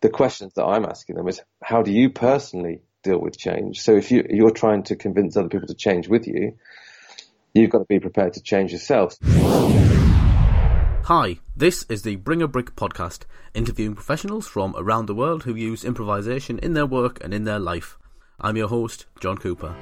the 0.00 0.08
questions 0.08 0.54
that 0.54 0.64
I'm 0.64 0.84
asking 0.84 1.16
them 1.16 1.28
is, 1.28 1.40
how 1.62 1.82
do 1.82 1.92
you 1.92 2.10
personally 2.10 2.82
deal 3.02 3.18
with 3.18 3.36
change? 3.38 3.80
So 3.80 3.96
if 3.96 4.10
you, 4.10 4.26
you're 4.28 4.50
trying 4.50 4.84
to 4.84 4.96
convince 4.96 5.36
other 5.36 5.48
people 5.48 5.68
to 5.68 5.74
change 5.74 6.08
with 6.08 6.26
you, 6.26 6.56
you've 7.54 7.70
got 7.70 7.78
to 7.78 7.84
be 7.84 8.00
prepared 8.00 8.34
to 8.34 8.42
change 8.42 8.72
yourself. 8.72 9.16
Hi, 11.04 11.38
this 11.56 11.84
is 11.88 12.02
the 12.02 12.16
Bring 12.16 12.40
a 12.40 12.48
Brick 12.48 12.76
podcast, 12.76 13.24
interviewing 13.52 13.94
professionals 13.94 14.46
from 14.46 14.74
around 14.76 15.06
the 15.06 15.14
world 15.14 15.42
who 15.42 15.54
use 15.54 15.84
improvisation 15.84 16.58
in 16.60 16.74
their 16.74 16.86
work 16.86 17.22
and 17.22 17.34
in 17.34 17.44
their 17.44 17.58
life. 17.58 17.98
I'm 18.40 18.56
your 18.56 18.68
host, 18.68 19.06
John 19.20 19.36
Cooper. 19.36 19.74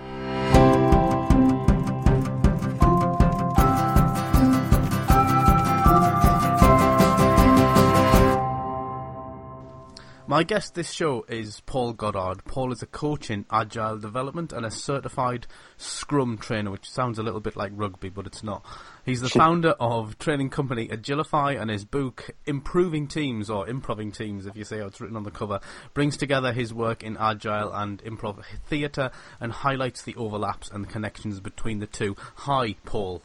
My 10.28 10.42
guest 10.42 10.74
this 10.74 10.92
show 10.92 11.24
is 11.26 11.60
Paul 11.60 11.94
Goddard. 11.94 12.44
Paul 12.44 12.70
is 12.70 12.82
a 12.82 12.86
coach 12.86 13.30
in 13.30 13.46
agile 13.50 13.98
development 13.98 14.52
and 14.52 14.66
a 14.66 14.70
certified 14.70 15.46
Scrum 15.78 16.36
trainer, 16.36 16.70
which 16.70 16.90
sounds 16.90 17.18
a 17.18 17.22
little 17.22 17.40
bit 17.40 17.56
like 17.56 17.72
rugby, 17.74 18.10
but 18.10 18.26
it's 18.26 18.42
not. 18.42 18.62
He's 19.06 19.22
the 19.22 19.30
founder 19.30 19.70
of 19.80 20.18
training 20.18 20.50
company 20.50 20.86
Agilify, 20.88 21.58
and 21.58 21.70
his 21.70 21.86
book 21.86 22.28
Improving 22.44 23.08
Teams 23.08 23.48
or 23.48 23.66
Improving 23.70 24.12
Teams, 24.12 24.44
if 24.44 24.54
you 24.54 24.64
say 24.64 24.80
how 24.80 24.88
it's 24.88 25.00
written 25.00 25.16
on 25.16 25.22
the 25.22 25.30
cover, 25.30 25.60
brings 25.94 26.18
together 26.18 26.52
his 26.52 26.74
work 26.74 27.02
in 27.02 27.16
agile 27.16 27.72
and 27.72 28.04
improv 28.04 28.44
theatre 28.66 29.10
and 29.40 29.50
highlights 29.50 30.02
the 30.02 30.14
overlaps 30.16 30.70
and 30.70 30.84
the 30.84 30.88
connections 30.88 31.40
between 31.40 31.78
the 31.78 31.86
two. 31.86 32.14
Hi, 32.34 32.74
Paul. 32.84 33.22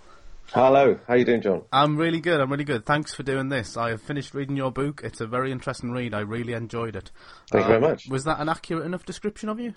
Hello, 0.54 1.00
how 1.08 1.16
are 1.16 1.18
you 1.18 1.26
doing, 1.26 1.42
John? 1.42 1.64
I'm 1.72 1.98
really 1.98 2.20
good. 2.20 2.40
I'm 2.40 2.52
really 2.52 2.64
good. 2.64 2.86
Thanks 2.86 3.12
for 3.12 3.24
doing 3.24 3.50
this. 3.50 3.76
I 3.76 3.90
have 3.90 4.04
finished 4.04 4.36
reading 4.36 4.56
your 4.56 4.72
book. 4.72 5.02
It's 5.04 5.20
a 5.20 5.26
very 5.26 5.52
interesting 5.52 5.90
read. 5.90 6.14
I 6.14 6.20
really 6.20 6.54
enjoyed 6.54 6.96
it. 6.96 7.10
Thank 7.50 7.66
uh, 7.66 7.68
you 7.68 7.74
very 7.74 7.84
uh, 7.84 7.90
much. 7.90 8.08
Was 8.08 8.26
that 8.26 8.40
an 8.40 8.50
accurate 8.50 8.86
enough 8.86 9.04
description 9.04 9.50
of 9.50 9.60
you? 9.60 9.74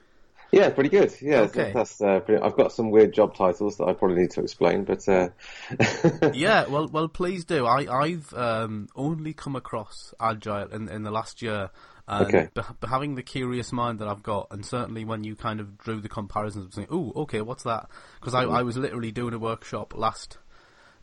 Yeah, 0.52 0.68
pretty 0.68 0.90
good. 0.90 1.14
Yeah, 1.22 1.40
okay. 1.40 1.72
that's, 1.74 1.98
uh, 2.02 2.20
pretty, 2.20 2.42
I've 2.42 2.58
got 2.58 2.72
some 2.72 2.90
weird 2.90 3.14
job 3.14 3.34
titles 3.34 3.78
that 3.78 3.84
I 3.84 3.94
probably 3.94 4.18
need 4.18 4.32
to 4.32 4.42
explain, 4.42 4.84
but 4.84 5.08
uh... 5.08 5.30
yeah, 6.34 6.66
well, 6.66 6.88
well, 6.88 7.08
please 7.08 7.46
do. 7.46 7.64
I, 7.64 7.90
I've 7.90 8.34
um, 8.34 8.88
only 8.94 9.32
come 9.32 9.56
across 9.56 10.12
agile 10.20 10.68
in 10.68 10.90
in 10.90 11.04
the 11.04 11.10
last 11.10 11.40
year. 11.40 11.70
And 12.06 12.26
okay. 12.26 12.48
Be- 12.54 12.86
having 12.86 13.14
the 13.14 13.22
curious 13.22 13.72
mind 13.72 13.98
that 14.00 14.08
I've 14.08 14.22
got, 14.22 14.48
and 14.50 14.64
certainly 14.64 15.04
when 15.06 15.24
you 15.24 15.36
kind 15.36 15.58
of 15.58 15.78
drew 15.78 16.00
the 16.00 16.08
comparisons, 16.08 16.74
saying, 16.74 16.86
"Oh, 16.88 17.12
okay, 17.16 17.40
what's 17.40 17.64
that?" 17.64 17.88
Because 18.20 18.34
I, 18.34 18.44
mm-hmm. 18.44 18.54
I 18.54 18.62
was 18.62 18.76
literally 18.76 19.10
doing 19.10 19.34
a 19.34 19.40
workshop 19.40 19.92
last 19.96 20.38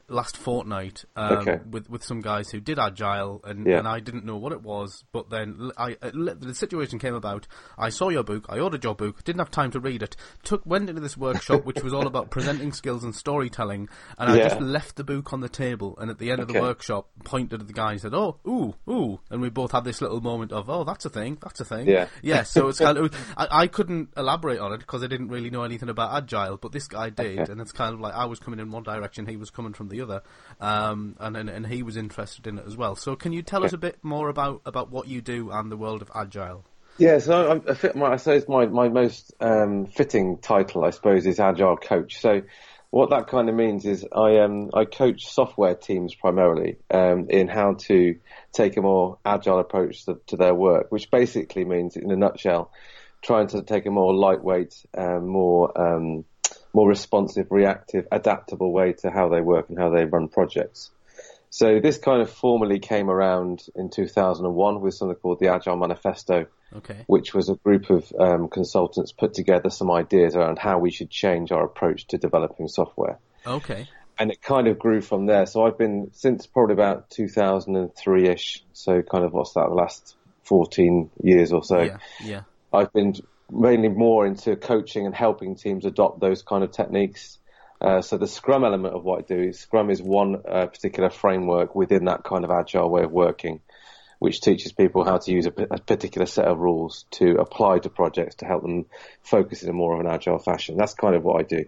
last 0.07 0.37
fortnight 0.37 1.05
um, 1.15 1.37
okay. 1.37 1.59
with 1.69 1.89
with 1.89 2.03
some 2.03 2.21
guys 2.21 2.49
who 2.49 2.59
did 2.59 2.79
agile, 2.79 3.41
and, 3.43 3.65
yeah. 3.65 3.79
and 3.79 3.87
I 3.87 3.99
didn't 3.99 4.25
know 4.25 4.37
what 4.37 4.51
it 4.51 4.61
was. 4.61 5.03
But 5.11 5.29
then 5.29 5.71
I 5.77 5.97
uh, 6.01 6.11
the 6.13 6.53
situation 6.55 6.99
came 6.99 7.15
about. 7.15 7.47
I 7.77 7.89
saw 7.89 8.09
your 8.09 8.23
book. 8.23 8.45
I 8.49 8.59
ordered 8.59 8.83
your 8.83 8.95
book. 8.95 9.23
Didn't 9.23 9.39
have 9.39 9.51
time 9.51 9.71
to 9.71 9.79
read 9.79 10.03
it. 10.03 10.15
Took 10.43 10.65
went 10.65 10.89
into 10.89 11.01
this 11.01 11.17
workshop, 11.17 11.65
which 11.65 11.83
was 11.83 11.93
all 11.93 12.07
about 12.07 12.29
presenting 12.29 12.73
skills 12.73 13.03
and 13.03 13.15
storytelling. 13.15 13.89
And 14.17 14.35
yeah. 14.35 14.45
I 14.45 14.49
just 14.49 14.61
left 14.61 14.95
the 14.95 15.03
book 15.03 15.33
on 15.33 15.41
the 15.41 15.49
table. 15.49 15.97
And 15.99 16.09
at 16.09 16.19
the 16.19 16.31
end 16.31 16.41
okay. 16.41 16.49
of 16.49 16.53
the 16.53 16.61
workshop, 16.61 17.09
pointed 17.23 17.61
at 17.61 17.67
the 17.67 17.73
guy 17.73 17.91
and 17.91 18.01
said, 18.01 18.13
"Oh, 18.13 18.39
ooh, 18.47 18.75
ooh," 18.89 19.19
and 19.29 19.41
we 19.41 19.49
both 19.49 19.71
had 19.71 19.83
this 19.83 20.01
little 20.01 20.21
moment 20.21 20.51
of, 20.51 20.69
"Oh, 20.69 20.83
that's 20.83 21.05
a 21.05 21.09
thing. 21.09 21.37
That's 21.41 21.59
a 21.59 21.65
thing." 21.65 21.87
Yeah, 21.87 22.07
yeah. 22.21 22.43
So 22.43 22.67
it's 22.67 22.79
kind 22.79 22.97
of 22.97 23.13
I, 23.37 23.63
I 23.63 23.67
couldn't 23.67 24.09
elaborate 24.17 24.59
on 24.59 24.73
it 24.73 24.79
because 24.79 25.03
I 25.03 25.07
didn't 25.07 25.29
really 25.29 25.49
know 25.49 25.63
anything 25.63 25.89
about 25.89 26.13
agile, 26.13 26.57
but 26.57 26.71
this 26.71 26.87
guy 26.87 27.09
did, 27.09 27.39
okay. 27.39 27.51
and 27.51 27.61
it's 27.61 27.71
kind 27.71 27.93
of 27.93 27.99
like 27.99 28.13
I 28.13 28.25
was 28.25 28.39
coming 28.39 28.59
in 28.59 28.71
one 28.71 28.83
direction, 28.83 29.25
he 29.25 29.37
was 29.37 29.49
coming 29.49 29.73
from 29.73 29.89
the 29.89 29.92
other, 30.01 30.21
um, 30.59 31.15
and, 31.19 31.37
and, 31.37 31.49
and 31.49 31.67
he 31.67 31.83
was 31.83 31.97
interested 31.97 32.47
in 32.47 32.57
it 32.59 32.65
as 32.67 32.75
well. 32.77 32.95
So 32.95 33.15
can 33.15 33.33
you 33.33 33.41
tell 33.41 33.63
us 33.63 33.73
a 33.73 33.77
bit 33.77 34.03
more 34.03 34.29
about, 34.29 34.61
about 34.65 34.91
what 34.91 35.07
you 35.07 35.21
do 35.21 35.51
and 35.51 35.71
the 35.71 35.77
world 35.77 36.01
of 36.01 36.11
agile? 36.15 36.65
Yeah, 36.97 37.19
so 37.19 37.51
I, 37.51 37.71
I, 37.71 37.73
fit 37.73 37.95
my, 37.95 38.13
I 38.13 38.15
suppose 38.17 38.47
my, 38.47 38.67
my 38.67 38.87
most 38.89 39.33
um, 39.39 39.87
fitting 39.87 40.37
title, 40.37 40.83
I 40.83 40.91
suppose, 40.91 41.25
is 41.25 41.39
agile 41.39 41.77
coach. 41.77 42.19
So 42.19 42.43
what 42.93 43.09
that 43.09 43.27
kind 43.27 43.49
of 43.49 43.55
means 43.55 43.85
is 43.85 44.05
I 44.15 44.37
um, 44.37 44.69
I 44.71 44.85
coach 44.85 45.25
software 45.25 45.73
teams 45.73 46.13
primarily 46.13 46.77
um, 46.93 47.25
in 47.27 47.47
how 47.47 47.73
to 47.87 48.19
take 48.51 48.77
a 48.77 48.83
more 48.83 49.17
agile 49.25 49.57
approach 49.57 50.05
to, 50.05 50.19
to, 50.27 50.37
their 50.37 50.53
work, 50.53 50.91
which 50.91 51.09
basically 51.09 51.65
means, 51.65 51.97
in 51.97 52.11
a 52.11 52.15
nutshell, 52.15 52.71
trying 53.23 53.47
to 53.47 53.63
take 53.63 53.87
a 53.87 53.89
more 53.89 54.13
lightweight, 54.13 54.75
um, 54.95 55.27
more 55.27 55.75
um, 55.75 56.25
more 56.73 56.87
responsive, 56.87 57.47
reactive, 57.51 58.07
adaptable 58.11 58.71
way 58.71 58.93
to 58.93 59.11
how 59.11 59.29
they 59.29 59.41
work 59.41 59.69
and 59.69 59.77
how 59.77 59.89
they 59.89 60.05
run 60.05 60.27
projects. 60.27 60.91
So 61.53 61.79
this 61.79 61.99
kind 61.99 62.19
of 62.23 62.31
formally 62.31 62.79
came 62.79 63.11
around 63.11 63.61
in 63.75 63.91
2001 63.91 64.81
with 64.81 64.95
something 64.95 65.15
called 65.17 65.39
the 65.39 65.49
Agile 65.49 65.77
Manifesto, 65.77 66.47
okay. 66.75 67.03
which 67.05 67.35
was 67.35 67.47
a 67.49 67.53
group 67.53 67.91
of 67.91 68.11
um, 68.19 68.47
consultants 68.47 69.11
put 69.11 69.35
together 69.35 69.69
some 69.69 69.91
ideas 69.91 70.35
around 70.35 70.57
how 70.57 70.79
we 70.79 70.89
should 70.89 71.11
change 71.11 71.51
our 71.51 71.63
approach 71.63 72.07
to 72.07 72.17
developing 72.17 72.67
software. 72.67 73.19
Okay. 73.45 73.87
And 74.17 74.31
it 74.31 74.41
kind 74.41 74.67
of 74.67 74.79
grew 74.79 74.99
from 75.01 75.27
there. 75.27 75.45
So 75.45 75.63
I've 75.63 75.77
been 75.77 76.09
since 76.13 76.47
probably 76.47 76.73
about 76.73 77.11
2003ish. 77.11 78.61
So 78.73 79.03
kind 79.03 79.23
of 79.23 79.33
what's 79.33 79.53
that? 79.53 79.67
The 79.69 79.75
last 79.75 80.15
14 80.45 81.11
years 81.21 81.51
or 81.53 81.63
so. 81.63 81.81
Yeah. 81.81 81.97
Yeah. 82.23 82.41
I've 82.73 82.91
been 82.91 83.13
mainly 83.53 83.89
more 83.89 84.25
into 84.25 84.55
coaching 84.55 85.05
and 85.05 85.15
helping 85.15 85.55
teams 85.55 85.85
adopt 85.85 86.19
those 86.19 86.41
kind 86.41 86.63
of 86.63 86.71
techniques. 86.71 87.37
Uh, 87.79 88.01
so 88.01 88.17
the 88.17 88.27
Scrum 88.27 88.63
element 88.63 88.95
of 88.95 89.03
what 89.03 89.19
I 89.19 89.21
do 89.21 89.41
is 89.49 89.59
Scrum 89.59 89.89
is 89.89 90.01
one 90.01 90.41
uh, 90.47 90.67
particular 90.67 91.09
framework 91.09 91.75
within 91.75 92.05
that 92.05 92.23
kind 92.23 92.45
of 92.45 92.51
agile 92.51 92.89
way 92.89 93.03
of 93.03 93.11
working, 93.11 93.59
which 94.19 94.41
teaches 94.41 94.71
people 94.71 95.03
how 95.03 95.17
to 95.17 95.31
use 95.31 95.45
a, 95.45 95.53
a, 95.69 95.79
particular 95.79 96.25
set 96.25 96.45
of 96.45 96.59
rules 96.59 97.05
to 97.11 97.35
apply 97.35 97.79
to 97.79 97.89
projects 97.89 98.35
to 98.35 98.45
help 98.45 98.61
them 98.61 98.85
focus 99.21 99.63
in 99.63 99.69
a 99.69 99.73
more 99.73 99.93
of 99.93 99.99
an 99.99 100.07
agile 100.07 100.39
fashion. 100.39 100.77
That's 100.77 100.93
kind 100.93 101.15
of 101.15 101.23
what 101.23 101.41
I 101.41 101.43
do. 101.43 101.65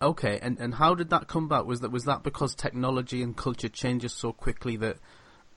Okay, 0.00 0.40
and 0.42 0.58
and 0.58 0.74
how 0.74 0.96
did 0.96 1.10
that 1.10 1.28
come 1.28 1.44
about? 1.44 1.66
Was 1.66 1.80
that 1.80 1.92
was 1.92 2.04
that 2.06 2.24
because 2.24 2.56
technology 2.56 3.22
and 3.22 3.36
culture 3.36 3.68
changes 3.68 4.12
so 4.12 4.32
quickly 4.32 4.76
that 4.78 4.96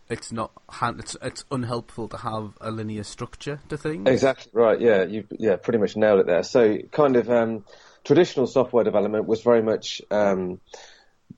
it's 0.09 0.31
not 0.31 0.51
it's 0.81 1.17
it's 1.21 1.45
unhelpful 1.51 2.07
to 2.09 2.17
have 2.17 2.53
a 2.61 2.71
linear 2.71 3.03
structure 3.03 3.59
to 3.69 3.77
things. 3.77 4.07
Exactly 4.07 4.51
right. 4.53 4.79
Yeah, 4.79 5.03
you 5.03 5.25
yeah 5.31 5.55
pretty 5.55 5.79
much 5.79 5.95
nailed 5.95 6.19
it 6.19 6.27
there. 6.27 6.43
So 6.43 6.77
kind 6.91 7.15
of 7.15 7.29
um, 7.29 7.65
traditional 8.03 8.47
software 8.47 8.83
development 8.83 9.25
was 9.25 9.41
very 9.41 9.63
much 9.63 10.01
um, 10.11 10.59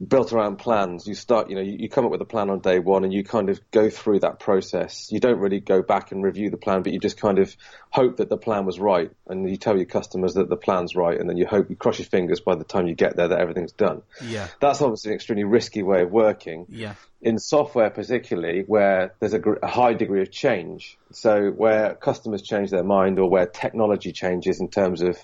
built 0.06 0.32
around 0.32 0.58
plans. 0.58 1.08
You 1.08 1.16
start, 1.16 1.50
you 1.50 1.56
know, 1.56 1.62
you, 1.62 1.78
you, 1.80 1.90
come 1.90 2.06
up 2.06 2.12
with 2.12 2.22
a 2.22 2.26
plan 2.26 2.50
on 2.50 2.60
day 2.60 2.80
one 2.80 3.04
and 3.04 3.12
you 3.12 3.24
kind 3.24 3.50
of 3.50 3.60
go 3.72 3.90
through 3.90 4.20
that 4.20 4.40
process. 4.40 5.08
You 5.12 5.20
don't 5.20 5.40
really 5.40 5.60
go 5.60 5.82
back 5.82 6.12
and 6.12 6.24
review 6.24 6.50
the 6.50 6.58
plan, 6.58 6.84
but 6.84 6.94
you 6.94 7.00
just 7.00 7.20
kind 7.20 7.40
of 7.40 7.56
hope 7.90 8.18
that 8.18 8.30
the 8.30 8.38
plan 8.38 8.66
was 8.66 8.80
right. 8.80 9.12
And 9.28 9.50
you 9.50 9.58
tell 9.58 9.76
your 9.76 9.86
customers 9.86 10.36
that 10.36 10.50
the 10.50 10.56
plan's 10.56 10.96
right. 10.96 11.20
And 11.20 11.30
then 11.30 11.38
you 11.38 11.48
hope 11.48 11.70
you 11.70 11.76
cross 11.76 11.98
your 11.98 12.08
fingers 12.08 12.42
by 12.42 12.56
the 12.56 12.64
time 12.64 12.88
you 12.88 12.96
get 12.96 13.16
there 13.16 13.30
that 13.30 13.40
everything's 13.40 13.72
done. 13.72 14.04
Yeah. 14.24 14.48
That's 14.60 14.82
obviously 14.82 15.12
an 15.12 15.16
extremely 15.16 15.46
risky 15.46 15.82
way 15.82 16.04
of 16.04 16.12
working. 16.12 16.68
Yeah. 16.70 16.96
In 17.22 17.40
software, 17.40 17.90
particularly 17.90 18.64
where 18.68 19.16
there's 19.20 19.34
a, 19.34 19.42
a 19.64 19.68
high 19.68 19.94
degree 19.94 20.22
of 20.22 20.32
change. 20.32 20.98
So 21.12 21.50
where 21.50 21.96
customers 21.96 22.44
change 22.44 22.70
their 22.70 22.84
mind 22.84 23.18
or 23.18 23.30
where 23.30 23.48
technology 23.48 24.12
changes 24.12 24.62
in 24.62 24.70
terms 24.70 25.02
of 25.02 25.18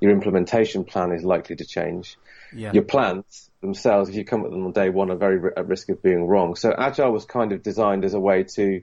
your 0.00 0.10
implementation 0.10 0.84
plan 0.84 1.12
is 1.12 1.22
likely 1.22 1.56
to 1.56 1.64
change. 1.64 2.16
Yeah. 2.52 2.72
Your 2.72 2.84
plans 2.84 3.47
themselves, 3.60 4.08
if 4.08 4.16
you 4.16 4.24
come 4.24 4.44
at 4.44 4.50
them 4.50 4.64
on 4.64 4.72
day 4.72 4.88
one, 4.88 5.10
are 5.10 5.16
very 5.16 5.40
at 5.56 5.66
risk 5.66 5.88
of 5.88 6.02
being 6.02 6.26
wrong. 6.26 6.54
So 6.54 6.72
agile 6.76 7.12
was 7.12 7.24
kind 7.24 7.52
of 7.52 7.62
designed 7.62 8.04
as 8.04 8.14
a 8.14 8.20
way 8.20 8.44
to 8.54 8.82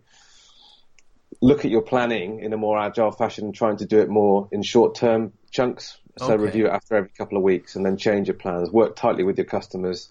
look 1.41 1.65
at 1.65 1.71
your 1.71 1.81
planning 1.81 2.39
in 2.39 2.53
a 2.53 2.57
more 2.57 2.79
agile 2.79 3.11
fashion, 3.11 3.51
trying 3.51 3.77
to 3.77 3.85
do 3.85 3.99
it 3.99 4.09
more 4.09 4.47
in 4.51 4.63
short 4.63 4.95
term 4.95 5.33
chunks. 5.51 5.97
So 6.17 6.33
okay. 6.33 6.43
review 6.43 6.67
it 6.67 6.71
after 6.71 6.95
every 6.95 7.09
couple 7.09 7.37
of 7.37 7.43
weeks 7.43 7.75
and 7.75 7.85
then 7.85 7.97
change 7.97 8.27
your 8.27 8.37
plans, 8.37 8.71
work 8.71 8.95
tightly 8.95 9.23
with 9.23 9.37
your 9.37 9.45
customers 9.45 10.09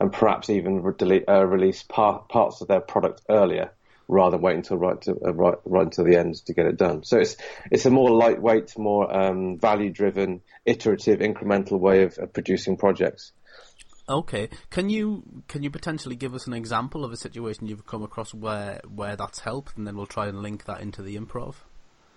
and 0.00 0.10
perhaps 0.10 0.48
even 0.48 0.82
re- 0.82 0.94
delete, 0.96 1.28
uh, 1.28 1.46
release 1.46 1.82
par- 1.82 2.24
parts 2.28 2.62
of 2.62 2.68
their 2.68 2.80
product 2.80 3.20
earlier 3.28 3.70
rather 4.08 4.36
than 4.36 4.42
wait 4.42 4.56
until 4.56 4.76
right 4.78 5.00
to 5.02 5.12
uh, 5.24 5.32
right, 5.32 5.58
right 5.64 5.84
until 5.84 6.04
the 6.04 6.16
end 6.16 6.34
to 6.46 6.54
get 6.54 6.66
it 6.66 6.76
done. 6.76 7.04
So 7.04 7.18
it's 7.18 7.36
it's 7.70 7.86
a 7.86 7.90
more 7.90 8.10
lightweight, 8.10 8.78
more 8.78 9.14
um, 9.14 9.58
value 9.58 9.90
driven, 9.90 10.40
iterative, 10.64 11.20
incremental 11.20 11.78
way 11.78 12.04
of, 12.04 12.18
of 12.18 12.32
producing 12.32 12.76
projects. 12.76 13.32
Okay, 14.08 14.48
can 14.70 14.90
you 14.90 15.22
can 15.46 15.62
you 15.62 15.70
potentially 15.70 16.16
give 16.16 16.34
us 16.34 16.46
an 16.46 16.54
example 16.54 17.04
of 17.04 17.12
a 17.12 17.16
situation 17.16 17.66
you've 17.66 17.86
come 17.86 18.02
across 18.02 18.34
where 18.34 18.80
where 18.92 19.16
that's 19.16 19.40
helped, 19.40 19.76
and 19.76 19.86
then 19.86 19.96
we'll 19.96 20.06
try 20.06 20.26
and 20.26 20.42
link 20.42 20.64
that 20.64 20.80
into 20.80 21.02
the 21.02 21.16
improv. 21.16 21.54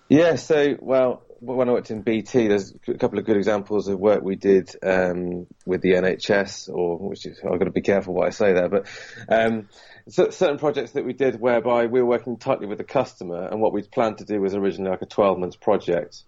Yeah, 0.08 0.36
so 0.36 0.76
well, 0.80 1.22
when 1.40 1.68
I 1.68 1.72
worked 1.72 1.90
in 1.90 2.02
BT, 2.02 2.48
there's 2.48 2.74
a 2.88 2.94
couple 2.94 3.18
of 3.18 3.24
good 3.24 3.36
examples 3.36 3.88
of 3.88 3.98
work 3.98 4.22
we 4.22 4.36
did 4.36 4.70
um, 4.82 5.46
with 5.64 5.80
the 5.80 5.94
NHS, 5.94 6.68
or 6.72 6.98
which 6.98 7.26
is 7.26 7.40
I've 7.44 7.58
got 7.58 7.64
to 7.64 7.70
be 7.70 7.82
careful 7.82 8.14
what 8.14 8.26
I 8.26 8.30
say 8.30 8.52
there, 8.52 8.68
but 8.68 8.86
um, 9.28 9.68
certain 10.08 10.58
projects 10.58 10.92
that 10.92 11.04
we 11.04 11.12
did 11.12 11.40
whereby 11.40 11.86
we 11.86 12.00
were 12.00 12.08
working 12.08 12.36
tightly 12.36 12.66
with 12.66 12.78
the 12.78 12.84
customer, 12.84 13.46
and 13.46 13.60
what 13.60 13.72
we'd 13.72 13.90
planned 13.90 14.18
to 14.18 14.24
do 14.24 14.40
was 14.40 14.54
originally 14.54 14.90
like 14.90 15.02
a 15.02 15.06
12 15.06 15.38
month 15.38 15.60
project. 15.60 16.22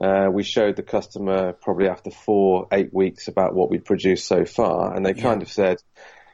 Uh, 0.00 0.28
we 0.30 0.42
showed 0.42 0.76
the 0.76 0.82
customer 0.82 1.52
probably 1.54 1.88
after 1.88 2.10
four, 2.10 2.68
eight 2.70 2.92
weeks 2.92 3.28
about 3.28 3.54
what 3.54 3.70
we'd 3.70 3.84
produced 3.84 4.26
so 4.26 4.44
far, 4.44 4.94
and 4.94 5.04
they 5.04 5.14
kind 5.14 5.40
of 5.42 5.50
said, 5.50 5.78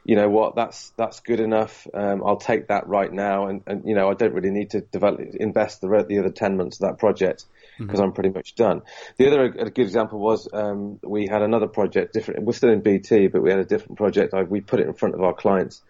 you 0.05 0.17
know 0.17 0.29
what, 0.29 0.57
that's 0.57 0.93
that's 0.97 1.21
good 1.21 1.39
enough. 1.39 1.87
Um, 1.95 2.23
I'll 2.27 2.39
take 2.39 2.69
that 2.69 2.89
right 2.89 3.13
now, 3.13 3.47
and, 3.47 3.63
and 3.67 3.85
you 3.85 3.95
know 3.95 4.09
I 4.09 4.15
don't 4.15 4.35
really 4.35 4.51
need 4.51 4.71
to 4.71 4.81
develop 4.81 5.21
invest 5.21 5.81
the 5.81 6.05
the 6.09 6.19
other 6.19 6.31
ten 6.31 6.57
months 6.57 6.81
of 6.81 6.89
that 6.89 6.99
project 6.99 7.45
because 7.79 8.01
mm-hmm. 8.01 8.09
I'm 8.09 8.13
pretty 8.13 8.31
much 8.31 8.57
done. 8.57 8.83
The 9.17 9.29
other 9.29 9.45
a 9.45 9.71
good 9.71 9.87
example 9.87 10.19
was 10.19 10.49
um, 10.53 10.99
we 11.03 11.29
had 11.29 11.43
another 11.43 11.69
project 11.69 12.15
different. 12.15 12.43
We're 12.43 12.53
still 12.53 12.71
in 12.71 12.81
BT, 12.81 13.29
but 13.29 13.43
we 13.43 13.51
had 13.51 13.61
a 13.61 13.65
different 13.65 13.97
project. 13.97 14.35
I, 14.35 14.43
we 14.43 14.61
put 14.61 14.81
it 14.81 14.89
in 14.89 14.95
front 14.95 15.15
of 15.15 15.23
our 15.23 15.35
clients 15.35 15.81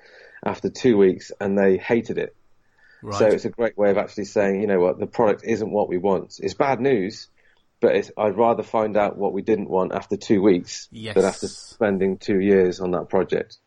after 0.45 0.69
two 0.69 0.99
weeks, 0.99 1.33
and 1.41 1.57
they 1.57 1.79
hated 1.79 2.19
it. 2.19 2.37
Right. 3.03 3.19
So 3.19 3.27
it's 3.27 3.47
a 3.47 3.51
great 3.51 3.77
way 3.77 3.91
of 3.91 3.99
actually 3.99 4.27
saying, 4.27 4.61
you 4.61 4.67
know 4.67 4.79
what, 4.79 4.99
the 4.99 5.07
product 5.07 5.43
isn't 5.45 5.71
what 5.71 5.89
we 5.89 5.99
want. 5.99 6.39
It's 6.41 6.55
bad 6.55 6.81
news, 6.81 7.29
but 7.83 8.11
I'd 8.17 8.37
rather 8.39 8.63
find 8.63 8.97
out 8.97 9.19
what 9.19 9.35
we 9.35 9.43
didn't 9.43 9.69
want 9.69 9.93
after 9.93 10.17
two 10.17 10.41
weeks 10.41 10.89
yes. 10.91 11.15
than 11.15 11.25
after 11.25 11.49
spending 11.49 12.17
two 12.17 12.41
years 12.41 12.81
on 12.81 12.93
that 12.93 13.11
project. 13.11 13.59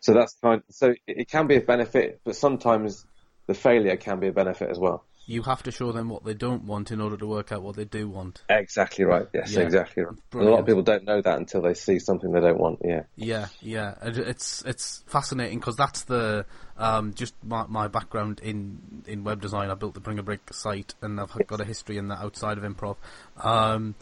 So 0.00 0.12
that's 0.12 0.36
kind. 0.42 0.62
Of, 0.68 0.74
so 0.74 0.94
it 1.06 1.30
can 1.30 1.46
be 1.46 1.56
a 1.56 1.60
benefit, 1.60 2.20
but 2.24 2.36
sometimes 2.36 3.06
the 3.46 3.54
failure 3.54 3.96
can 3.96 4.20
be 4.20 4.28
a 4.28 4.32
benefit 4.32 4.68
as 4.68 4.78
well 4.78 5.04
you 5.30 5.42
have 5.42 5.62
to 5.62 5.70
show 5.70 5.92
them 5.92 6.08
what 6.08 6.24
they 6.24 6.34
don't 6.34 6.64
want 6.64 6.90
in 6.90 7.00
order 7.00 7.16
to 7.16 7.24
work 7.24 7.52
out 7.52 7.62
what 7.62 7.76
they 7.76 7.84
do 7.84 8.08
want. 8.08 8.42
Exactly 8.48 9.04
right. 9.04 9.28
Yes, 9.32 9.52
yeah. 9.52 9.60
exactly 9.60 10.02
right. 10.02 10.16
A 10.34 10.38
lot 10.38 10.58
of 10.58 10.66
people 10.66 10.82
don't 10.82 11.04
know 11.04 11.22
that 11.22 11.38
until 11.38 11.62
they 11.62 11.74
see 11.74 12.00
something 12.00 12.32
they 12.32 12.40
don't 12.40 12.58
want. 12.58 12.80
Yeah. 12.84 13.02
Yeah, 13.14 13.46
yeah. 13.60 13.94
It's 14.02 14.62
it's 14.62 15.04
fascinating 15.06 15.60
because 15.60 15.76
that's 15.76 16.02
the 16.02 16.46
um, 16.76 17.14
just 17.14 17.34
my, 17.44 17.64
my 17.68 17.86
background 17.86 18.40
in 18.42 19.04
in 19.06 19.22
web 19.22 19.40
design. 19.40 19.70
I 19.70 19.74
built 19.74 19.94
the 19.94 20.00
Bring 20.00 20.18
a 20.18 20.24
Brick 20.24 20.52
site, 20.52 20.94
and 21.00 21.20
I've 21.20 21.46
got 21.46 21.60
a 21.60 21.64
history 21.64 21.96
in 21.96 22.08
that 22.08 22.18
outside 22.18 22.58
of 22.58 22.64
improv. 22.64 22.96
Um, 23.36 23.94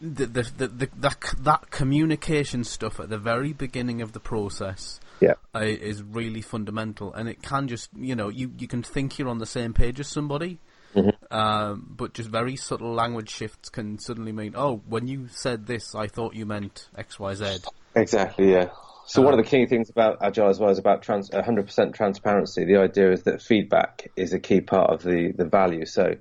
the, 0.00 0.26
the, 0.26 0.42
the, 0.42 0.68
the, 0.68 0.90
that 0.96 1.34
that 1.38 1.70
communication 1.70 2.64
stuff 2.64 2.98
at 2.98 3.10
the 3.10 3.18
very 3.18 3.52
beginning 3.52 4.02
of 4.02 4.12
the 4.12 4.20
process 4.20 4.98
yeah. 5.20 5.34
Uh, 5.54 5.60
is 5.60 6.02
really 6.02 6.40
fundamental, 6.40 7.12
and 7.12 7.28
it 7.28 7.42
can 7.42 7.68
just 7.68 7.90
you 7.96 8.14
know 8.14 8.28
you 8.28 8.52
you 8.58 8.68
can 8.68 8.82
think 8.82 9.18
you're 9.18 9.28
on 9.28 9.38
the 9.38 9.46
same 9.46 9.72
page 9.72 10.00
as 10.00 10.08
somebody, 10.08 10.58
mm-hmm. 10.94 11.34
um, 11.34 11.86
but 11.96 12.14
just 12.14 12.28
very 12.28 12.56
subtle 12.56 12.92
language 12.92 13.30
shifts 13.30 13.68
can 13.68 13.98
suddenly 13.98 14.32
mean 14.32 14.54
oh 14.56 14.82
when 14.86 15.06
you 15.06 15.28
said 15.28 15.66
this 15.66 15.94
I 15.94 16.08
thought 16.08 16.34
you 16.34 16.46
meant 16.46 16.88
X 16.96 17.18
Y 17.18 17.34
Z. 17.34 17.58
Exactly. 17.94 18.52
Yeah. 18.52 18.70
So 19.06 19.20
um, 19.20 19.26
one 19.26 19.34
of 19.34 19.44
the 19.44 19.48
key 19.48 19.66
things 19.66 19.90
about 19.90 20.18
agile 20.22 20.48
as 20.48 20.58
well 20.58 20.70
is 20.70 20.78
about 20.78 21.02
trans- 21.02 21.30
100% 21.30 21.94
transparency. 21.94 22.64
The 22.64 22.76
idea 22.76 23.12
is 23.12 23.24
that 23.24 23.42
feedback 23.42 24.10
is 24.16 24.32
a 24.32 24.40
key 24.40 24.60
part 24.60 24.90
of 24.90 25.02
the 25.02 25.32
the 25.32 25.44
value. 25.44 25.86
So 25.86 26.16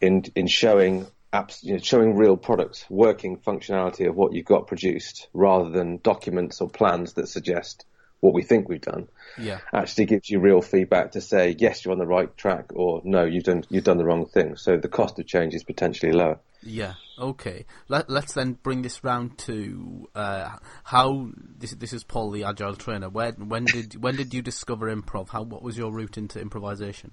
in 0.00 0.24
in 0.34 0.46
showing 0.46 1.06
apps, 1.32 1.62
you 1.62 1.74
know, 1.74 1.78
showing 1.78 2.16
real 2.16 2.36
products, 2.36 2.84
working 2.88 3.38
functionality 3.38 4.08
of 4.08 4.16
what 4.16 4.32
you've 4.32 4.46
got 4.46 4.66
produced 4.66 5.28
rather 5.32 5.70
than 5.70 5.98
documents 5.98 6.60
or 6.60 6.68
plans 6.68 7.14
that 7.14 7.28
suggest 7.28 7.84
what 8.20 8.34
we 8.34 8.42
think 8.42 8.68
we've 8.68 8.80
done. 8.80 9.08
Yeah. 9.38 9.58
Actually 9.72 10.06
gives 10.06 10.28
you 10.28 10.40
real 10.40 10.62
feedback 10.62 11.12
to 11.12 11.20
say, 11.20 11.56
yes, 11.58 11.84
you're 11.84 11.92
on 11.92 11.98
the 11.98 12.06
right 12.06 12.34
track 12.36 12.70
or 12.74 13.00
no, 13.04 13.24
you've 13.24 13.44
done, 13.44 13.64
you've 13.68 13.84
done 13.84 13.98
the 13.98 14.04
wrong 14.04 14.26
thing. 14.26 14.56
So 14.56 14.76
the 14.76 14.88
cost 14.88 15.18
of 15.18 15.26
change 15.26 15.54
is 15.54 15.64
potentially 15.64 16.12
lower. 16.12 16.38
Yeah. 16.62 16.94
Okay. 17.18 17.64
Let, 17.88 18.10
us 18.10 18.32
then 18.32 18.52
bring 18.62 18.82
this 18.82 19.02
round 19.02 19.38
to 19.38 20.08
uh, 20.14 20.50
how 20.84 21.30
this. 21.58 21.72
This 21.72 21.92
is 21.92 22.04
Paul, 22.04 22.30
the 22.30 22.44
agile 22.44 22.76
trainer. 22.76 23.08
When 23.08 23.48
when 23.48 23.64
did 23.64 23.94
when 24.02 24.16
did 24.16 24.34
you 24.34 24.42
discover 24.42 24.94
improv? 24.94 25.30
How 25.30 25.42
what 25.42 25.62
was 25.62 25.78
your 25.78 25.92
route 25.92 26.18
into 26.18 26.40
improvisation? 26.40 27.12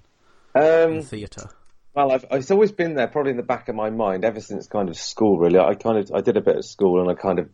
Um, 0.54 1.02
theatre. 1.02 1.48
Well, 1.94 2.12
I've, 2.12 2.26
it's 2.30 2.50
always 2.50 2.72
been 2.72 2.94
there, 2.94 3.08
probably 3.08 3.32
in 3.32 3.36
the 3.36 3.42
back 3.42 3.68
of 3.68 3.74
my 3.74 3.90
mind 3.90 4.24
ever 4.24 4.40
since 4.40 4.66
kind 4.66 4.88
of 4.88 4.96
school. 4.96 5.38
Really, 5.38 5.58
I 5.58 5.74
kind 5.74 5.98
of 5.98 6.10
I 6.14 6.20
did 6.20 6.36
a 6.36 6.42
bit 6.42 6.56
of 6.56 6.64
school, 6.64 7.00
and 7.00 7.10
I 7.10 7.14
kind 7.14 7.38
of 7.38 7.48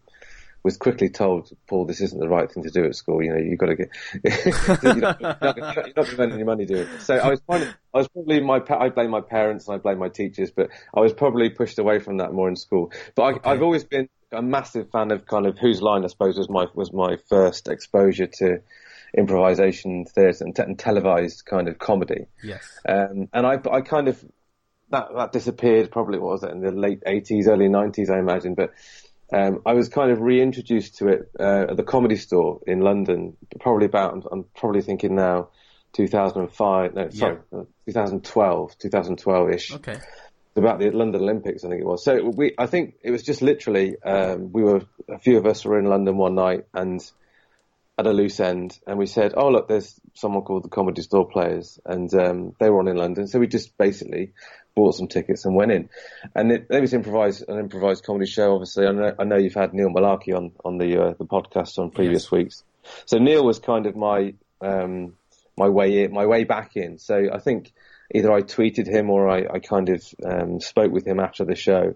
was 0.65 0.79
quickly 0.79 1.11
told, 1.11 1.51
Paul, 1.69 1.85
this 1.85 2.01
isn't 2.01 2.19
the 2.19 2.29
right 2.29 2.51
thing 2.51 2.63
to 2.63 2.71
do 2.71 2.87
at 2.87 2.97
school. 2.97 3.23
You 3.23 3.35
know, 3.35 3.39
you've 3.39 3.59
got 3.59 3.67
to 3.67 3.77
get, 3.77 3.91
you're 4.83 4.95
not, 4.97 5.21
going 5.21 5.95
to 5.95 6.07
spend 6.07 6.33
any 6.33 6.43
money 6.43 6.65
doing 6.65 6.89
it. 6.89 7.03
So 7.03 7.17
I 7.17 7.29
was 7.29 7.41
of, 7.49 7.75
I 7.93 7.99
was 7.99 8.09
probably 8.09 8.41
my, 8.41 8.63
I 8.71 8.89
blame 8.89 9.11
my 9.11 9.21
parents 9.21 9.69
and 9.69 9.75
I 9.75 9.79
blame 9.79 9.99
my 9.99 10.09
teachers, 10.09 10.51
but 10.51 10.71
I 10.95 11.01
was 11.01 11.13
probably 11.13 11.51
pushed 11.51 11.79
away 11.79 11.99
from 11.99 12.17
that 12.17 12.33
more 12.33 12.49
in 12.49 12.57
school. 12.57 12.93
But 13.15 13.23
I, 13.23 13.31
okay. 13.33 13.51
I've 13.51 13.63
always 13.63 13.85
been 13.85 14.09
a 14.33 14.41
massive 14.41 14.91
fan 14.91 15.11
of 15.11 15.27
kind 15.27 15.45
of 15.45 15.59
Whose 15.59 15.83
Line, 15.83 16.03
I 16.03 16.09
suppose, 16.09 16.39
was 16.39 16.49
my, 16.49 16.67
was 16.75 16.95
my 16.95 17.19
first 17.29 17.69
exposure 17.69 18.27
to 18.27 18.61
improvisation 19.17 20.07
theatre 20.07 20.45
and, 20.45 20.57
te- 20.57 20.63
and, 20.63 20.79
televised 20.79 21.45
kind 21.45 21.69
of 21.69 21.79
comedy. 21.79 22.27
Yes. 22.43 22.67
Um, 22.89 23.29
and 23.35 23.47
I, 23.47 23.61
I 23.71 23.83
kind 23.83 24.09
of, 24.09 24.25
that, 24.91 25.09
that 25.15 25.33
disappeared 25.33 25.91
probably, 25.91 26.19
what 26.19 26.33
was 26.33 26.43
it, 26.43 26.53
in 26.53 26.61
the 26.61 26.73
late 26.73 27.03
80s, 27.07 27.49
early 27.49 27.69
90s, 27.69 28.11
I 28.11 28.19
imagine. 28.19 28.55
But 28.55 28.73
um, 29.33 29.63
I 29.65 29.73
was 29.73 29.89
kind 29.89 30.11
of 30.11 30.21
reintroduced 30.21 30.99
to 30.99 31.09
it 31.09 31.31
uh, 31.39 31.67
at 31.71 31.77
the 31.77 31.83
Comedy 31.83 32.17
Store 32.17 32.61
in 32.67 32.81
London, 32.81 33.37
probably 33.61 33.87
about, 33.87 34.15
I'm, 34.15 34.23
I'm 34.31 34.45
probably 34.57 34.83
thinking 34.83 35.15
now, 35.15 35.49
2005, 35.95 36.95
no, 36.95 37.09
sorry, 37.11 37.39
yeah. 37.53 37.63
2012, 37.87 38.79
2012-ish. 38.79 39.75
Okay. 39.75 39.99
About 40.57 40.79
the 40.79 40.91
London 40.91 41.23
Olympics, 41.23 41.65
I 41.65 41.69
think 41.69 41.81
it 41.81 41.87
was. 41.87 42.05
So 42.05 42.31
we, 42.31 42.55
I 42.57 42.67
think 42.67 42.95
it 43.03 43.11
was 43.11 43.25
just 43.25 43.43
literally, 43.43 43.97
um, 44.05 44.53
we 44.53 44.63
were, 44.63 44.83
a 45.09 45.19
few 45.19 45.37
of 45.37 45.47
us 45.47 45.65
were 45.65 45.81
in 45.81 45.87
London 45.87 46.17
one 46.17 46.37
night 46.37 46.67
and 46.73 47.01
at 47.99 48.07
a 48.07 48.13
loose 48.13 48.41
end 48.41 48.79
and 48.87 48.99
we 48.99 49.07
said, 49.07 49.35
oh 49.37 49.49
look, 49.49 49.69
there's 49.69 49.99
someone 50.15 50.43
called 50.43 50.65
the 50.65 50.69
Comedy 50.69 51.03
Store 51.03 51.29
Players 51.29 51.79
and 51.85 52.13
um, 52.15 52.55
they 52.61 52.71
were 52.71 52.79
on 52.79 52.89
in 52.89 52.97
London. 52.97 53.27
So 53.27 53.39
we 53.39 53.47
just 53.47 53.77
basically 53.77 54.33
bought 54.75 54.95
some 54.95 55.09
tickets 55.09 55.45
and 55.45 55.55
went 55.55 55.73
in. 55.73 55.89
And 56.35 56.53
it, 56.53 56.67
it 56.71 56.81
was 56.81 56.93
improvised, 56.93 57.49
an 57.49 57.59
improvised 57.59 58.05
comedy 58.05 58.27
show. 58.27 58.55
Obviously, 58.55 58.87
I 58.87 58.93
know, 58.93 59.15
I 59.19 59.25
know 59.25 59.37
you've 59.37 59.55
had 59.55 59.73
Neil 59.73 59.89
Mullarkey 59.89 60.37
on 60.37 60.53
on 60.65 60.79
the 60.79 61.01
uh, 61.01 61.15
the 61.19 61.25
podcast 61.25 61.79
on 61.79 61.91
previous 61.91 62.25
yes. 62.25 62.31
weeks. 62.33 62.65
So 63.07 63.19
Neil 63.19 63.45
was 63.45 63.59
kind 63.59 63.87
of 63.87 63.97
my 63.97 64.35
um, 64.61 65.15
my 65.57 65.69
way 65.69 66.05
in, 66.05 66.13
my 66.13 66.27
way 66.27 66.45
back 66.45 66.77
in. 66.77 66.99
So 66.99 67.29
I 67.33 67.39
think 67.39 67.73
either 68.15 68.33
I 68.33 68.43
tweeted 68.43 68.87
him 68.87 69.11
or 69.11 69.29
I, 69.29 69.47
I 69.55 69.59
kind 69.61 69.89
of 69.89 70.05
um, 70.25 70.61
spoke 70.61 70.93
with 70.93 71.07
him 71.07 71.21
after 71.21 71.45
the 71.45 71.57
show. 71.57 71.95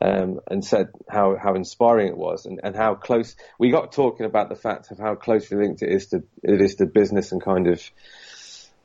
Um, 0.00 0.40
and 0.50 0.64
said 0.64 0.88
how, 1.08 1.36
how 1.36 1.54
inspiring 1.54 2.08
it 2.08 2.16
was 2.16 2.46
and, 2.46 2.60
and 2.64 2.74
how 2.74 2.94
close 2.94 3.36
we 3.58 3.70
got 3.70 3.92
talking 3.92 4.24
about 4.24 4.48
the 4.48 4.56
fact 4.56 4.90
of 4.90 4.98
how 4.98 5.14
closely 5.14 5.58
linked 5.58 5.82
it 5.82 5.92
is 5.92 6.06
to 6.08 6.24
it 6.42 6.60
is 6.62 6.76
to 6.76 6.86
business 6.86 7.30
and 7.30 7.44
kind 7.44 7.68
of 7.68 7.80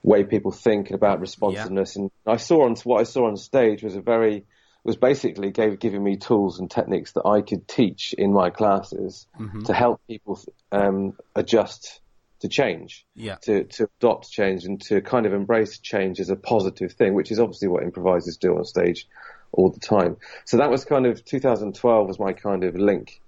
way 0.07 0.23
people 0.23 0.51
think 0.51 0.91
about 0.91 1.19
responsiveness. 1.19 1.95
Yeah. 1.95 2.03
And 2.03 2.11
I 2.25 2.37
saw 2.37 2.63
on 2.63 2.75
what 2.85 3.01
I 3.01 3.03
saw 3.03 3.27
on 3.27 3.35
stage 3.35 3.83
was 3.83 3.95
a 3.95 4.01
very 4.01 4.45
was 4.83 4.95
basically 4.95 5.51
gave, 5.51 5.79
giving 5.79 6.01
me 6.01 6.15
tools 6.15 6.59
and 6.59 6.71
techniques 6.71 7.11
that 7.11 7.25
I 7.25 7.41
could 7.41 7.67
teach 7.67 8.13
in 8.17 8.31
my 8.31 8.49
classes 8.49 9.27
mm-hmm. 9.37 9.63
to 9.63 9.73
help 9.73 9.99
people 10.07 10.39
um, 10.71 11.17
adjust 11.35 11.99
to 12.39 12.47
change, 12.47 13.05
yeah. 13.15 13.35
to 13.41 13.65
to 13.65 13.89
adopt 13.99 14.29
change 14.29 14.63
and 14.63 14.79
to 14.83 15.01
kind 15.01 15.25
of 15.25 15.33
embrace 15.33 15.79
change 15.79 16.21
as 16.21 16.29
a 16.29 16.37
positive 16.37 16.93
thing, 16.93 17.13
which 17.13 17.31
is 17.31 17.39
obviously 17.39 17.67
what 17.67 17.83
improvisers 17.83 18.37
do 18.37 18.55
on 18.55 18.63
stage 18.63 19.07
all 19.51 19.69
the 19.71 19.79
time. 19.79 20.15
So 20.45 20.57
that 20.57 20.69
was 20.69 20.85
kind 20.85 21.05
of 21.05 21.25
2012 21.25 22.07
was 22.07 22.19
my 22.19 22.31
kind 22.31 22.63
of 22.63 22.75
link. 22.75 23.19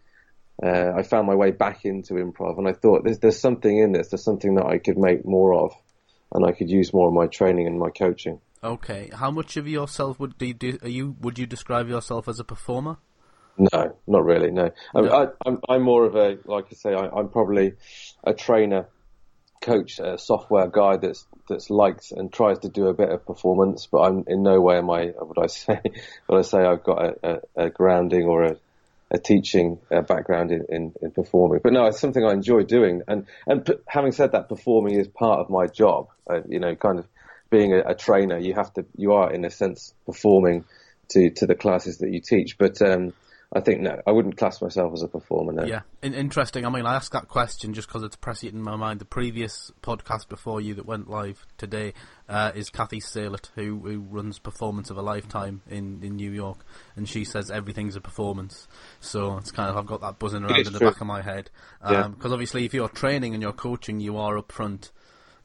Uh, 0.63 0.91
I 0.95 1.03
found 1.03 1.27
my 1.27 1.35
way 1.35 1.51
back 1.51 1.83
into 1.83 2.13
improv, 2.13 2.57
and 2.57 2.67
I 2.67 2.73
thought 2.73 3.03
there's 3.03 3.19
there's 3.19 3.39
something 3.39 3.77
in 3.77 3.91
this. 3.91 4.09
There's 4.09 4.23
something 4.23 4.55
that 4.55 4.65
I 4.65 4.77
could 4.77 4.97
make 4.97 5.25
more 5.25 5.53
of 5.53 5.73
and 6.33 6.45
I 6.45 6.51
could 6.51 6.69
use 6.69 6.93
more 6.93 7.07
of 7.07 7.13
my 7.13 7.27
training 7.27 7.67
and 7.67 7.79
my 7.79 7.89
coaching. 7.89 8.39
Okay, 8.63 9.09
how 9.13 9.31
much 9.31 9.57
of 9.57 9.67
yourself 9.67 10.19
would 10.19 10.35
you, 10.39 10.53
do, 10.53 10.77
you 10.83 11.15
would 11.21 11.39
you 11.39 11.45
describe 11.45 11.87
yourself 11.87 12.27
as 12.27 12.39
a 12.39 12.43
performer? 12.43 12.97
No, 13.57 13.95
not 14.07 14.25
really. 14.25 14.51
No, 14.51 14.71
no. 14.93 15.09
I, 15.09 15.23
am 15.23 15.31
I'm, 15.45 15.59
I'm 15.67 15.81
more 15.81 16.05
of 16.05 16.15
a 16.15 16.37
like 16.45 16.65
I 16.71 16.75
say, 16.75 16.93
I, 16.93 17.19
am 17.19 17.29
probably 17.29 17.73
a 18.23 18.33
trainer, 18.33 18.87
coach, 19.61 19.99
a 19.99 20.17
software 20.17 20.67
guy 20.67 20.97
that's 20.97 21.25
that's 21.47 21.69
liked 21.69 22.11
and 22.11 22.31
tries 22.31 22.59
to 22.59 22.69
do 22.69 22.87
a 22.87 22.93
bit 22.93 23.09
of 23.09 23.25
performance, 23.25 23.87
but 23.91 23.99
I'm 23.99 24.23
in 24.27 24.43
no 24.43 24.61
way 24.61 24.77
am 24.77 24.89
I. 24.89 25.11
Would 25.19 25.37
I 25.37 25.47
say? 25.47 25.81
Would 26.27 26.37
I 26.37 26.41
say 26.41 26.59
I've 26.59 26.83
got 26.83 27.03
a, 27.03 27.15
a, 27.23 27.65
a 27.65 27.69
grounding 27.69 28.27
or 28.27 28.43
a 28.43 28.57
a 29.11 29.17
teaching 29.17 29.79
uh, 29.91 30.01
background 30.01 30.51
in, 30.51 30.65
in, 30.69 30.93
in, 31.01 31.11
performing. 31.11 31.59
But 31.63 31.73
no, 31.73 31.85
it's 31.85 31.99
something 31.99 32.23
I 32.23 32.31
enjoy 32.31 32.63
doing. 32.63 33.01
And, 33.07 33.25
and 33.47 33.65
p- 33.65 33.79
having 33.87 34.11
said 34.11 34.33
that, 34.33 34.49
performing 34.49 34.99
is 34.99 35.07
part 35.07 35.39
of 35.39 35.49
my 35.49 35.65
job. 35.65 36.09
Uh, 36.29 36.41
you 36.47 36.59
know, 36.59 36.75
kind 36.75 36.99
of 36.99 37.07
being 37.49 37.73
a, 37.73 37.79
a, 37.79 37.95
trainer, 37.95 38.37
you 38.37 38.53
have 38.53 38.71
to, 38.73 38.85
you 38.95 39.13
are 39.13 39.33
in 39.33 39.45
a 39.45 39.49
sense 39.49 39.93
performing 40.05 40.65
to, 41.09 41.31
to 41.31 41.47
the 41.47 41.55
classes 41.55 41.97
that 41.99 42.11
you 42.11 42.21
teach. 42.21 42.57
But, 42.57 42.81
um, 42.81 43.13
I 43.51 43.61
think 43.61 43.81
no, 43.81 43.99
I 44.05 44.11
wouldn't 44.11 44.37
class 44.37 44.61
myself 44.61 44.93
as 44.93 45.01
a 45.01 45.07
performer. 45.07 45.51
No. 45.53 45.63
Yeah, 45.63 45.81
in- 46.03 46.13
interesting. 46.13 46.67
I 46.67 46.69
mean, 46.69 46.85
I 46.85 46.93
asked 46.93 47.13
that 47.13 47.27
question 47.27 47.73
just 47.73 47.87
because 47.87 48.03
it's 48.03 48.15
prescient 48.15 48.53
in 48.53 48.61
my 48.61 48.75
mind. 48.75 48.99
The 48.99 49.05
previous 49.05 49.71
podcast 49.81 50.29
before 50.29 50.61
you 50.61 50.75
that 50.75 50.85
went 50.85 51.09
live 51.09 51.47
today 51.57 51.93
uh, 52.27 52.51
is 52.53 52.69
Cathy 52.69 52.99
Salit, 52.99 53.49
who 53.55 53.79
who 53.79 54.01
runs 54.01 54.37
Performance 54.37 54.91
of 54.91 54.97
a 54.97 55.01
Lifetime 55.01 55.63
in, 55.67 56.03
in 56.03 56.15
New 56.15 56.31
York, 56.31 56.63
and 56.95 57.09
she 57.09 57.25
says 57.25 57.49
everything's 57.49 57.95
a 57.95 58.01
performance. 58.01 58.67
So 58.99 59.37
it's 59.37 59.51
kind 59.51 59.71
of 59.71 59.77
I've 59.77 59.87
got 59.87 60.01
that 60.01 60.19
buzzing 60.19 60.43
around 60.43 60.67
in 60.67 60.73
the 60.73 60.77
true. 60.77 60.91
back 60.91 61.01
of 61.01 61.07
my 61.07 61.23
head. 61.23 61.49
Because 61.81 62.05
um, 62.05 62.17
yeah. 62.23 62.31
obviously, 62.31 62.65
if 62.65 62.75
you're 62.75 62.87
training 62.87 63.33
and 63.33 63.41
you're 63.41 63.51
coaching, 63.51 63.99
you 63.99 64.17
are 64.17 64.37
up 64.37 64.51
front 64.51 64.91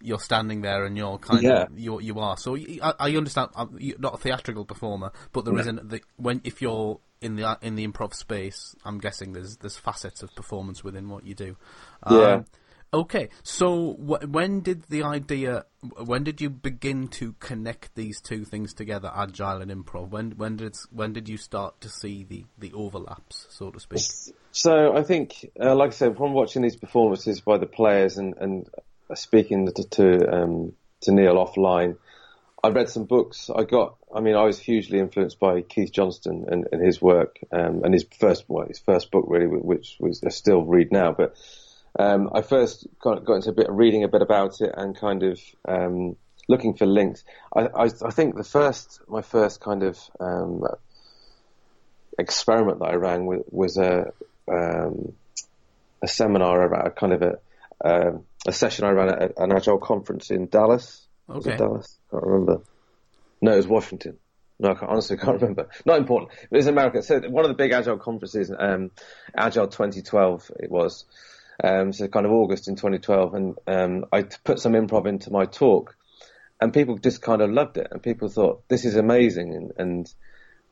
you're 0.05 0.21
standing 0.21 0.61
there 0.61 0.85
and 0.85 0.99
you're 0.99 1.17
kind 1.17 1.43
yeah. 1.43 1.63
of 1.63 1.79
you 1.79 1.99
you 1.99 2.19
are. 2.21 2.37
So 2.37 2.57
I, 2.57 2.93
I 3.01 3.17
understand. 3.17 3.49
I'm 3.57 3.79
not 3.99 4.15
a 4.15 4.19
theatrical 4.19 4.67
performer, 4.67 5.13
but 5.33 5.47
there 5.47 5.55
not 5.55 5.89
the 5.89 6.03
when 6.17 6.43
if 6.45 6.61
you're 6.61 7.01
in 7.25 7.37
the 7.37 7.59
in 7.63 7.75
the 7.75 7.87
improv 7.87 8.15
space, 8.15 8.77
I'm 8.85 8.99
guessing 8.99 9.33
there's 9.33 9.57
there's 9.57 9.77
facets 9.77 10.23
of 10.23 10.35
performance 10.35 10.85
within 10.85 11.09
what 11.09 11.27
you 11.27 11.35
do. 11.35 11.57
Um, 12.03 12.21
yeah. 12.21 12.43
Okay, 12.93 13.31
so 13.43 13.95
w- 13.95 14.29
when 14.29 14.61
did 14.61 14.85
the 14.85 15.03
idea? 15.03 15.65
When 16.05 16.23
did 16.23 16.41
you 16.41 16.49
begin 16.49 17.09
to 17.09 17.33
connect 17.41 17.97
these 17.97 18.21
two 18.21 18.45
things 18.45 18.73
together, 18.73 19.11
agile 19.13 19.63
and 19.63 19.71
improv? 19.71 20.11
When 20.11 20.33
when 20.33 20.57
did 20.57 20.77
when 20.93 21.13
did 21.13 21.29
you 21.29 21.37
start 21.37 21.81
to 21.81 21.89
see 21.89 22.23
the, 22.23 22.45
the 22.57 22.73
overlaps, 22.73 23.49
so 23.51 23.71
to 23.71 23.81
speak? 23.81 24.03
So 24.53 24.97
I 24.97 25.03
think, 25.03 25.51
uh, 25.61 25.75
like 25.75 25.91
I 25.91 25.95
said, 25.95 26.17
from 26.17 26.35
watching 26.35 26.63
these 26.63 26.77
performances 26.77 27.41
by 27.41 27.59
the 27.59 27.67
players 27.67 28.19
and, 28.19 28.35
and 28.39 28.69
speaking 29.15 29.67
to 29.67 29.85
to, 29.97 30.33
um, 30.33 30.73
to 31.01 31.11
Neil 31.11 31.35
offline, 31.35 31.97
I 32.65 32.71
read 32.71 32.89
some 32.89 33.05
books. 33.05 33.51
I 33.55 33.65
got, 33.65 33.97
I 34.15 34.21
mean, 34.21 34.37
I 34.37 34.45
was 34.45 34.59
hugely 34.59 34.99
influenced 34.99 35.39
by 35.39 35.61
Keith 35.61 35.93
Johnstone 35.93 36.47
and, 36.49 36.67
and 36.73 36.83
his 36.83 37.01
work, 37.01 37.39
um, 37.53 37.85
and 37.85 37.93
his 37.93 38.07
first, 38.19 38.47
well, 38.49 38.67
his 38.67 38.79
first 38.79 39.11
book 39.11 39.27
really, 39.29 39.47
which 39.47 39.97
was 40.01 40.25
I 40.25 40.31
still 40.31 40.63
read 40.63 40.91
now, 40.91 41.13
but 41.13 41.37
um, 41.99 42.31
I 42.35 42.41
first 42.41 42.87
got, 43.03 43.23
got, 43.27 43.35
into 43.35 43.51
a 43.51 43.53
bit 43.53 43.69
of 43.69 43.77
reading 43.77 44.03
a 44.03 44.09
bit 44.09 44.23
about 44.23 44.63
it 44.63 44.73
and 44.75 44.99
kind 44.99 45.25
of 45.25 45.41
um, 45.69 46.17
looking 46.49 46.75
for 46.75 46.87
links. 46.87 47.23
I, 47.55 47.67
I, 47.67 47.85
I, 47.85 48.11
think 48.11 48.35
the 48.35 48.45
first, 48.45 49.03
my 49.09 49.21
first 49.21 49.61
kind 49.61 49.83
of 49.83 49.99
um, 50.19 50.65
experiment 52.19 52.79
that 52.79 52.93
I 52.93 52.95
ran 52.95 53.27
was 53.27 53.77
a 53.77 54.13
um, 54.51 55.13
a 56.03 56.09
seminar 56.09 56.63
about 56.65 56.97
kind 56.97 57.13
of 57.13 57.23
a 57.23 57.39
uh, 57.85 58.13
a 58.47 58.53
session 58.53 58.87
I 58.87 58.91
ran 58.91 59.11
at 59.11 59.33
an 59.37 59.53
agile 59.53 59.79
conference 59.79 60.31
in 60.31 60.47
Dallas. 60.47 61.04
Okay. 61.29 61.37
Was 61.37 61.47
it 61.47 61.59
Dallas? 61.59 61.99
I 62.09 62.11
can't 62.13 62.27
remember. 62.27 62.63
No, 63.41 63.53
it 63.53 63.57
was 63.57 63.69
Washington. 63.69 64.19
No, 64.59 64.71
I 64.71 64.75
can't, 64.75 64.91
honestly 64.91 65.17
can't 65.17 65.41
remember. 65.41 65.69
Not 65.85 65.99
important. 65.99 66.33
It 66.43 66.57
was 66.57 66.67
America. 66.67 67.03
So 67.03 67.21
one 67.29 67.45
of 67.45 67.49
the 67.49 67.57
big 67.57 67.73
agile 67.73 67.99
conferences, 67.99 68.53
um, 68.57 68.91
Agile 69.37 69.69
2012, 69.69 70.51
it 70.61 70.71
was. 70.71 71.05
Um, 71.63 71.93
so 71.93 72.09
kind 72.09 72.27
of 72.27 72.33
August 72.33 72.69
in 72.69 72.75
2012, 72.75 73.35
and 73.35 73.59
um, 73.67 74.07
I 74.13 74.23
put 74.23 74.59
some 74.59 74.73
improv 74.73 75.07
into 75.07 75.31
my 75.31 75.45
talk, 75.45 75.97
and 76.61 76.75
people 76.75 76.99
just 76.99 77.23
kind 77.23 77.43
of 77.43 77.51
loved 77.51 77.77
it, 77.79 77.89
and 77.91 78.03
people 78.03 78.29
thought 78.29 78.69
this 78.69 78.85
is 78.85 78.97
amazing, 78.97 79.55
and, 79.55 79.73
and 79.77 80.15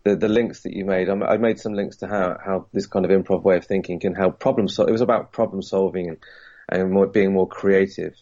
the 0.03 0.17
the 0.17 0.29
links 0.29 0.63
that 0.63 0.73
you 0.73 0.85
made, 0.85 1.09
I 1.09 1.37
made 1.37 1.61
some 1.61 1.75
links 1.75 1.99
to 1.99 2.09
how 2.09 2.37
how 2.45 2.67
this 2.73 2.87
kind 2.87 3.05
of 3.05 3.13
improv 3.13 3.45
way 3.45 3.57
of 3.59 3.65
thinking 3.65 4.01
can 4.01 4.15
help 4.15 4.41
problem 4.41 4.67
solve. 4.67 4.89
It 4.89 4.93
was 4.93 5.03
about 5.03 5.31
problem 5.31 5.63
solving 5.63 6.09
and 6.09 6.19
and 6.69 6.91
more, 6.91 7.07
being 7.07 7.33
more 7.33 7.49
creative 7.49 8.15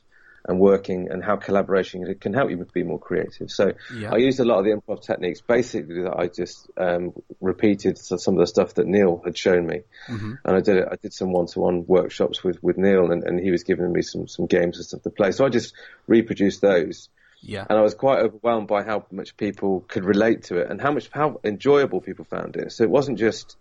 and 0.47 0.59
working 0.59 1.09
and 1.11 1.23
how 1.23 1.37
collaboration 1.37 2.14
can 2.20 2.32
help 2.32 2.50
you 2.50 2.66
be 2.73 2.82
more 2.82 2.99
creative. 2.99 3.50
So 3.50 3.73
yeah. 3.94 4.12
I 4.12 4.16
used 4.16 4.40
a 4.40 4.44
lot 4.44 4.59
of 4.59 4.64
the 4.64 4.70
improv 4.70 5.02
techniques 5.02 5.40
basically 5.40 6.02
that 6.02 6.16
I 6.16 6.28
just 6.28 6.70
um, 6.76 7.12
repeated 7.40 7.99
some 7.99 8.35
of 8.35 8.40
the 8.40 8.47
stuff 8.47 8.75
that 8.75 8.87
Neil 8.87 9.20
had 9.25 9.37
shown 9.37 9.66
me. 9.66 9.82
Mm-hmm. 10.09 10.32
And 10.44 10.56
I 10.56 10.61
did 10.61 10.76
it, 10.78 10.88
I 10.90 10.97
did 10.97 11.12
some 11.12 11.32
one-to-one 11.32 11.85
workshops 11.87 12.42
with, 12.42 12.62
with 12.62 12.78
Neil 12.78 13.11
and, 13.12 13.23
and 13.25 13.38
he 13.38 13.50
was 13.50 13.64
giving 13.64 13.92
me 13.92 14.02
some, 14.02 14.28
some 14.28 14.47
games 14.47 14.76
and 14.76 14.87
stuff 14.87 15.02
to 15.02 15.11
play. 15.11 15.32
So 15.32 15.44
I 15.44 15.49
just 15.49 15.75
reproduced 16.06 16.61
those. 16.61 17.09
Yeah. 17.42 17.66
And 17.68 17.78
I 17.78 17.82
was 17.82 17.94
quite 17.94 18.20
overwhelmed 18.20 18.68
by 18.68 18.82
how 18.82 19.06
much 19.11 19.37
people 19.37 19.80
could 19.80 20.04
relate 20.04 20.44
to 20.44 20.59
it 20.59 20.70
and 20.70 20.80
how 20.80 20.92
much, 20.92 21.09
how 21.11 21.40
enjoyable 21.44 22.00
people 22.00 22.25
found 22.25 22.56
it. 22.56 22.73
So 22.73 22.85
it 22.85 22.90
wasn't 22.90 23.18
just 23.18 23.56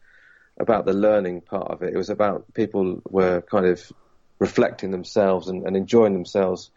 about 0.60 0.86
the 0.86 0.94
learning 0.94 1.42
part 1.42 1.72
of 1.72 1.82
it. 1.82 1.94
It 1.94 1.98
was 1.98 2.10
about 2.10 2.54
people 2.54 3.02
were 3.10 3.42
kind 3.42 3.66
of 3.66 3.92
reflecting 4.40 4.92
themselves 4.92 5.48
and, 5.48 5.66
and 5.66 5.76
enjoying 5.76 6.14
themselves 6.14 6.72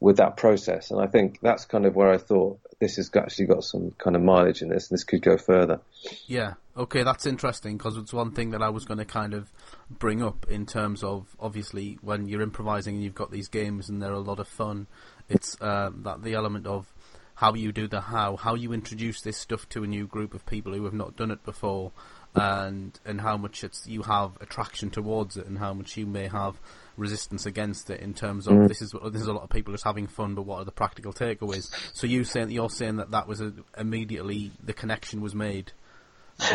with 0.00 0.18
that 0.18 0.36
process. 0.36 0.90
And 0.90 1.00
I 1.00 1.06
think 1.06 1.38
that's 1.40 1.64
kind 1.64 1.86
of 1.86 1.94
where 1.94 2.10
I 2.10 2.18
thought 2.18 2.58
this 2.80 2.96
has 2.96 3.10
actually 3.16 3.46
got 3.46 3.64
some 3.64 3.92
kind 3.92 4.16
of 4.16 4.22
mileage 4.22 4.62
in 4.62 4.68
this, 4.68 4.90
and 4.90 4.96
this 4.96 5.04
could 5.04 5.22
go 5.22 5.38
further. 5.38 5.80
Yeah. 6.26 6.54
Okay, 6.76 7.02
that's 7.02 7.24
interesting 7.24 7.78
because 7.78 7.96
it's 7.96 8.12
one 8.12 8.32
thing 8.32 8.50
that 8.50 8.62
I 8.62 8.68
was 8.68 8.84
going 8.84 8.98
to 8.98 9.06
kind 9.06 9.32
of 9.32 9.50
bring 9.88 10.22
up 10.22 10.46
in 10.50 10.66
terms 10.66 11.02
of 11.02 11.34
obviously 11.40 11.98
when 12.02 12.28
you're 12.28 12.42
improvising 12.42 12.96
and 12.96 13.04
you've 13.04 13.14
got 13.14 13.30
these 13.30 13.48
games 13.48 13.88
and 13.88 14.02
they're 14.02 14.12
a 14.12 14.18
lot 14.18 14.40
of 14.40 14.46
fun. 14.46 14.86
It's 15.30 15.56
uh, 15.60 15.90
that 16.02 16.22
the 16.22 16.34
element 16.34 16.66
of 16.66 16.92
how 17.36 17.54
you 17.54 17.72
do 17.72 17.88
the 17.88 18.00
how, 18.02 18.36
how 18.36 18.54
you 18.54 18.72
introduce 18.74 19.22
this 19.22 19.38
stuff 19.38 19.66
to 19.70 19.84
a 19.84 19.86
new 19.86 20.06
group 20.06 20.34
of 20.34 20.44
people 20.44 20.74
who 20.74 20.84
have 20.84 20.94
not 20.94 21.16
done 21.16 21.30
it 21.30 21.42
before, 21.44 21.92
and 22.36 22.98
and 23.04 23.20
how 23.20 23.36
much 23.36 23.64
it's 23.64 23.86
you 23.86 24.02
have 24.02 24.36
attraction 24.40 24.90
towards 24.90 25.36
it, 25.36 25.46
and 25.46 25.58
how 25.58 25.74
much 25.74 25.96
you 25.96 26.06
may 26.06 26.28
have 26.28 26.58
resistance 26.96 27.46
against 27.46 27.90
it 27.90 28.00
in 28.00 28.14
terms 28.14 28.46
of 28.46 28.54
mm. 28.54 28.68
this 28.68 28.80
is 28.82 28.94
this 29.10 29.22
is 29.22 29.28
a 29.28 29.32
lot 29.32 29.42
of 29.42 29.50
people 29.50 29.72
just 29.72 29.84
having 29.84 30.06
fun, 30.06 30.34
but 30.34 30.42
what 30.42 30.58
are 30.58 30.64
the 30.64 30.72
practical 30.72 31.12
takeaways? 31.12 31.70
So 31.92 32.06
you 32.06 32.24
saying 32.24 32.50
you're 32.50 32.70
saying 32.70 32.96
that 32.96 33.10
that 33.10 33.26
was 33.26 33.40
a, 33.40 33.52
immediately 33.76 34.52
the 34.62 34.72
connection 34.72 35.20
was 35.20 35.34
made. 35.34 35.72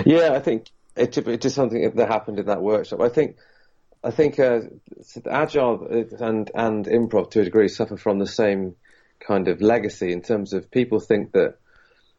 Yeah, 0.06 0.34
I 0.34 0.40
think 0.40 0.70
it 0.96 1.18
it 1.18 1.46
is 1.46 1.54
something 1.54 1.92
that 1.96 2.08
happened 2.08 2.40
in 2.40 2.46
that 2.46 2.62
workshop. 2.62 3.02
I 3.02 3.10
think 3.10 3.38
I 4.04 4.12
think 4.12 4.40
uh, 4.40 4.62
agile 5.30 5.88
and 6.20 6.52
and 6.54 6.86
improv 6.86 7.32
to 7.32 7.42
a 7.42 7.44
degree 7.44 7.68
suffer 7.68 7.98
from 7.98 8.20
the 8.20 8.28
same 8.28 8.76
kind 9.20 9.48
of 9.48 9.62
legacy 9.62 10.12
in 10.12 10.22
terms 10.22 10.54
of 10.54 10.72
people 10.72 11.00
think 11.00 11.32
that 11.34 11.58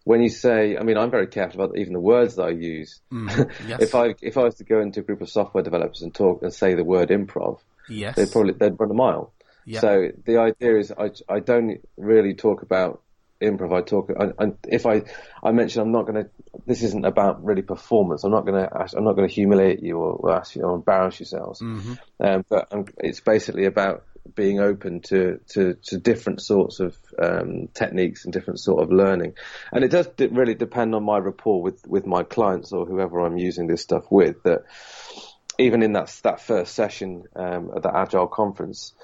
when 0.05 0.23
you 0.23 0.29
say, 0.29 0.77
I 0.77 0.83
mean, 0.83 0.97
I'm 0.97 1.11
very 1.11 1.27
careful 1.27 1.63
about 1.63 1.79
even 1.79 1.93
the 1.93 2.01
words 2.01 2.37
that 2.37 2.45
I 2.45 2.51
use. 2.51 3.01
Mm, 3.13 3.51
yes. 3.69 3.83
if 3.83 3.95
I 3.95 4.15
if 4.21 4.37
I 4.37 4.43
was 4.43 4.57
to 4.57 4.65
go 4.65 4.81
into 4.81 5.01
a 5.01 5.03
group 5.03 5.21
of 5.21 5.31
software 5.31 5.63
developers 5.63 6.03
and 6.03 6.15
talk 6.15 6.43
and 6.43 6.53
say 6.53 6.75
the 6.75 6.85
word 6.85 7.11
improv, 7.11 7.61
yes, 7.89 8.17
they'd 8.17 8.31
probably 8.31 8.55
they'd 8.55 8.79
run 8.79 8.91
a 8.91 8.95
mile. 8.95 9.33
Yep. 9.65 9.81
So 9.81 10.09
the 10.25 10.39
idea 10.39 10.79
is, 10.79 10.93
I, 10.93 11.11
I 11.29 11.39
don't 11.39 11.81
really 11.97 12.35
talk 12.35 12.63
about 12.63 13.01
improv. 13.41 13.73
I 13.73 13.83
talk, 13.83 14.11
I, 14.19 14.45
I, 14.45 14.53
if 14.69 14.87
I 14.87 15.03
I 15.43 15.53
mention 15.53 15.83
I'm 15.83 15.93
not 15.93 16.07
going 16.07 16.25
to. 16.25 16.31
This 16.67 16.83
isn't 16.83 17.05
about 17.05 17.45
really 17.45 17.63
performance. 17.63 18.25
I'm 18.25 18.33
not 18.33 18.45
going 18.45 18.63
to. 18.63 18.97
I'm 18.97 19.05
not 19.05 19.15
going 19.15 19.29
to 19.29 19.35
humiliate 19.35 19.83
you 19.83 19.99
or, 19.99 20.13
or 20.15 20.33
ask 20.33 20.57
you 20.57 20.63
or 20.63 20.75
embarrass 20.75 21.21
yourselves. 21.21 21.61
Mm-hmm. 21.61 21.95
Um, 22.21 22.45
but 22.49 22.69
I'm, 22.73 22.87
it's 22.99 23.21
basically 23.21 23.67
about 23.67 24.05
being 24.35 24.61
open 24.61 25.01
to, 25.01 25.41
to, 25.49 25.75
to 25.85 25.99
different 25.99 26.41
sorts 26.41 26.81
of 26.81 26.97
um, 27.21 27.69
techniques 27.75 28.25
and 28.25 28.33
different 28.33 28.61
sort 28.61 28.83
of 28.83 28.93
learning. 28.93 29.35
And 29.73 29.85
it 29.85 29.89
does 29.89 30.09
really 30.31 30.55
depend 30.55 30.95
on 30.95 31.05
my 31.05 31.19
rapport 31.19 31.63
with, 31.63 31.87
with 31.87 32.07
my 32.07 32.23
clients 32.23 32.73
or 32.73 32.87
whoever 32.87 33.21
I'm 33.21 33.37
using 33.37 33.67
this 33.67 33.83
stuff 33.83 34.05
with. 34.11 34.43
That 34.45 34.65
even 35.59 35.83
in 35.83 35.93
that 35.93 36.09
that 36.23 36.41
first 36.41 36.75
session 36.75 37.25
um, 37.37 37.73
at 37.77 37.83
the 37.83 37.95
Agile 37.95 38.27
conference, 38.27 38.95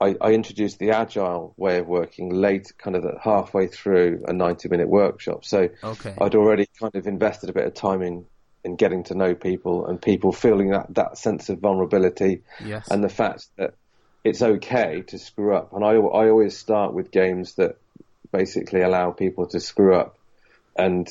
I, 0.00 0.16
I, 0.20 0.32
introduced 0.32 0.78
the 0.78 0.90
Agile 0.90 1.54
way 1.56 1.78
of 1.78 1.86
working 1.86 2.30
late, 2.30 2.72
kind 2.78 2.96
of 2.96 3.04
halfway 3.22 3.68
through 3.68 4.24
a 4.26 4.32
90 4.32 4.68
minute 4.68 4.88
workshop. 4.88 5.44
So 5.44 5.68
okay. 5.84 6.14
I'd 6.20 6.34
already 6.34 6.66
kind 6.80 6.94
of 6.94 7.06
invested 7.06 7.50
a 7.50 7.52
bit 7.52 7.66
of 7.66 7.74
time 7.74 8.02
in 8.02 8.26
in 8.64 8.76
getting 8.76 9.02
to 9.04 9.14
know 9.14 9.34
people 9.34 9.86
and 9.86 10.00
people 10.00 10.32
feeling 10.32 10.70
that, 10.70 10.86
that 10.94 11.18
sense 11.18 11.48
of 11.48 11.58
vulnerability 11.58 12.42
yes. 12.64 12.88
and 12.88 13.02
the 13.02 13.08
fact 13.08 13.48
that 13.56 13.74
it's 14.24 14.42
okay 14.42 15.02
to 15.08 15.18
screw 15.18 15.54
up. 15.54 15.72
And 15.72 15.84
I, 15.84 15.92
I 15.92 16.28
always 16.28 16.56
start 16.56 16.94
with 16.94 17.10
games 17.10 17.54
that 17.54 17.76
basically 18.30 18.82
allow 18.82 19.10
people 19.10 19.46
to 19.48 19.60
screw 19.60 19.94
up 19.94 20.18
and 20.76 21.08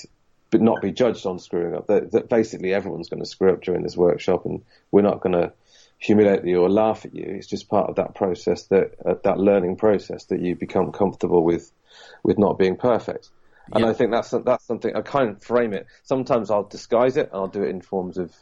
but 0.49 0.61
not 0.61 0.81
be 0.81 0.91
judged 0.91 1.25
on 1.25 1.39
screwing 1.39 1.75
up. 1.75 1.87
That, 1.87 2.11
that 2.11 2.29
basically 2.29 2.73
everyone's 2.73 3.07
going 3.07 3.23
to 3.23 3.29
screw 3.29 3.53
up 3.53 3.61
during 3.61 3.83
this 3.83 3.95
workshop, 3.95 4.45
and 4.45 4.63
we're 4.91 5.01
not 5.01 5.21
going 5.21 5.33
to 5.33 5.53
humiliate 5.97 6.43
you 6.45 6.61
or 6.61 6.69
laugh 6.69 7.05
at 7.05 7.15
you. 7.15 7.23
It's 7.25 7.47
just 7.47 7.69
part 7.69 7.89
of 7.89 7.95
that 7.95 8.15
process, 8.15 8.63
that 8.63 8.95
uh, 9.05 9.15
that 9.23 9.37
learning 9.37 9.77
process, 9.77 10.25
that 10.25 10.41
you 10.41 10.55
become 10.55 10.91
comfortable 10.91 11.43
with 11.43 11.71
with 12.21 12.37
not 12.37 12.59
being 12.59 12.75
perfect. 12.75 13.29
And 13.73 13.85
I 13.85 13.93
think 13.93 14.11
that's 14.11 14.31
that's 14.31 14.65
something 14.65 14.93
I 14.93 15.01
kind 15.01 15.29
of 15.29 15.41
frame 15.41 15.73
it. 15.73 15.87
Sometimes 16.03 16.51
I'll 16.51 16.63
disguise 16.63 17.15
it, 17.15 17.29
and 17.31 17.35
I'll 17.35 17.47
do 17.47 17.63
it 17.63 17.69
in 17.69 17.79
forms 17.79 18.17
of 18.17 18.33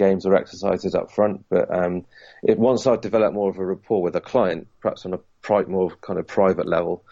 games 0.00 0.24
or 0.26 0.34
exercises 0.34 0.94
up 0.94 1.12
front. 1.12 1.44
But 1.48 1.72
um, 1.72 2.06
it, 2.42 2.58
once 2.58 2.86
I've 2.86 3.02
developed 3.02 3.34
more 3.34 3.50
of 3.50 3.58
a 3.58 3.64
rapport 3.64 4.02
with 4.02 4.16
a 4.16 4.20
client, 4.20 4.66
perhaps 4.80 5.04
on 5.04 5.12
a 5.12 5.18
pri- 5.42 5.64
more 5.64 5.90
kind 6.00 6.18
of 6.18 6.26
private 6.26 6.66
level, 6.66 7.04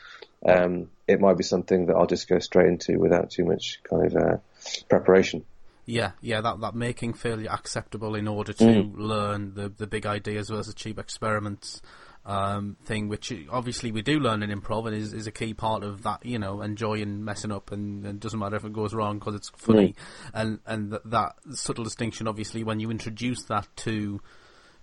um, 0.44 0.88
it 1.06 1.20
might 1.20 1.36
be 1.36 1.44
something 1.44 1.86
that 1.86 1.94
I'll 1.94 2.06
just 2.06 2.28
go 2.28 2.38
straight 2.38 2.68
into 2.68 2.98
without 2.98 3.30
too 3.30 3.44
much 3.44 3.80
kind 3.88 4.06
of 4.06 4.16
uh, 4.16 4.36
preparation. 4.88 5.44
Yeah, 5.84 6.12
yeah, 6.20 6.40
that 6.40 6.60
that 6.60 6.74
making 6.74 7.14
failure 7.14 7.50
acceptable 7.50 8.14
in 8.14 8.28
order 8.28 8.52
to 8.52 8.64
mm. 8.64 8.92
learn 8.96 9.54
the 9.54 9.68
the 9.70 9.86
big 9.86 10.04
ideas 10.06 10.50
versus 10.50 10.74
cheap 10.74 10.98
experiments 10.98 11.80
um, 12.24 12.76
thing, 12.84 13.08
which 13.08 13.32
obviously 13.50 13.90
we 13.90 14.02
do 14.02 14.18
learn 14.18 14.42
in 14.42 14.50
improv 14.50 14.86
and 14.86 14.94
is, 14.94 15.12
is 15.12 15.26
a 15.26 15.32
key 15.32 15.54
part 15.54 15.82
of 15.82 16.02
that, 16.02 16.24
you 16.24 16.38
know, 16.38 16.60
enjoying 16.60 17.24
messing 17.24 17.52
up 17.52 17.72
and, 17.72 18.04
and 18.04 18.20
doesn't 18.20 18.38
matter 18.38 18.56
if 18.56 18.64
it 18.64 18.72
goes 18.72 18.92
wrong 18.92 19.18
because 19.18 19.34
it's 19.34 19.50
funny. 19.56 19.88
Mm. 19.88 19.94
And, 20.34 20.58
and 20.66 20.90
th- 20.90 21.02
that 21.06 21.36
subtle 21.52 21.84
distinction, 21.84 22.28
obviously, 22.28 22.64
when 22.64 22.80
you 22.80 22.90
introduce 22.90 23.42
that 23.44 23.66
to 23.76 24.20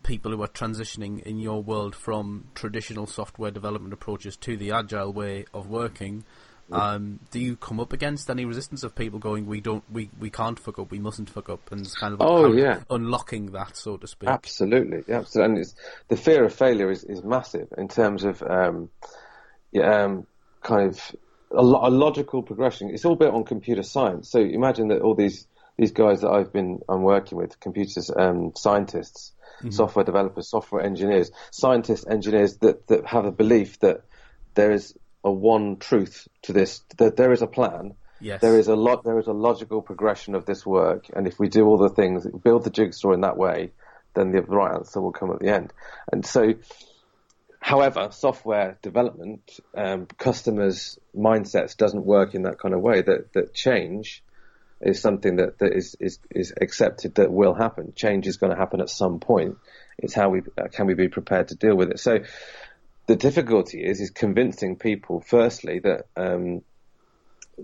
people 0.04 0.32
who 0.32 0.42
are 0.44 0.48
transitioning 0.48 1.22
in 1.24 1.40
your 1.40 1.62
world 1.62 1.96
from 1.96 2.48
traditional 2.54 3.08
software 3.08 3.52
development 3.52 3.94
approaches 3.94 4.38
to 4.38 4.56
the 4.56 4.72
agile 4.72 5.12
way 5.12 5.46
of 5.54 5.68
working, 5.68 6.24
um, 6.72 7.20
do 7.32 7.40
you 7.40 7.56
come 7.56 7.80
up 7.80 7.94
against 7.94 8.30
any 8.30 8.46
resistance 8.46 8.84
of 8.84 8.96
people 8.96 9.20
going, 9.20 9.46
we 9.46 9.62
don't, 9.62 9.84
we, 9.92 10.10
we 10.20 10.30
can't 10.30 10.60
fuck 10.60 10.80
up, 10.80 10.92
we 10.92 11.00
mustn't 11.00 11.30
fuck 11.30 11.50
up, 11.50 11.72
and 11.72 11.88
kind 11.96 12.14
of 12.14 12.22
oh 12.22 12.54
yeah, 12.54 12.82
unlocking 12.90 13.52
that, 13.52 13.78
so 13.78 13.98
to 13.98 14.08
speak. 14.08 14.30
Absolutely, 14.30 15.04
absolutely, 15.14 15.52
and 15.52 15.58
it's, 15.60 15.76
the 16.08 16.18
fear 16.18 16.44
of 16.44 16.54
failure 16.54 16.90
is, 16.90 17.04
is 17.04 17.24
massive 17.24 17.68
in 17.78 17.88
terms 17.88 18.24
of 18.24 18.42
um, 18.42 18.90
yeah, 19.72 20.04
um, 20.04 20.26
kind 20.64 20.90
of 20.90 21.16
a, 21.52 21.62
a, 21.62 21.92
logical 21.92 22.42
progression. 22.42 22.90
It's 22.90 23.06
all 23.06 23.16
built 23.16 23.36
on 23.36 23.44
computer 23.44 23.84
science. 23.84 24.30
So 24.30 24.40
imagine 24.40 24.88
that 24.90 25.02
all 25.02 25.16
these 25.16 25.48
these 25.78 25.92
guys 25.92 26.22
that 26.22 26.30
I've 26.30 26.54
been 26.54 26.80
I'm 26.90 27.04
working 27.04 27.38
with, 27.38 27.60
computers 27.60 28.10
um, 28.16 28.54
scientists, 28.56 29.34
mm-hmm. 29.60 29.72
software 29.72 30.06
developers, 30.06 30.50
software 30.50 30.82
engineers, 30.82 31.32
scientists, 31.52 32.06
engineers 32.08 32.58
that, 32.58 32.88
that 32.88 33.06
have 33.06 33.26
a 33.26 33.32
belief 33.32 33.80
that 33.80 34.02
there 34.54 34.72
is 34.72 34.96
a 35.26 35.32
one 35.32 35.78
truth 35.78 36.28
to 36.44 36.54
this, 36.54 36.84
that 36.98 37.18
there 37.18 37.34
is 37.34 37.42
a 37.42 37.48
plan. 37.48 37.96
Yes. 38.22 38.40
There 38.40 38.58
is 38.58 38.70
a 38.70 38.76
lot. 38.76 39.04
There 39.04 39.20
is 39.20 39.28
a 39.28 39.34
logical 39.34 39.82
progression 39.82 40.36
of 40.36 40.46
this 40.46 40.66
work, 40.66 41.08
and 41.14 41.28
if 41.28 41.38
we 41.38 41.50
do 41.50 41.66
all 41.66 41.78
the 41.78 41.90
things, 41.90 42.26
build 42.26 42.64
the 42.64 42.70
jigsaw 42.70 43.12
in 43.12 43.22
that 43.22 43.36
way, 43.36 43.72
then 44.14 44.32
the 44.32 44.42
right 44.44 44.76
answer 44.76 45.02
will 45.02 45.12
come 45.12 45.32
at 45.32 45.40
the 45.40 45.54
end. 45.54 45.74
And 46.12 46.26
so, 46.26 46.54
however, 47.60 48.10
software 48.12 48.78
development, 48.82 49.60
um, 49.76 50.06
customers' 50.18 50.98
mindsets 51.16 51.76
doesn't 51.76 52.06
work 52.06 52.36
in 52.36 52.44
that 52.44 52.58
kind 52.58 52.74
of 52.74 52.82
way. 52.82 53.02
That 53.02 53.34
that 53.34 53.54
change 53.54 54.24
is 54.82 55.02
something 55.02 55.38
that, 55.38 55.58
that 55.60 55.74
is, 55.74 55.96
is, 56.00 56.20
is 56.30 56.54
accepted 56.62 57.16
that 57.16 57.32
will 57.32 57.54
happen. 57.54 57.94
Change 57.96 58.28
is 58.28 58.38
going 58.38 58.52
to 58.52 58.58
happen 58.58 58.82
at 58.82 58.90
some 58.90 59.20
point. 59.20 59.58
It's 59.98 60.14
how 60.14 60.30
we 60.30 60.42
can 60.72 60.86
we 60.86 60.94
be 60.94 61.08
prepared 61.08 61.50
to 61.50 61.56
deal 61.56 61.76
with 61.76 61.92
it. 61.92 62.00
So 62.00 62.20
the 63.08 63.16
difficulty 63.16 63.84
is 63.84 64.02
is 64.02 64.10
convincing 64.10 64.76
people 64.78 65.22
firstly 65.22 65.80
that 65.80 66.08
um, 66.16 66.62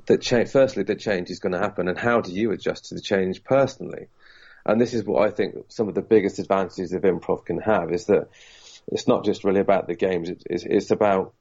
that 0.06 0.22
change 0.22 0.50
firstly 0.50 0.84
that 0.84 1.00
change 1.00 1.30
is 1.30 1.40
going 1.40 1.54
to 1.54 1.60
happen 1.60 1.88
and 1.88 1.98
how 1.98 2.22
do 2.22 2.32
you 2.32 2.52
adjust 2.52 2.86
to 2.86 2.96
the 2.96 3.02
change 3.02 3.44
personally? 3.44 4.08
And 4.66 4.80
this 4.80 4.94
is 4.94 5.04
what 5.04 5.28
I 5.28 5.32
think 5.32 5.56
some 5.70 5.90
of 5.90 5.96
the 5.96 6.02
biggest 6.02 6.40
advantages 6.40 6.94
of 6.94 7.02
improv 7.02 7.46
can 7.46 7.60
have 7.60 7.92
is 7.92 8.06
that 8.06 8.30
it's 8.92 9.08
not 9.08 9.26
just 9.26 9.44
really 9.44 9.60
about 9.60 9.88
the 9.88 9.96
games 9.96 10.30
it's, 10.30 10.64
it's 10.64 10.92
about 10.92 11.34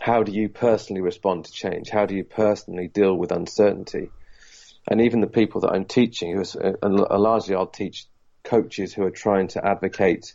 how 0.00 0.22
do 0.22 0.32
you 0.32 0.48
personally 0.48 1.02
respond 1.02 1.44
to 1.44 1.52
change? 1.52 1.88
How 1.88 2.06
do 2.06 2.14
you 2.14 2.24
personally 2.24 2.88
deal 2.88 3.14
with 3.16 3.32
uncertainty? 3.32 4.10
And 4.86 5.00
even 5.00 5.20
the 5.20 5.26
people 5.26 5.62
that 5.62 5.70
I'm 5.70 5.86
teaching, 5.86 6.32
who 6.32 6.44
are, 6.60 6.76
uh, 6.82 7.18
largely 7.18 7.54
I'll 7.54 7.66
teach 7.66 8.06
coaches 8.42 8.92
who 8.92 9.04
are 9.04 9.10
trying 9.10 9.48
to 9.48 9.66
advocate 9.66 10.34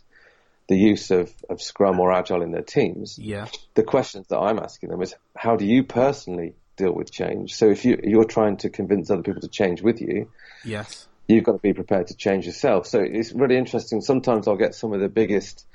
the 0.70 0.78
use 0.78 1.10
of, 1.10 1.34
of 1.50 1.60
Scrum 1.60 1.98
or 1.98 2.12
Agile 2.12 2.42
in 2.42 2.52
their 2.52 2.62
teams. 2.62 3.18
Yeah. 3.18 3.48
The 3.74 3.82
questions 3.82 4.28
that 4.28 4.38
I'm 4.38 4.60
asking 4.60 4.90
them 4.90 5.02
is, 5.02 5.16
how 5.36 5.56
do 5.56 5.66
you 5.66 5.82
personally 5.82 6.54
deal 6.76 6.92
with 6.94 7.10
change? 7.10 7.56
So 7.56 7.70
if 7.70 7.84
you, 7.84 7.98
you're 8.04 8.22
trying 8.22 8.58
to 8.58 8.70
convince 8.70 9.10
other 9.10 9.24
people 9.24 9.40
to 9.40 9.48
change 9.48 9.82
with 9.82 10.00
you, 10.00 10.30
yes, 10.64 11.08
you've 11.26 11.42
got 11.42 11.52
to 11.54 11.58
be 11.58 11.72
prepared 11.72 12.06
to 12.06 12.14
change 12.14 12.46
yourself. 12.46 12.86
So 12.86 13.00
it's 13.00 13.32
really 13.32 13.56
interesting. 13.56 14.00
Sometimes 14.00 14.46
I'll 14.46 14.56
get 14.56 14.76
some 14.76 14.92
of 14.92 15.00
the 15.00 15.08
biggest 15.08 15.66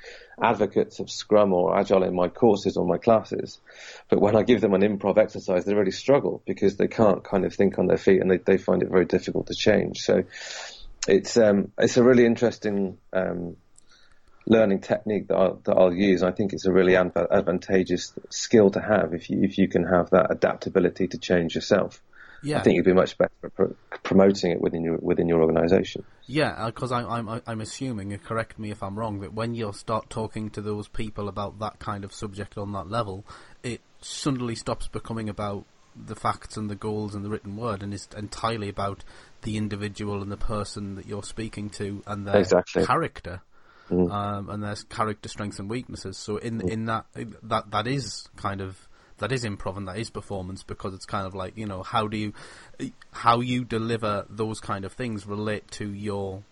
advocates 0.42 0.98
of 0.98 1.10
Scrum 1.10 1.52
or 1.52 1.78
Agile 1.78 2.04
in 2.04 2.14
my 2.14 2.28
courses 2.28 2.78
or 2.78 2.86
my 2.86 2.96
classes, 2.96 3.60
but 4.08 4.18
when 4.18 4.34
I 4.34 4.44
give 4.44 4.62
them 4.62 4.72
an 4.72 4.80
improv 4.80 5.18
exercise, 5.18 5.66
they 5.66 5.74
really 5.74 5.90
struggle 5.90 6.42
because 6.46 6.78
they 6.78 6.88
can't 6.88 7.22
kind 7.22 7.44
of 7.44 7.54
think 7.54 7.78
on 7.78 7.86
their 7.86 7.98
feet 7.98 8.22
and 8.22 8.30
they, 8.30 8.38
they 8.38 8.56
find 8.56 8.82
it 8.82 8.88
very 8.88 9.04
difficult 9.04 9.48
to 9.48 9.54
change. 9.54 9.98
So 10.00 10.24
it's 11.06 11.36
um, 11.36 11.72
it's 11.78 11.98
a 11.98 12.02
really 12.02 12.24
interesting 12.24 12.96
um, 13.12 13.56
learning 14.46 14.80
technique 14.80 15.28
that 15.28 15.36
I'll, 15.36 15.60
that 15.64 15.76
I'll 15.76 15.94
use. 15.94 16.22
I 16.22 16.32
think 16.32 16.52
it's 16.52 16.66
a 16.66 16.72
really 16.72 16.96
advantageous 16.96 18.12
skill 18.30 18.70
to 18.70 18.80
have 18.80 19.12
if 19.12 19.28
you 19.30 19.42
if 19.42 19.58
you 19.58 19.68
can 19.68 19.84
have 19.84 20.10
that 20.10 20.30
adaptability 20.30 21.08
to 21.08 21.18
change 21.18 21.54
yourself 21.54 22.00
yeah. 22.42 22.58
I 22.58 22.62
think 22.62 22.76
you'd 22.76 22.84
be 22.84 22.92
much 22.92 23.16
better 23.18 23.32
at 23.90 24.02
promoting 24.02 24.52
it 24.52 24.60
within 24.60 24.84
your 24.84 24.98
within 24.98 25.28
your 25.28 25.42
organisation. 25.42 26.04
Yeah, 26.26 26.66
because 26.66 26.92
uh, 26.92 26.96
I'm 26.96 27.28
I'm 27.28 27.42
I'm 27.46 27.60
assuming, 27.60 28.12
and 28.12 28.22
correct 28.22 28.58
me 28.58 28.70
if 28.70 28.82
I'm 28.82 28.98
wrong, 28.98 29.20
that 29.20 29.32
when 29.32 29.54
you 29.54 29.72
start 29.72 30.10
talking 30.10 30.50
to 30.50 30.60
those 30.60 30.88
people 30.88 31.28
about 31.28 31.58
that 31.60 31.78
kind 31.78 32.04
of 32.04 32.12
subject 32.12 32.56
on 32.58 32.72
that 32.72 32.88
level, 32.88 33.24
it 33.62 33.80
suddenly 34.00 34.54
stops 34.54 34.88
becoming 34.88 35.28
about 35.28 35.64
the 35.96 36.14
facts 36.14 36.56
and 36.56 36.68
the 36.68 36.74
goals 36.74 37.14
and 37.14 37.24
the 37.24 37.30
written 37.30 37.56
word, 37.56 37.82
and 37.82 37.92
is 37.92 38.08
entirely 38.16 38.68
about 38.68 39.02
the 39.42 39.56
individual 39.56 40.22
and 40.22 40.30
the 40.30 40.36
person 40.36 40.94
that 40.96 41.06
you're 41.06 41.22
speaking 41.22 41.70
to 41.70 42.02
and 42.06 42.26
their 42.26 42.36
exactly. 42.36 42.84
character. 42.84 43.40
Mm. 43.90 44.10
Um, 44.10 44.50
and 44.50 44.62
there's 44.62 44.82
character 44.84 45.28
strengths 45.28 45.58
and 45.58 45.70
weaknesses. 45.70 46.18
So 46.18 46.38
in 46.38 46.60
mm. 46.60 46.70
in 46.70 46.86
that 46.86 47.06
that 47.42 47.70
that 47.70 47.86
is 47.86 48.28
kind 48.36 48.60
of 48.60 48.88
that 49.18 49.32
is 49.32 49.44
improv 49.44 49.76
and 49.76 49.88
that 49.88 49.98
is 49.98 50.10
performance 50.10 50.62
because 50.62 50.94
it's 50.94 51.06
kind 51.06 51.26
of 51.26 51.34
like 51.34 51.56
you 51.56 51.66
know 51.66 51.82
how 51.82 52.06
do 52.06 52.16
you 52.16 52.32
how 53.12 53.40
you 53.40 53.64
deliver 53.64 54.26
those 54.28 54.60
kind 54.60 54.84
of 54.84 54.92
things 54.92 55.26
relate 55.26 55.70
to 55.72 55.90
your 55.92 56.42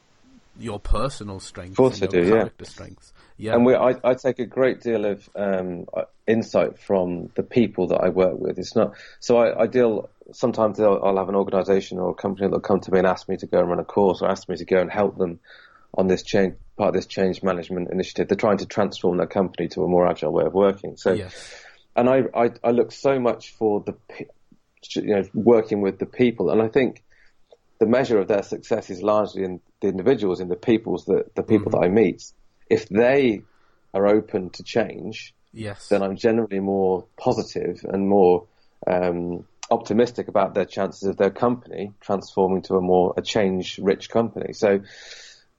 your 0.59 0.79
personal 0.79 1.41
strengths, 1.41 1.73
of 1.73 1.77
course, 1.77 2.01
and 2.01 2.11
do, 2.11 2.29
character 2.29 2.65
yeah. 2.65 2.69
strengths. 2.69 3.13
Yeah, 3.37 3.55
and 3.55 3.67
we, 3.67 3.75
I, 3.75 3.97
I 4.05 4.15
take 4.15 4.39
a 4.39 4.47
great 4.47 4.81
deal 4.81 5.05
of 5.05 5.29
um, 5.35 5.87
insight 6.27 6.79
from 6.79 7.31
the 7.35 7.43
people 7.43 7.89
that 7.89 8.01
I 8.01 8.11
work 8.11 8.39
with. 8.39 8.59
It's 8.59 8.77
not 8.77 8.95
so 9.19 9.39
I, 9.39 9.63
I 9.63 9.67
deal. 9.67 10.09
Sometimes 10.33 10.81
I'll 10.81 11.17
have 11.17 11.29
an 11.29 11.35
organisation 11.35 11.99
or 11.99 12.11
a 12.11 12.15
company 12.15 12.47
that'll 12.47 12.61
come 12.61 12.81
to 12.81 12.93
me 12.93 12.99
and 12.99 13.07
ask 13.07 13.29
me 13.29 13.37
to 13.39 13.47
go 13.47 13.59
and 13.59 13.69
run 13.69 13.81
a 13.81 13.85
course, 13.85 14.23
or 14.23 14.31
ask 14.31 14.49
me 14.49 14.57
to 14.57 14.65
go 14.65 14.81
and 14.81 14.91
help 14.91 15.19
them 15.19 15.41
on 15.93 16.07
this 16.07 16.23
change 16.23 16.55
part 16.77 16.89
of 16.89 16.95
this 16.95 17.07
change 17.07 17.43
management 17.43 17.91
initiative. 17.91 18.29
They're 18.29 18.37
trying 18.37 18.59
to 18.59 18.67
transform 18.67 19.19
their 19.19 19.27
company 19.27 19.69
to 19.69 19.85
a 19.85 19.89
more 19.89 20.09
agile 20.09 20.33
way 20.33 20.45
of 20.45 20.55
working. 20.55 20.97
So 20.97 21.13
yes 21.13 21.55
and 21.97 22.09
I, 22.09 22.23
I, 22.35 22.51
I 22.63 22.71
look 22.71 22.93
so 22.93 23.19
much 23.19 23.51
for 23.53 23.81
the, 23.81 23.97
you 24.97 25.15
know, 25.15 25.25
working 25.33 25.81
with 25.81 25.99
the 25.99 26.07
people, 26.07 26.51
and 26.51 26.61
I 26.61 26.69
think 26.69 27.03
the 27.79 27.87
measure 27.87 28.19
of 28.19 28.29
their 28.29 28.43
success 28.43 28.91
is 28.91 29.03
largely 29.03 29.45
in 29.45 29.61
the 29.81 29.89
individuals, 29.89 30.41
in 30.41 30.49
the 30.49 30.57
people's 30.57 31.05
that 31.07 31.35
the 31.35 31.43
people 31.43 31.73
mm-hmm. 31.73 31.81
that 31.81 31.87
I 31.87 31.91
meet. 31.91 32.25
If 32.69 32.89
they 32.89 33.43
are 33.93 34.07
open 34.07 34.51
to 34.51 34.63
change, 34.63 35.35
yes, 35.53 35.89
then 35.89 36.03
I'm 36.03 36.17
generally 36.17 36.61
more 36.61 37.07
positive 37.17 37.85
and 37.85 38.09
more 38.09 38.47
um, 38.87 39.45
optimistic 39.71 40.29
about 40.29 40.55
their 40.55 40.65
chances 40.65 41.09
of 41.09 41.17
their 41.17 41.31
company 41.31 41.93
transforming 42.01 42.63
to 42.63 42.75
a 42.75 42.81
more 42.81 43.15
a 43.17 43.23
change-rich 43.23 44.11
company. 44.11 44.53
So 44.53 44.81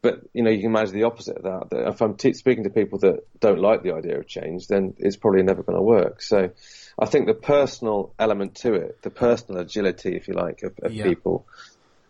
but 0.06 0.22
you 0.34 0.44
know, 0.44 0.52
you 0.52 0.60
can 0.60 0.70
imagine 0.70 0.94
the 0.94 1.06
opposite 1.06 1.38
of 1.38 1.44
that. 1.46 1.70
that 1.72 1.88
if 1.88 2.00
I'm 2.00 2.14
t- 2.14 2.34
speaking 2.34 2.66
to 2.66 2.70
people 2.70 3.00
that 3.00 3.26
don't 3.40 3.58
like 3.58 3.82
the 3.82 3.96
idea 3.96 4.20
of 4.20 4.28
change, 4.28 4.68
then 4.68 4.94
it's 5.00 5.16
probably 5.16 5.42
never 5.42 5.64
going 5.64 5.80
to 5.80 5.82
work. 5.82 6.22
So, 6.22 6.52
I 7.00 7.06
think 7.08 7.26
the 7.26 7.34
personal 7.34 8.14
element 8.20 8.54
to 8.58 8.76
it, 8.76 9.02
the 9.02 9.10
personal 9.10 9.62
agility, 9.62 10.16
if 10.16 10.28
you 10.28 10.36
like, 10.36 10.62
of, 10.62 10.74
of 10.84 10.94
yeah. 10.94 11.06
people, 11.06 11.48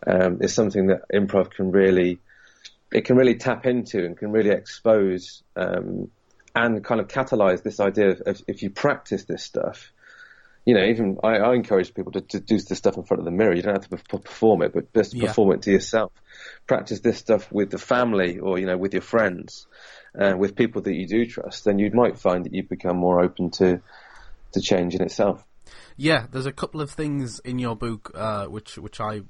um, 0.05 0.39
is 0.41 0.53
something 0.53 0.87
that 0.87 1.03
improv 1.13 1.51
can 1.51 1.71
really, 1.71 2.19
it 2.91 3.05
can 3.05 3.15
really 3.15 3.35
tap 3.35 3.65
into 3.65 4.05
and 4.05 4.17
can 4.17 4.33
really 4.33 4.49
expose 4.51 5.41
um, 5.55 6.11
and 6.53 6.83
kind 6.83 6.99
of 6.99 7.07
catalyze 7.07 7.63
this 7.63 7.79
idea 7.79 8.09
of, 8.09 8.21
of 8.25 8.41
if 8.45 8.61
you 8.61 8.71
practice 8.71 9.23
this 9.23 9.41
stuff, 9.41 9.93
you 10.65 10.73
know, 10.73 10.83
even 10.83 11.19
I, 11.23 11.37
I 11.37 11.53
encourage 11.53 11.93
people 11.93 12.11
to, 12.13 12.21
to, 12.21 12.39
do 12.39 12.59
this 12.59 12.77
stuff 12.77 12.97
in 12.97 13.03
front 13.03 13.19
of 13.19 13.25
the 13.25 13.31
mirror. 13.31 13.55
You 13.55 13.61
don't 13.61 13.75
have 13.75 13.87
to 13.89 14.19
perform 14.19 14.63
it, 14.63 14.73
but 14.73 14.91
just 14.93 15.13
yeah. 15.13 15.27
perform 15.27 15.53
it 15.53 15.61
to 15.63 15.71
yourself. 15.71 16.11
Practice 16.65 17.01
this 17.01 17.19
stuff 17.19 17.51
with 17.51 17.69
the 17.69 17.77
family 17.77 18.39
or, 18.39 18.57
you 18.57 18.65
know, 18.65 18.77
with 18.77 18.93
your 18.93 19.03
friends, 19.03 19.67
uh, 20.19 20.33
with 20.35 20.55
people 20.55 20.81
that 20.81 20.93
you 20.93 21.07
do 21.07 21.25
trust, 21.27 21.65
then 21.65 21.77
you 21.77 21.91
might 21.91 22.17
find 22.17 22.45
that 22.45 22.53
you 22.53 22.63
become 22.63 22.97
more 22.97 23.23
open 23.23 23.51
to, 23.51 23.79
to 24.53 24.61
change 24.61 24.95
in 24.95 25.03
itself. 25.03 25.45
Yeah, 25.97 26.25
there's 26.29 26.45
a 26.45 26.51
couple 26.51 26.81
of 26.81 26.91
things 26.91 27.39
in 27.39 27.57
your 27.57 27.75
book 27.75 28.11
uh, 28.13 28.47
which 28.47 28.77
which 28.77 28.99
I 28.99 29.21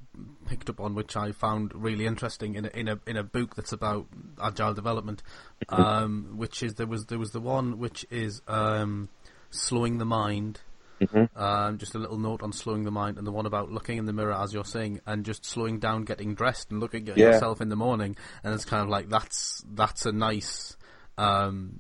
picked 0.48 0.68
up 0.68 0.80
on, 0.80 0.96
which 0.96 1.16
I 1.16 1.32
found 1.32 1.72
really 1.76 2.08
interesting 2.08 2.56
in 2.56 2.66
a, 2.66 2.70
in 2.70 2.88
a 2.88 3.00
in 3.06 3.18
a 3.18 3.24
book 3.24 3.56
that's 3.56 3.72
about 3.72 4.08
agile 4.42 4.74
development. 4.74 5.22
Um, 5.70 6.36
which 6.38 6.62
is 6.62 6.76
there 6.76 6.86
was 6.86 7.06
there 7.06 7.18
was 7.18 7.32
the 7.32 7.40
one 7.40 7.80
which 7.80 8.06
is 8.12 8.42
um, 8.48 9.10
slowing 9.50 9.98
the 9.98 10.06
mind, 10.06 10.60
Mm-hmm. 11.02 11.38
Um, 11.38 11.78
just 11.78 11.96
a 11.96 12.00
little 12.00 12.18
note 12.18 12.42
on 12.42 12.54
slowing 12.54 12.84
the 12.84 12.92
mind, 12.92 13.18
and 13.18 13.28
the 13.28 13.32
one 13.32 13.46
about 13.46 13.72
looking 13.72 13.98
in 13.98 14.06
the 14.06 14.14
mirror 14.14 14.34
as 14.34 14.54
you're 14.54 14.66
saying, 14.66 15.02
and 15.06 15.26
just 15.26 15.46
slowing 15.46 15.80
down, 15.80 16.04
getting 16.04 16.36
dressed, 16.36 16.72
and 16.72 16.80
looking 16.80 17.10
at 17.10 17.18
yeah. 17.18 17.32
yourself 17.32 17.62
in 17.62 17.70
the 17.70 17.76
morning, 17.76 18.16
and 18.44 18.54
it's 18.54 18.66
kind 18.66 18.82
of 18.82 18.90
like 18.90 19.10
that's 19.10 19.64
that's 19.74 20.06
a 20.06 20.12
nice, 20.12 20.78
um, 21.18 21.80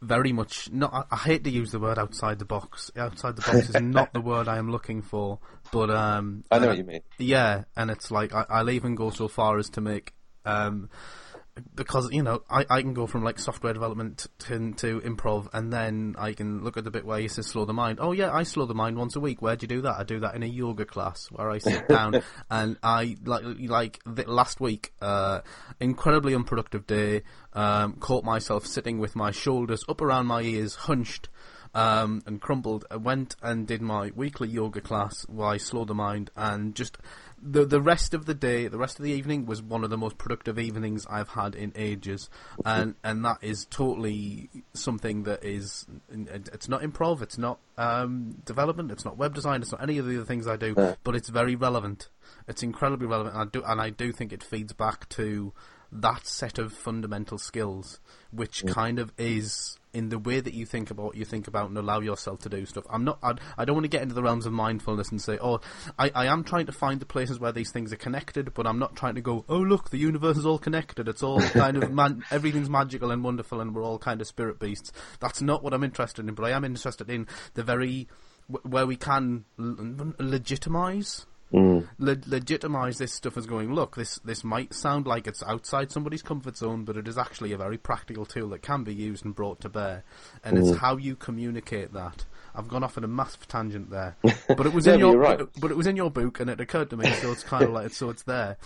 very 0.00 0.32
much. 0.32 0.70
Not 0.72 0.94
I, 0.94 1.04
I, 1.10 1.16
hate 1.18 1.44
to 1.44 1.50
use 1.50 1.72
the 1.72 1.78
word 1.78 1.98
outside 1.98 2.38
the 2.38 2.46
box. 2.46 2.90
Outside 2.96 3.36
the 3.36 3.42
box 3.42 3.68
is 3.68 3.74
not 3.82 4.12
the 4.14 4.20
word 4.20 4.48
I 4.48 4.56
am 4.58 4.70
looking 4.70 5.02
for, 5.02 5.38
but 5.70 5.90
um, 5.90 6.44
I 6.50 6.58
know 6.58 6.68
what 6.68 6.78
you 6.78 6.84
mean. 6.84 7.02
Yeah, 7.18 7.64
and 7.76 7.90
it's 7.90 8.10
like 8.10 8.32
I, 8.32 8.62
will 8.62 8.70
even 8.70 8.94
go 8.94 9.10
so 9.10 9.28
far 9.28 9.58
as 9.58 9.68
to 9.70 9.80
make 9.80 10.14
um, 10.46 10.88
because 11.74 12.10
you 12.12 12.22
know 12.22 12.42
I, 12.48 12.66
I 12.68 12.82
can 12.82 12.94
go 12.94 13.06
from 13.06 13.24
like 13.24 13.38
software 13.38 13.72
development 13.72 14.26
to, 14.40 14.72
to 14.72 15.00
improv 15.00 15.48
and 15.52 15.72
then 15.72 16.14
I 16.18 16.32
can 16.32 16.62
look 16.62 16.76
at 16.76 16.84
the 16.84 16.90
bit 16.90 17.04
where 17.04 17.18
you 17.18 17.28
say 17.28 17.42
slow 17.42 17.64
the 17.64 17.72
mind. 17.72 17.98
Oh 18.00 18.12
yeah, 18.12 18.32
I 18.32 18.42
slow 18.42 18.66
the 18.66 18.74
mind 18.74 18.96
once 18.96 19.16
a 19.16 19.20
week. 19.20 19.42
Where 19.42 19.56
do 19.56 19.64
you 19.64 19.68
do 19.68 19.82
that? 19.82 19.96
I 19.98 20.04
do 20.04 20.20
that 20.20 20.34
in 20.34 20.42
a 20.42 20.46
yoga 20.46 20.84
class 20.84 21.28
where 21.30 21.50
I 21.50 21.58
sit 21.58 21.88
down 21.88 22.22
and 22.50 22.76
I 22.82 23.16
like 23.24 23.44
like 23.58 24.00
the, 24.06 24.24
last 24.30 24.60
week, 24.60 24.92
uh, 25.00 25.40
incredibly 25.78 26.34
unproductive 26.34 26.86
day. 26.86 27.22
Um, 27.52 27.94
caught 27.94 28.24
myself 28.24 28.64
sitting 28.66 28.98
with 28.98 29.16
my 29.16 29.32
shoulders 29.32 29.84
up 29.88 30.00
around 30.00 30.26
my 30.26 30.42
ears, 30.42 30.76
hunched 30.76 31.28
um, 31.74 32.22
and 32.26 32.40
crumbled. 32.40 32.84
I 32.90 32.96
went 32.96 33.36
and 33.42 33.66
did 33.66 33.82
my 33.82 34.10
weekly 34.14 34.48
yoga 34.48 34.80
class 34.80 35.22
where 35.28 35.48
I 35.48 35.56
slow 35.56 35.84
the 35.84 35.94
mind 35.94 36.30
and 36.36 36.74
just 36.74 36.98
the 37.42 37.64
the 37.64 37.80
rest 37.80 38.14
of 38.14 38.26
the 38.26 38.34
day, 38.34 38.68
the 38.68 38.78
rest 38.78 38.98
of 38.98 39.04
the 39.04 39.12
evening 39.12 39.46
was 39.46 39.62
one 39.62 39.84
of 39.84 39.90
the 39.90 39.96
most 39.96 40.18
productive 40.18 40.58
evenings 40.58 41.06
I've 41.08 41.30
had 41.30 41.54
in 41.54 41.72
ages, 41.74 42.28
and 42.64 42.94
and 43.02 43.24
that 43.24 43.38
is 43.42 43.66
totally 43.70 44.50
something 44.74 45.22
that 45.24 45.44
is 45.44 45.86
it's 46.10 46.68
not 46.68 46.82
improv, 46.82 47.22
it's 47.22 47.38
not 47.38 47.58
um, 47.78 48.36
development, 48.44 48.90
it's 48.90 49.04
not 49.04 49.16
web 49.16 49.34
design, 49.34 49.62
it's 49.62 49.72
not 49.72 49.82
any 49.82 49.98
of 49.98 50.06
the 50.06 50.16
other 50.16 50.24
things 50.24 50.46
I 50.46 50.56
do, 50.56 50.74
but 51.02 51.14
it's 51.14 51.28
very 51.28 51.56
relevant. 51.56 52.08
It's 52.46 52.62
incredibly 52.62 53.06
relevant, 53.06 53.34
and 53.34 53.42
I 53.42 53.50
do 53.50 53.62
and 53.66 53.80
I 53.80 53.90
do 53.90 54.12
think 54.12 54.32
it 54.32 54.42
feeds 54.42 54.72
back 54.72 55.08
to 55.10 55.52
that 55.92 56.26
set 56.26 56.58
of 56.58 56.72
fundamental 56.72 57.38
skills, 57.38 58.00
which 58.30 58.64
kind 58.66 58.98
of 58.98 59.12
is 59.18 59.78
in 59.92 60.08
the 60.08 60.18
way 60.18 60.40
that 60.40 60.54
you 60.54 60.64
think 60.66 60.90
about 60.90 61.16
you 61.16 61.24
think 61.24 61.48
about 61.48 61.68
and 61.68 61.76
allow 61.76 62.00
yourself 62.00 62.40
to 62.40 62.48
do 62.48 62.64
stuff. 62.66 62.84
I'm 62.88 63.04
not. 63.04 63.18
I, 63.22 63.34
I 63.58 63.64
don't 63.64 63.74
want 63.74 63.84
to 63.84 63.88
get 63.88 64.02
into 64.02 64.14
the 64.14 64.22
realms 64.22 64.46
of 64.46 64.52
mindfulness 64.52 65.10
and 65.10 65.20
say, 65.20 65.38
oh, 65.40 65.60
I, 65.98 66.10
I 66.14 66.26
am 66.26 66.44
trying 66.44 66.66
to 66.66 66.72
find 66.72 67.00
the 67.00 67.06
places 67.06 67.40
where 67.40 67.52
these 67.52 67.72
things 67.72 67.92
are 67.92 67.96
connected, 67.96 68.54
but 68.54 68.66
I'm 68.66 68.78
not 68.78 68.96
trying 68.96 69.16
to 69.16 69.20
go, 69.20 69.44
oh 69.48 69.58
look, 69.58 69.90
the 69.90 69.98
universe 69.98 70.36
is 70.36 70.46
all 70.46 70.58
connected. 70.58 71.08
It's 71.08 71.22
all 71.22 71.40
kind 71.40 71.82
of 71.82 71.92
man, 71.92 72.24
everything's 72.30 72.70
magical 72.70 73.10
and 73.10 73.24
wonderful, 73.24 73.60
and 73.60 73.74
we're 73.74 73.84
all 73.84 73.98
kind 73.98 74.20
of 74.20 74.26
spirit 74.26 74.58
beasts. 74.58 74.92
That's 75.18 75.42
not 75.42 75.62
what 75.62 75.74
I'm 75.74 75.84
interested 75.84 76.26
in. 76.28 76.34
But 76.34 76.46
I 76.46 76.50
am 76.50 76.64
interested 76.64 77.10
in 77.10 77.26
the 77.54 77.62
very 77.62 78.08
where 78.62 78.86
we 78.86 78.96
can 78.96 79.44
legitimize 79.58 81.26
Mm. 81.52 81.88
Le- 81.98 82.16
legitimize 82.26 82.98
this 82.98 83.12
stuff 83.12 83.36
as 83.36 83.46
going, 83.46 83.74
look, 83.74 83.96
this 83.96 84.20
this 84.24 84.44
might 84.44 84.72
sound 84.72 85.06
like 85.06 85.26
it's 85.26 85.42
outside 85.42 85.90
somebody's 85.90 86.22
comfort 86.22 86.56
zone, 86.56 86.84
but 86.84 86.96
it 86.96 87.08
is 87.08 87.18
actually 87.18 87.52
a 87.52 87.56
very 87.56 87.76
practical 87.76 88.24
tool 88.24 88.50
that 88.50 88.62
can 88.62 88.84
be 88.84 88.94
used 88.94 89.24
and 89.24 89.34
brought 89.34 89.60
to 89.62 89.68
bear. 89.68 90.04
And 90.44 90.56
mm. 90.56 90.68
it's 90.70 90.78
how 90.78 90.96
you 90.96 91.16
communicate 91.16 91.92
that. 91.92 92.24
I've 92.54 92.68
gone 92.68 92.82
off 92.84 92.98
on 92.98 93.04
a 93.04 93.08
massive 93.08 93.46
tangent 93.48 93.90
there, 93.90 94.16
but 94.22 94.66
it 94.66 94.72
was 94.72 94.86
in 94.86 94.98
your 95.00 95.16
right. 95.16 95.40
but 95.60 95.70
it 95.70 95.76
was 95.76 95.86
in 95.86 95.96
your 95.96 96.10
book, 96.10 96.40
and 96.40 96.50
it 96.50 96.60
occurred 96.60 96.90
to 96.90 96.96
me, 96.96 97.10
so 97.12 97.32
it's 97.32 97.44
kind 97.44 97.64
of 97.64 97.70
like 97.70 97.90
so 97.90 98.10
it's 98.10 98.22
there. 98.24 98.56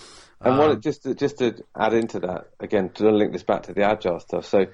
And 0.40 0.60
um, 0.60 0.80
just 0.80 1.04
to, 1.04 1.14
just 1.14 1.38
to 1.38 1.64
add 1.78 1.94
into 1.94 2.20
that 2.20 2.48
again 2.60 2.90
to 2.94 3.10
link 3.10 3.32
this 3.32 3.42
back 3.42 3.64
to 3.64 3.72
the 3.72 3.82
agile 3.82 4.20
stuff. 4.20 4.46
So, 4.46 4.66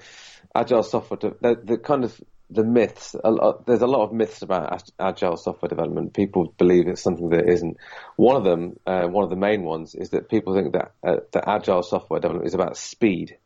agile 0.55 0.83
software, 0.83 1.17
the, 1.17 1.59
the 1.63 1.77
kind 1.77 2.03
of 2.03 2.19
the 2.51 2.63
myths. 2.63 3.15
A 3.23 3.31
lot, 3.31 3.65
there's 3.65 3.81
a 3.81 3.87
lot 3.87 4.03
of 4.03 4.13
myths 4.13 4.41
about 4.41 4.83
agile 4.99 5.37
software 5.37 5.69
development. 5.69 6.13
People 6.13 6.53
believe 6.57 6.87
it's 6.87 7.01
something 7.01 7.29
that 7.29 7.49
isn't. 7.49 7.77
One 8.17 8.35
of 8.35 8.43
them, 8.43 8.77
uh, 8.85 9.07
one 9.07 9.23
of 9.23 9.29
the 9.29 9.35
main 9.35 9.63
ones, 9.63 9.95
is 9.95 10.09
that 10.09 10.29
people 10.29 10.53
think 10.53 10.73
that 10.73 10.91
uh, 11.03 11.17
that 11.31 11.47
agile 11.47 11.83
software 11.83 12.19
development 12.19 12.47
is 12.47 12.53
about 12.53 12.77
speed, 12.77 13.37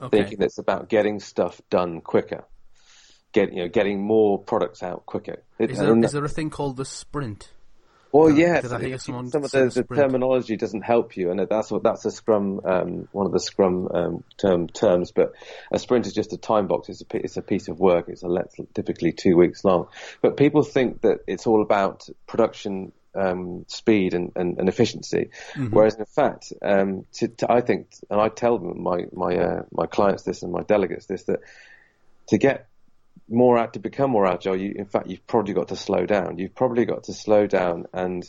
okay. 0.00 0.18
thinking 0.18 0.38
that 0.38 0.46
it's 0.46 0.58
about 0.58 0.88
getting 0.88 1.18
stuff 1.18 1.60
done 1.70 2.00
quicker, 2.00 2.44
get 3.32 3.52
you 3.52 3.62
know 3.62 3.68
getting 3.68 4.00
more 4.00 4.38
products 4.38 4.82
out 4.82 5.04
quicker. 5.06 5.42
Is 5.58 5.78
there, 5.78 5.98
is 5.98 6.12
there 6.12 6.24
a 6.24 6.28
thing 6.28 6.50
called 6.50 6.76
the 6.76 6.84
sprint? 6.84 7.50
Well, 8.12 8.30
yeah, 8.30 8.60
some 8.62 9.44
of 9.44 9.50
the, 9.50 9.84
the 9.88 9.94
terminology 9.94 10.56
doesn't 10.56 10.82
help 10.82 11.16
you, 11.16 11.30
and 11.30 11.40
that's 11.48 11.70
what 11.70 11.82
that's 11.82 12.04
a 12.04 12.10
Scrum, 12.10 12.60
um, 12.64 13.08
one 13.12 13.26
of 13.26 13.32
the 13.32 13.40
Scrum 13.40 13.88
um, 13.92 14.24
term 14.38 14.68
terms. 14.68 15.12
But 15.12 15.32
a 15.72 15.78
sprint 15.78 16.06
is 16.06 16.12
just 16.12 16.32
a 16.32 16.38
time 16.38 16.66
box. 16.66 16.88
It's 16.88 17.02
a 17.02 17.16
it's 17.16 17.36
a 17.36 17.42
piece 17.42 17.68
of 17.68 17.78
work. 17.78 18.08
It's 18.08 18.22
a 18.22 18.44
typically 18.74 19.12
two 19.12 19.36
weeks 19.36 19.64
long. 19.64 19.88
But 20.22 20.36
people 20.36 20.62
think 20.62 21.02
that 21.02 21.18
it's 21.26 21.46
all 21.46 21.62
about 21.62 22.08
production 22.26 22.92
um, 23.16 23.64
speed 23.68 24.14
and, 24.14 24.32
and, 24.36 24.58
and 24.58 24.68
efficiency, 24.68 25.30
mm-hmm. 25.54 25.74
whereas 25.74 25.96
in 25.96 26.04
fact, 26.04 26.52
um, 26.62 27.06
to, 27.14 27.28
to, 27.28 27.50
I 27.50 27.60
think, 27.60 27.88
and 28.10 28.20
I 28.20 28.28
tell 28.28 28.58
them 28.58 28.82
my 28.82 29.06
my 29.12 29.36
uh, 29.36 29.62
my 29.72 29.86
clients 29.86 30.22
this 30.22 30.42
and 30.42 30.52
my 30.52 30.62
delegates 30.62 31.06
this 31.06 31.24
that 31.24 31.40
to 32.28 32.38
get 32.38 32.68
more 33.28 33.58
out 33.58 33.74
to 33.74 33.78
become 33.78 34.10
more 34.10 34.26
agile, 34.26 34.56
you, 34.56 34.74
in 34.76 34.86
fact, 34.86 35.08
you've 35.08 35.26
probably 35.26 35.54
got 35.54 35.68
to 35.68 35.76
slow 35.76 36.06
down. 36.06 36.38
You've 36.38 36.54
probably 36.54 36.84
got 36.84 37.04
to 37.04 37.14
slow 37.14 37.46
down 37.46 37.86
and 37.92 38.24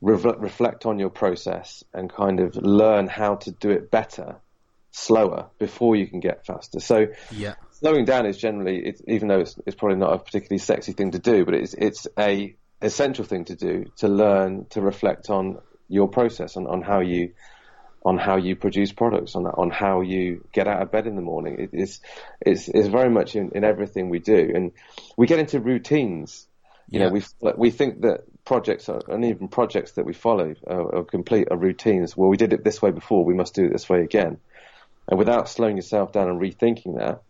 re- 0.00 0.34
reflect 0.38 0.86
on 0.86 0.98
your 0.98 1.10
process 1.10 1.84
and 1.92 2.12
kind 2.12 2.40
of 2.40 2.56
learn 2.56 3.08
how 3.08 3.36
to 3.36 3.50
do 3.50 3.70
it 3.70 3.90
better, 3.90 4.36
slower 4.92 5.48
before 5.58 5.96
you 5.96 6.06
can 6.06 6.20
get 6.20 6.46
faster. 6.46 6.80
So, 6.80 7.06
yeah. 7.30 7.54
slowing 7.72 8.04
down 8.04 8.26
is 8.26 8.36
generally, 8.36 8.78
it's, 8.84 9.02
even 9.06 9.28
though 9.28 9.40
it's, 9.40 9.56
it's 9.66 9.76
probably 9.76 9.98
not 9.98 10.12
a 10.12 10.18
particularly 10.18 10.58
sexy 10.58 10.92
thing 10.92 11.12
to 11.12 11.18
do, 11.18 11.44
but 11.44 11.54
it's 11.54 11.74
it's 11.74 12.06
a 12.18 12.54
essential 12.80 13.24
thing 13.24 13.44
to 13.44 13.56
do 13.56 13.86
to 13.96 14.06
learn 14.08 14.66
to 14.70 14.80
reflect 14.80 15.30
on 15.30 15.58
your 15.88 16.06
process 16.08 16.54
and 16.54 16.68
on 16.68 16.80
how 16.82 17.00
you 17.00 17.32
on 18.04 18.18
how 18.18 18.36
you 18.36 18.56
produce 18.56 18.92
products, 18.92 19.34
on 19.34 19.46
on 19.46 19.70
how 19.70 20.00
you 20.00 20.44
get 20.52 20.68
out 20.68 20.82
of 20.82 20.90
bed 20.90 21.06
in 21.06 21.16
the 21.16 21.22
morning. 21.22 21.58
It 21.58 21.70
is 21.72 22.00
it's, 22.40 22.68
it's 22.68 22.88
very 22.88 23.10
much 23.10 23.36
in, 23.36 23.52
in 23.54 23.64
everything 23.64 24.08
we 24.08 24.18
do, 24.18 24.52
and 24.54 24.72
we 25.16 25.26
get 25.26 25.38
into 25.38 25.60
routines. 25.60 26.46
You 26.90 27.00
yeah. 27.00 27.06
know, 27.08 27.12
we 27.12 27.22
we 27.56 27.70
think 27.70 28.00
that 28.02 28.24
projects 28.44 28.88
are, 28.88 29.02
and 29.08 29.24
even 29.24 29.48
projects 29.48 29.92
that 29.92 30.06
we 30.06 30.14
follow 30.14 30.54
are, 30.66 30.96
are 30.96 31.04
complete 31.04 31.48
are 31.50 31.56
routines. 31.56 32.16
Well, 32.16 32.30
we 32.30 32.38
did 32.38 32.52
it 32.52 32.64
this 32.64 32.80
way 32.80 32.90
before, 32.90 33.24
we 33.24 33.34
must 33.34 33.54
do 33.54 33.66
it 33.66 33.72
this 33.72 33.88
way 33.88 34.02
again. 34.02 34.38
And 35.06 35.18
without 35.18 35.48
slowing 35.48 35.76
yourself 35.76 36.12
down 36.12 36.28
and 36.28 36.40
rethinking 36.40 36.98
that, 36.98 37.22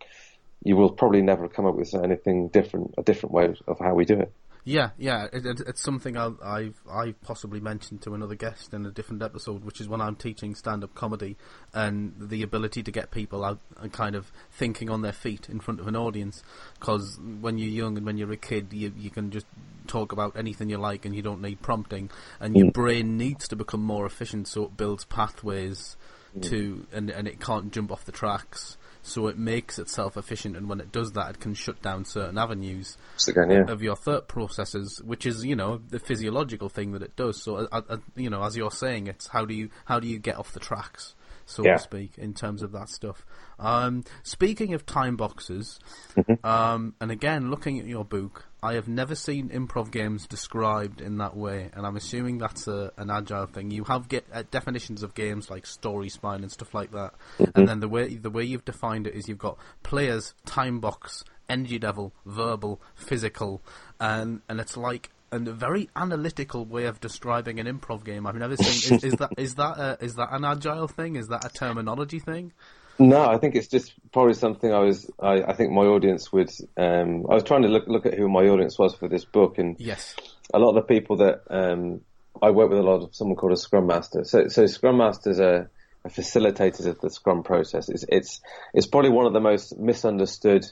you 0.63 0.75
will 0.75 0.91
probably 0.91 1.21
never 1.21 1.47
come 1.47 1.65
up 1.65 1.75
with 1.75 1.93
anything 1.93 2.49
different, 2.49 2.95
a 2.97 3.03
different 3.03 3.33
way 3.33 3.53
of 3.67 3.79
how 3.79 3.93
we 3.95 4.05
do 4.05 4.19
it. 4.19 4.33
Yeah, 4.65 4.89
yeah, 4.97 5.27
it, 5.31 5.45
it, 5.45 5.61
it's 5.61 5.81
something 5.81 6.17
i 6.17 6.23
have 6.23 6.73
I've 6.89 7.21
possibly 7.21 7.59
mentioned 7.59 8.01
to 8.03 8.13
another 8.13 8.35
guest 8.35 8.73
in 8.73 8.85
a 8.85 8.91
different 8.91 9.23
episode, 9.23 9.63
which 9.63 9.79
is 9.79 9.87
when 9.87 10.01
I'm 10.01 10.15
teaching 10.15 10.53
stand-up 10.53 10.93
comedy 10.95 11.37
and 11.73 12.13
the 12.19 12.43
ability 12.43 12.83
to 12.83 12.91
get 12.91 13.11
people 13.11 13.43
out 13.45 13.59
and 13.77 13.91
kind 13.91 14.15
of 14.15 14.31
thinking 14.51 14.89
on 14.89 15.01
their 15.01 15.13
feet 15.13 15.49
in 15.49 15.59
front 15.59 15.79
of 15.79 15.87
an 15.87 15.95
audience. 15.95 16.43
Because 16.79 17.17
when 17.39 17.57
you're 17.57 17.69
young 17.69 17.97
and 17.97 18.05
when 18.05 18.17
you're 18.17 18.31
a 18.31 18.37
kid, 18.37 18.73
you 18.73 18.93
you 18.97 19.09
can 19.09 19.31
just 19.31 19.45
talk 19.87 20.11
about 20.11 20.37
anything 20.37 20.69
you 20.69 20.77
like 20.77 21.05
and 21.05 21.15
you 21.15 21.21
don't 21.21 21.41
need 21.41 21.61
prompting, 21.61 22.09
and 22.39 22.55
your 22.55 22.67
mm. 22.67 22.73
brain 22.73 23.17
needs 23.17 23.47
to 23.47 23.55
become 23.55 23.81
more 23.81 24.05
efficient, 24.05 24.47
so 24.47 24.65
it 24.65 24.77
builds 24.77 25.05
pathways 25.05 25.95
mm. 26.37 26.43
to 26.49 26.85
and 26.91 27.09
and 27.09 27.27
it 27.27 27.39
can't 27.39 27.71
jump 27.71 27.91
off 27.91 28.05
the 28.05 28.11
tracks 28.11 28.77
so 29.09 29.27
it 29.27 29.37
makes 29.37 29.79
itself 29.79 30.17
efficient, 30.17 30.55
and 30.55 30.69
when 30.69 30.79
it 30.79 30.91
does 30.91 31.11
that, 31.13 31.31
it 31.31 31.39
can 31.39 31.53
shut 31.53 31.81
down 31.81 32.05
certain 32.05 32.37
avenues 32.37 32.97
again, 33.27 33.49
yeah. 33.49 33.71
of 33.71 33.81
your 33.81 33.95
thought 33.95 34.27
processes, 34.27 35.01
which 35.03 35.25
is 35.25 35.45
you 35.45 35.55
know 35.55 35.79
the 35.89 35.99
physiological 35.99 36.69
thing 36.69 36.91
that 36.93 37.01
it 37.01 37.15
does. 37.15 37.41
So 37.41 37.67
uh, 37.71 37.81
uh, 37.89 37.97
you 38.15 38.29
know, 38.29 38.43
as 38.43 38.55
you're 38.55 38.71
saying, 38.71 39.07
it's 39.07 39.27
how 39.27 39.45
do 39.45 39.53
you 39.53 39.69
how 39.85 39.99
do 39.99 40.07
you 40.07 40.19
get 40.19 40.37
off 40.37 40.53
the 40.53 40.59
tracks, 40.59 41.15
so 41.49 41.63
yeah. 41.63 41.73
to 41.73 41.79
speak, 41.79 42.17
in 42.17 42.33
terms 42.33 42.61
of 42.61 42.71
that 42.73 42.89
stuff. 42.89 43.25
Um, 43.57 44.03
speaking 44.23 44.73
of 44.73 44.85
time 44.85 45.17
boxes, 45.17 45.79
mm-hmm. 46.15 46.45
um, 46.45 46.93
and 47.01 47.11
again 47.11 47.49
looking 47.49 47.79
at 47.79 47.85
your 47.85 48.05
book, 48.05 48.45
I 48.61 48.73
have 48.73 48.87
never 48.87 49.15
seen 49.15 49.49
improv 49.49 49.91
games 49.91 50.27
described 50.27 51.01
in 51.01 51.17
that 51.17 51.35
way, 51.35 51.69
and 51.73 51.85
I'm 51.85 51.95
assuming 51.95 52.37
that's 52.37 52.67
a, 52.67 52.91
an 52.97 53.09
agile 53.09 53.47
thing. 53.47 53.71
You 53.71 53.83
have 53.85 54.07
get, 54.07 54.25
uh, 54.31 54.43
definitions 54.51 55.01
of 55.01 55.15
games 55.15 55.49
like 55.49 55.65
Story 55.65 56.09
Spine 56.09 56.41
and 56.41 56.51
stuff 56.51 56.73
like 56.73 56.91
that, 56.91 57.13
mm-hmm. 57.37 57.57
and 57.57 57.67
then 57.67 57.79
the 57.79 57.89
way 57.89 58.15
the 58.15 58.29
way 58.29 58.43
you've 58.43 58.65
defined 58.65 59.07
it 59.07 59.15
is 59.15 59.27
you've 59.27 59.37
got 59.37 59.57
players, 59.83 60.33
time 60.45 60.79
box, 60.79 61.23
energy 61.49 61.79
level, 61.79 62.13
verbal, 62.25 62.81
physical, 62.95 63.61
and 63.99 64.41
and 64.47 64.59
it's 64.59 64.77
like 64.77 65.09
a 65.31 65.39
very 65.39 65.89
analytical 65.95 66.65
way 66.65 66.85
of 66.85 66.99
describing 66.99 67.59
an 67.59 67.67
improv 67.67 68.03
game 68.03 68.25
I've 68.25 68.35
never 68.35 68.57
seen. 68.57 68.97
Is, 68.97 69.03
is 69.03 69.13
that 69.15 69.29
is 69.37 69.55
that 69.55 69.77
a, 69.77 70.03
is 70.03 70.15
that 70.15 70.29
an 70.31 70.45
agile 70.45 70.87
thing? 70.87 71.15
Is 71.15 71.27
that 71.27 71.45
a 71.45 71.49
terminology 71.49 72.19
thing? 72.19 72.53
No, 72.99 73.25
I 73.25 73.37
think 73.37 73.55
it's 73.55 73.67
just 73.67 73.93
probably 74.11 74.33
something 74.33 74.73
I 74.73 74.79
was. 74.79 75.09
I, 75.19 75.41
I 75.43 75.53
think 75.53 75.71
my 75.71 75.83
audience 75.83 76.33
would. 76.33 76.51
Um, 76.75 77.25
I 77.29 77.33
was 77.33 77.43
trying 77.43 77.61
to 77.61 77.69
look 77.69 77.87
look 77.87 78.05
at 78.05 78.13
who 78.13 78.27
my 78.27 78.43
audience 78.43 78.77
was 78.77 78.93
for 78.93 79.07
this 79.07 79.23
book, 79.23 79.57
and 79.57 79.77
yes, 79.79 80.15
a 80.53 80.59
lot 80.59 80.69
of 80.69 80.75
the 80.75 80.93
people 80.93 81.17
that 81.17 81.43
um, 81.49 82.01
I 82.41 82.51
work 82.51 82.69
with, 82.69 82.79
a 82.79 82.83
lot 82.83 83.03
of 83.03 83.15
someone 83.15 83.37
called 83.37 83.53
a 83.53 83.57
Scrum 83.57 83.87
Master. 83.87 84.23
So, 84.25 84.47
so 84.49 84.65
Scrum 84.65 84.97
Masters 84.97 85.39
are, 85.39 85.69
are 86.03 86.11
facilitators 86.11 86.87
of 86.87 86.99
the 86.99 87.09
Scrum 87.09 87.43
process. 87.43 87.87
It's 87.87 88.03
it's 88.09 88.41
it's 88.73 88.87
probably 88.87 89.11
one 89.11 89.25
of 89.25 89.33
the 89.33 89.39
most 89.39 89.77
misunderstood. 89.77 90.65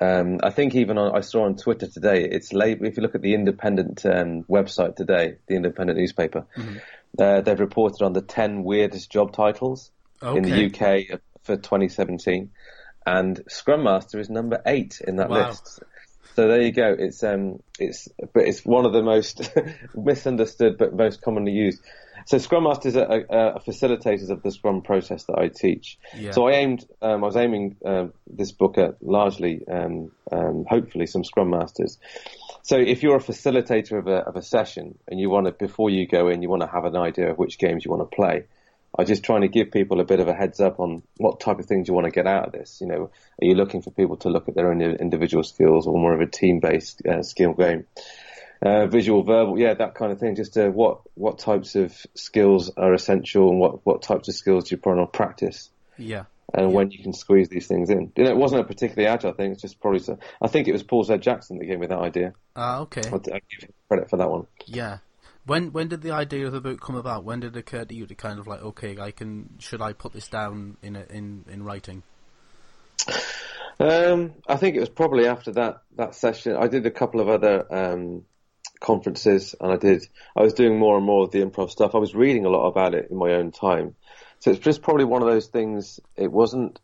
Um, 0.00 0.38
I 0.42 0.50
think 0.50 0.74
even 0.74 0.96
on, 0.96 1.16
I 1.16 1.20
saw 1.20 1.44
on 1.44 1.56
Twitter 1.56 1.88
today, 1.88 2.24
it's. 2.24 2.50
If 2.52 2.96
you 2.96 3.02
look 3.02 3.14
at 3.14 3.22
the 3.22 3.34
Independent 3.34 4.06
um, 4.06 4.44
website 4.44 4.96
today, 4.96 5.36
the 5.48 5.56
Independent 5.56 5.98
newspaper, 5.98 6.46
mm-hmm. 6.56 6.76
uh, 7.18 7.40
they've 7.40 7.58
reported 7.58 8.02
on 8.04 8.12
the 8.12 8.22
ten 8.22 8.62
weirdest 8.62 9.10
job 9.10 9.32
titles 9.32 9.90
okay. 10.22 10.36
in 10.38 10.44
the 10.44 10.66
UK 10.66 11.20
for 11.42 11.56
2017, 11.56 12.50
and 13.06 13.42
Scrum 13.48 13.82
Master 13.82 14.20
is 14.20 14.30
number 14.30 14.62
eight 14.66 15.00
in 15.06 15.16
that 15.16 15.30
wow. 15.30 15.48
list. 15.48 15.82
So 16.36 16.46
there 16.46 16.62
you 16.62 16.70
go. 16.70 16.94
It's 16.96 17.24
um, 17.24 17.60
it's 17.80 18.06
but 18.32 18.44
it's 18.44 18.64
one 18.64 18.86
of 18.86 18.92
the 18.92 19.02
most 19.02 19.50
misunderstood 19.96 20.78
but 20.78 20.94
most 20.94 21.20
commonly 21.20 21.50
used. 21.50 21.82
So 22.28 22.36
Scrum 22.36 22.64
Masters 22.64 22.94
are, 22.94 23.06
are, 23.06 23.54
are, 23.54 23.60
facilitators 23.60 24.28
of 24.28 24.42
the 24.42 24.50
Scrum 24.50 24.82
process 24.82 25.24
that 25.24 25.38
I 25.38 25.48
teach. 25.48 25.98
Yeah. 26.14 26.32
So 26.32 26.46
I 26.46 26.56
aimed, 26.56 26.86
um, 27.00 27.24
I 27.24 27.26
was 27.26 27.38
aiming 27.38 27.76
uh, 27.82 28.08
this 28.26 28.52
book 28.52 28.76
at 28.76 29.02
largely, 29.02 29.66
um, 29.66 30.10
um, 30.30 30.66
hopefully, 30.68 31.06
some 31.06 31.24
Scrum 31.24 31.48
Masters. 31.48 31.96
So 32.60 32.76
if 32.76 33.02
you're 33.02 33.16
a 33.16 33.22
facilitator 33.22 33.98
of 33.98 34.08
a, 34.08 34.16
of 34.16 34.36
a 34.36 34.42
session 34.42 34.98
and 35.08 35.18
you 35.18 35.30
want 35.30 35.46
to, 35.46 35.52
before 35.52 35.88
you 35.88 36.06
go 36.06 36.28
in, 36.28 36.42
you 36.42 36.50
want 36.50 36.60
to 36.60 36.68
have 36.68 36.84
an 36.84 36.96
idea 36.96 37.30
of 37.30 37.38
which 37.38 37.58
games 37.58 37.86
you 37.86 37.90
want 37.90 38.02
to 38.02 38.14
play, 38.14 38.44
I'm 38.98 39.06
just 39.06 39.24
trying 39.24 39.40
to 39.40 39.48
give 39.48 39.70
people 39.70 39.98
a 40.00 40.04
bit 40.04 40.20
of 40.20 40.28
a 40.28 40.34
heads 40.34 40.60
up 40.60 40.80
on 40.80 41.02
what 41.16 41.40
type 41.40 41.58
of 41.58 41.64
things 41.64 41.88
you 41.88 41.94
want 41.94 42.04
to 42.04 42.10
get 42.10 42.26
out 42.26 42.48
of 42.48 42.52
this. 42.52 42.82
You 42.82 42.88
know, 42.88 43.10
are 43.40 43.46
you 43.46 43.54
looking 43.54 43.80
for 43.80 43.90
people 43.90 44.18
to 44.18 44.28
look 44.28 44.50
at 44.50 44.54
their 44.54 44.70
own 44.70 44.82
individual 44.82 45.44
skills 45.44 45.86
or 45.86 45.98
more 45.98 46.12
of 46.12 46.20
a 46.20 46.26
team-based 46.26 47.06
uh, 47.06 47.22
skill 47.22 47.54
game? 47.54 47.86
Uh, 48.60 48.86
visual, 48.86 49.22
verbal, 49.22 49.58
yeah, 49.58 49.74
that 49.74 49.94
kind 49.94 50.10
of 50.10 50.18
thing. 50.18 50.34
Just 50.34 50.56
uh, 50.56 50.68
what 50.68 51.00
what 51.14 51.38
types 51.38 51.76
of 51.76 51.94
skills 52.14 52.70
are 52.76 52.92
essential 52.92 53.50
and 53.50 53.60
what 53.60 53.86
what 53.86 54.02
types 54.02 54.28
of 54.28 54.34
skills 54.34 54.64
do 54.64 54.74
you 54.74 54.80
put 54.80 54.98
on 54.98 55.06
practice? 55.06 55.70
Yeah. 55.96 56.24
And 56.52 56.70
yeah. 56.70 56.76
when 56.76 56.90
you 56.90 57.02
can 57.02 57.12
squeeze 57.12 57.48
these 57.48 57.66
things 57.66 57.90
in. 57.90 58.12
You 58.16 58.24
know, 58.24 58.30
it 58.30 58.36
wasn't 58.36 58.62
a 58.62 58.64
particularly 58.64 59.06
agile 59.06 59.32
thing. 59.32 59.52
It's 59.52 59.62
just 59.62 59.80
probably. 59.80 60.00
So, 60.00 60.18
I 60.40 60.48
think 60.48 60.66
it 60.66 60.72
was 60.72 60.82
Paul 60.82 61.04
Z. 61.04 61.18
Jackson 61.18 61.58
that 61.58 61.66
gave 61.66 61.78
me 61.78 61.86
that 61.86 61.98
idea. 61.98 62.32
Ah, 62.56 62.80
okay. 62.80 63.02
I'll, 63.06 63.14
I'll 63.14 63.20
give 63.20 63.70
credit 63.88 64.10
for 64.10 64.16
that 64.16 64.30
one. 64.30 64.46
Yeah 64.66 64.98
When 65.46 65.72
when 65.72 65.88
did 65.88 66.02
the 66.02 66.10
idea 66.10 66.46
of 66.46 66.52
the 66.52 66.60
book 66.60 66.80
come 66.80 66.96
about? 66.96 67.24
When 67.24 67.40
did 67.40 67.56
it 67.56 67.58
occur 67.60 67.84
to 67.84 67.94
you 67.94 68.06
to 68.06 68.14
kind 68.14 68.38
of 68.38 68.46
like, 68.46 68.62
okay, 68.62 68.98
I 68.98 69.12
can 69.12 69.56
should 69.60 69.80
I 69.80 69.92
put 69.92 70.12
this 70.12 70.28
down 70.28 70.76
in 70.82 70.96
a, 70.96 71.04
in 71.10 71.44
in 71.48 71.62
writing? 71.62 72.02
Um, 73.80 74.34
I 74.46 74.56
think 74.56 74.76
it 74.76 74.80
was 74.80 74.88
probably 74.88 75.26
after 75.26 75.52
that 75.52 75.82
that 75.96 76.14
session. 76.14 76.56
I 76.56 76.68
did 76.68 76.84
a 76.84 76.90
couple 76.90 77.20
of 77.20 77.28
other 77.28 77.64
um, 77.72 78.24
conferences, 78.80 79.54
and 79.60 79.72
I 79.72 79.76
did. 79.76 80.06
I 80.36 80.42
was 80.42 80.54
doing 80.54 80.78
more 80.78 80.96
and 80.96 81.06
more 81.06 81.24
of 81.24 81.30
the 81.30 81.40
improv 81.40 81.70
stuff. 81.70 81.94
I 81.94 81.98
was 81.98 82.14
reading 82.14 82.44
a 82.44 82.50
lot 82.50 82.68
about 82.68 82.94
it 82.94 83.10
in 83.10 83.16
my 83.16 83.32
own 83.32 83.50
time, 83.50 83.94
so 84.40 84.50
it's 84.50 84.60
just 84.60 84.82
probably 84.82 85.04
one 85.04 85.22
of 85.22 85.28
those 85.28 85.48
things. 85.48 86.00
It 86.16 86.30
wasn't. 86.30 86.78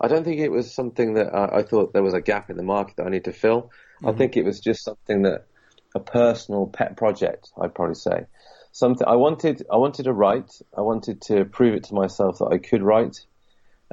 I 0.00 0.06
don't 0.06 0.24
think 0.24 0.40
it 0.40 0.50
was 0.50 0.72
something 0.72 1.14
that 1.14 1.34
I, 1.34 1.58
I 1.58 1.62
thought 1.62 1.92
there 1.92 2.04
was 2.04 2.14
a 2.14 2.20
gap 2.20 2.50
in 2.50 2.56
the 2.56 2.62
market 2.62 2.96
that 2.96 3.06
I 3.06 3.10
need 3.10 3.24
to 3.24 3.32
fill. 3.32 3.62
Mm-hmm. 3.62 4.08
I 4.08 4.12
think 4.12 4.36
it 4.36 4.44
was 4.44 4.60
just 4.60 4.84
something 4.84 5.22
that 5.22 5.46
a 5.94 6.00
personal 6.00 6.66
pet 6.66 6.96
project. 6.96 7.50
I'd 7.60 7.74
probably 7.74 7.94
say 7.94 8.26
something 8.72 9.06
I 9.06 9.16
wanted. 9.16 9.66
I 9.70 9.76
wanted 9.76 10.04
to 10.04 10.12
write. 10.12 10.52
I 10.76 10.82
wanted 10.82 11.22
to 11.22 11.44
prove 11.44 11.74
it 11.74 11.84
to 11.84 11.94
myself 11.94 12.38
that 12.38 12.50
I 12.52 12.58
could 12.58 12.82
write. 12.82 13.24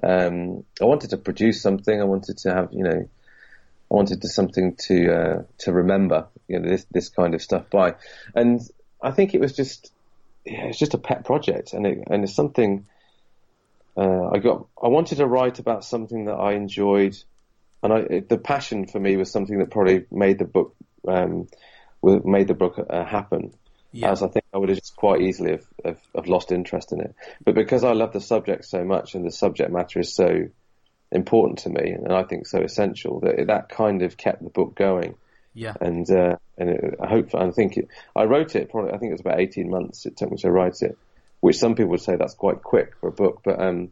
Um, 0.04 0.64
I 0.82 0.86
wanted 0.86 1.12
to 1.12 1.18
produce 1.18 1.62
something. 1.62 2.00
I 2.00 2.04
wanted 2.04 2.38
to 2.40 2.54
have, 2.54 2.70
you 2.72 2.84
know, 2.84 3.10
I 3.92 3.94
wanted 3.94 4.22
to 4.22 4.30
something 4.30 4.76
to 4.88 5.14
uh, 5.14 5.44
to 5.60 5.74
remember, 5.74 6.28
you 6.48 6.60
know, 6.60 6.70
this 6.70 6.86
this 6.92 7.10
kind 7.10 7.34
of 7.34 7.42
stuff 7.42 7.70
by, 7.70 7.96
and 8.34 8.62
I 9.02 9.12
think 9.12 9.34
it 9.34 9.42
was 9.42 9.54
just, 9.54 9.92
yeah, 10.46 10.66
it's 10.66 10.80
just 10.80 10.94
a 10.94 11.00
pet 11.00 11.26
project, 11.26 11.74
and 11.74 11.86
it, 11.86 12.04
and 12.10 12.24
it's 12.24 12.36
something. 12.36 12.86
Uh, 13.98 14.30
I 14.34 14.40
got. 14.40 14.68
I 14.82 14.88
wanted 14.88 15.18
to 15.18 15.26
write 15.26 15.60
about 15.60 15.86
something 15.86 16.26
that 16.26 16.36
I 16.36 16.54
enjoyed, 16.54 17.18
and 17.82 17.94
I, 17.94 17.98
it, 18.00 18.30
the 18.30 18.38
passion 18.38 18.88
for 18.88 19.00
me 19.00 19.16
was 19.16 19.32
something 19.32 19.60
that 19.60 19.72
probably 19.72 20.06
made 20.12 20.40
the 20.40 20.46
book 20.46 20.76
um, 21.08 21.48
made 22.04 22.48
the 22.48 22.54
book 22.54 22.80
uh, 22.90 23.06
happen. 23.06 23.54
Yeah. 23.92 24.12
As 24.12 24.22
I 24.22 24.28
think 24.28 24.44
I 24.54 24.58
would 24.58 24.68
have 24.68 24.78
just 24.78 24.98
quite 24.98 25.22
easily 25.22 25.52
have, 25.52 25.66
have, 25.86 26.00
have, 26.14 26.28
lost 26.28 26.52
interest 26.52 26.92
in 26.92 27.00
it. 27.00 27.16
But 27.46 27.56
because 27.56 27.86
I 27.86 27.94
love 27.94 28.12
the 28.12 28.20
subject 28.20 28.66
so 28.66 28.84
much 28.84 29.16
and 29.16 29.26
the 29.26 29.32
subject 29.32 29.72
matter 29.72 30.02
is 30.02 30.14
so 30.14 30.50
important 31.14 31.60
to 31.60 31.70
me 31.70 31.92
and 31.92 32.12
I 32.12 32.24
think 32.24 32.46
so 32.46 32.60
essential 32.60 33.22
that 33.22 33.48
that 33.48 33.70
kind 33.70 34.02
of 34.02 34.18
kept 34.18 34.44
the 34.44 34.50
book 34.50 34.76
going. 34.76 35.16
Yeah. 35.56 35.74
And 35.82 36.08
uh, 36.12 36.36
and 36.58 36.70
it, 36.70 36.96
I 37.02 37.08
hope 37.08 37.34
I 37.34 37.50
think 37.50 37.78
it, 37.78 37.88
I 38.16 38.26
wrote 38.26 38.56
it 38.56 38.70
probably 38.70 38.92
I 38.92 38.98
think 38.98 39.10
it 39.10 39.14
was 39.14 39.22
about 39.22 39.40
eighteen 39.40 39.70
months 39.70 40.06
it 40.06 40.18
took 40.18 40.30
me 40.30 40.38
to 40.40 40.52
write 40.52 40.82
it, 40.82 40.98
which 41.40 41.58
some 41.58 41.74
people 41.76 41.92
would 41.92 42.02
say 42.02 42.18
that's 42.18 42.36
quite 42.36 42.62
quick 42.62 42.94
for 43.00 43.08
a 43.08 43.12
book, 43.12 43.42
but 43.44 43.60
um, 43.60 43.90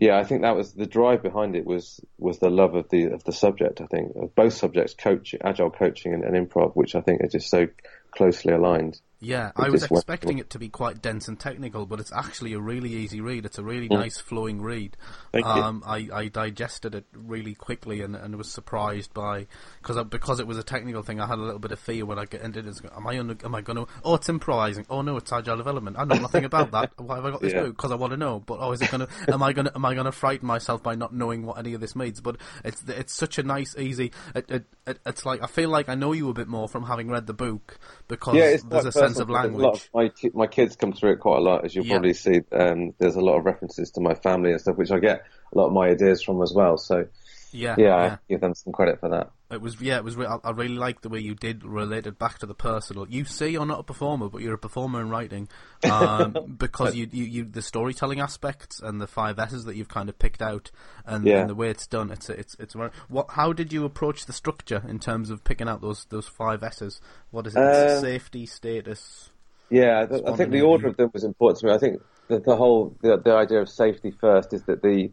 yeah, 0.00 0.16
I 0.16 0.24
think 0.24 0.40
that 0.42 0.56
was 0.56 0.72
the 0.72 0.86
drive 0.86 1.22
behind 1.22 1.54
it 1.54 1.66
was 1.66 2.00
was 2.18 2.38
the 2.38 2.48
love 2.48 2.74
of 2.74 2.88
the 2.88 3.12
of 3.12 3.22
the 3.24 3.32
subject. 3.32 3.82
I 3.82 3.86
think 3.86 4.16
of 4.16 4.34
both 4.34 4.54
subjects, 4.54 4.94
coaching, 4.94 5.40
agile 5.44 5.70
coaching, 5.70 6.14
and, 6.14 6.24
and 6.24 6.34
improv, 6.34 6.74
which 6.74 6.94
I 6.94 7.02
think 7.02 7.20
are 7.20 7.28
just 7.28 7.50
so 7.50 7.68
closely 8.10 8.54
aligned. 8.54 8.98
Yeah, 9.22 9.52
I 9.54 9.68
was 9.68 9.82
expecting 9.82 10.38
it 10.38 10.48
to 10.50 10.58
be 10.58 10.70
quite 10.70 11.02
dense 11.02 11.28
and 11.28 11.38
technical, 11.38 11.84
but 11.84 12.00
it's 12.00 12.10
actually 12.10 12.54
a 12.54 12.58
really 12.58 12.94
easy 12.94 13.20
read. 13.20 13.44
It's 13.44 13.58
a 13.58 13.62
really 13.62 13.86
mm. 13.86 13.98
nice 13.98 14.18
flowing 14.18 14.62
read. 14.62 14.96
Thank 15.30 15.44
um, 15.44 15.82
I, 15.86 16.08
I 16.10 16.28
digested 16.28 16.94
it 16.94 17.04
really 17.12 17.54
quickly 17.54 18.00
and, 18.00 18.16
and 18.16 18.36
was 18.36 18.50
surprised 18.50 19.12
by 19.12 19.46
because 19.82 20.02
because 20.06 20.40
it 20.40 20.46
was 20.46 20.56
a 20.56 20.62
technical 20.62 21.02
thing. 21.02 21.20
I 21.20 21.26
had 21.26 21.38
a 21.38 21.42
little 21.42 21.58
bit 21.58 21.70
of 21.70 21.78
fear 21.78 22.06
when 22.06 22.18
I 22.18 22.24
get 22.24 22.40
into 22.40 22.60
it. 22.60 22.80
Am 22.96 23.06
I 23.06 23.18
under, 23.18 23.36
am 23.44 23.54
I 23.54 23.60
going 23.60 23.76
to? 23.76 23.92
Oh, 24.02 24.14
it's 24.14 24.30
improvising. 24.30 24.86
Oh 24.88 25.02
no, 25.02 25.18
it's 25.18 25.30
agile 25.30 25.58
development. 25.58 25.98
I 25.98 26.04
know 26.04 26.16
nothing 26.16 26.46
about 26.46 26.70
that. 26.70 26.92
Why 26.98 27.16
have 27.16 27.26
I 27.26 27.30
got 27.30 27.42
this 27.42 27.52
yeah. 27.52 27.64
book? 27.64 27.76
Because 27.76 27.92
I 27.92 27.96
want 27.96 28.12
to 28.12 28.16
know. 28.16 28.40
But 28.40 28.60
oh, 28.60 28.72
is 28.72 28.80
it 28.80 28.90
going 28.90 29.06
to? 29.06 29.32
Am 29.32 29.42
I 29.42 29.52
going 29.52 29.66
to? 29.66 29.74
Am 29.74 29.84
I 29.84 29.92
going 29.92 30.06
to 30.06 30.12
frighten 30.12 30.46
myself 30.46 30.82
by 30.82 30.94
not 30.94 31.14
knowing 31.14 31.44
what 31.44 31.58
any 31.58 31.74
of 31.74 31.82
this 31.82 31.94
means? 31.94 32.22
But 32.22 32.38
it's 32.64 32.82
it's 32.88 33.12
such 33.12 33.36
a 33.36 33.42
nice, 33.42 33.76
easy. 33.76 34.12
It, 34.34 34.50
it, 34.50 34.64
it, 34.86 34.98
it's 35.04 35.26
like 35.26 35.42
I 35.42 35.46
feel 35.46 35.68
like 35.68 35.90
I 35.90 35.94
know 35.94 36.12
you 36.12 36.30
a 36.30 36.34
bit 36.34 36.48
more 36.48 36.70
from 36.70 36.84
having 36.84 37.10
read 37.10 37.26
the 37.26 37.34
book 37.34 37.78
because 38.08 38.34
yeah, 38.34 38.56
there's 38.66 38.86
a 38.86 39.09
sense 39.14 39.22
of 39.22 39.30
language. 39.30 39.64
Of 39.64 39.88
my 39.94 40.10
my 40.34 40.46
kids 40.46 40.76
come 40.76 40.92
through 40.92 41.12
it 41.12 41.20
quite 41.20 41.38
a 41.38 41.40
lot, 41.40 41.64
as 41.64 41.74
you'll 41.74 41.86
yeah. 41.86 41.94
probably 41.94 42.14
see. 42.14 42.40
Um, 42.52 42.94
there's 42.98 43.16
a 43.16 43.20
lot 43.20 43.38
of 43.38 43.44
references 43.44 43.90
to 43.92 44.00
my 44.00 44.14
family 44.14 44.52
and 44.52 44.60
stuff, 44.60 44.76
which 44.76 44.90
I 44.90 44.98
get 44.98 45.24
a 45.52 45.58
lot 45.58 45.66
of 45.66 45.72
my 45.72 45.88
ideas 45.88 46.22
from 46.22 46.42
as 46.42 46.52
well. 46.52 46.76
So 46.78 47.06
yeah, 47.52 47.74
yeah, 47.78 47.84
yeah. 47.86 47.96
I 47.96 48.18
give 48.28 48.40
them 48.40 48.54
some 48.54 48.72
credit 48.72 49.00
for 49.00 49.08
that. 49.10 49.30
It 49.50 49.60
was 49.60 49.80
yeah, 49.80 49.96
it 49.96 50.04
was. 50.04 50.16
I 50.16 50.50
really 50.50 50.76
like 50.76 51.00
the 51.00 51.08
way 51.08 51.18
you 51.18 51.34
did 51.34 51.64
relate 51.64 52.06
it 52.06 52.18
back 52.18 52.38
to 52.38 52.46
the 52.46 52.54
personal. 52.54 53.08
You 53.08 53.24
say 53.24 53.48
you're 53.48 53.66
not 53.66 53.80
a 53.80 53.82
performer, 53.82 54.28
but 54.28 54.42
you're 54.42 54.54
a 54.54 54.58
performer 54.58 55.00
in 55.00 55.10
writing, 55.10 55.48
um, 55.90 56.54
because 56.58 56.94
you, 56.94 57.08
you, 57.10 57.24
you 57.24 57.44
the 57.44 57.60
storytelling 57.60 58.20
aspects 58.20 58.78
and 58.78 59.00
the 59.00 59.08
five 59.08 59.40
S's 59.40 59.64
that 59.64 59.74
you've 59.74 59.88
kind 59.88 60.08
of 60.08 60.18
picked 60.20 60.40
out, 60.40 60.70
and, 61.04 61.26
yeah. 61.26 61.40
and 61.40 61.50
the 61.50 61.56
way 61.56 61.68
it's 61.68 61.88
done. 61.88 62.12
It's 62.12 62.30
it's 62.30 62.54
it's 62.60 62.76
what. 63.08 63.30
How 63.30 63.52
did 63.52 63.72
you 63.72 63.84
approach 63.84 64.26
the 64.26 64.32
structure 64.32 64.84
in 64.88 65.00
terms 65.00 65.30
of 65.30 65.42
picking 65.42 65.68
out 65.68 65.80
those 65.80 66.04
those 66.10 66.28
five 66.28 66.62
S's? 66.62 67.00
What 67.32 67.48
is 67.48 67.56
it? 67.56 67.60
Uh, 67.60 68.00
safety, 68.00 68.46
status. 68.46 69.30
Yeah, 69.68 70.06
I 70.26 70.36
think 70.36 70.52
the 70.52 70.62
order 70.62 70.88
of 70.88 70.96
them 70.96 71.10
was 71.12 71.24
important 71.24 71.60
to 71.60 71.66
me. 71.66 71.72
I 71.72 71.78
think 71.78 72.02
the, 72.28 72.38
the 72.38 72.56
whole 72.56 72.94
the, 73.02 73.16
the 73.16 73.34
idea 73.34 73.60
of 73.60 73.68
safety 73.68 74.12
first 74.12 74.52
is 74.52 74.62
that 74.64 74.82
the 74.82 75.10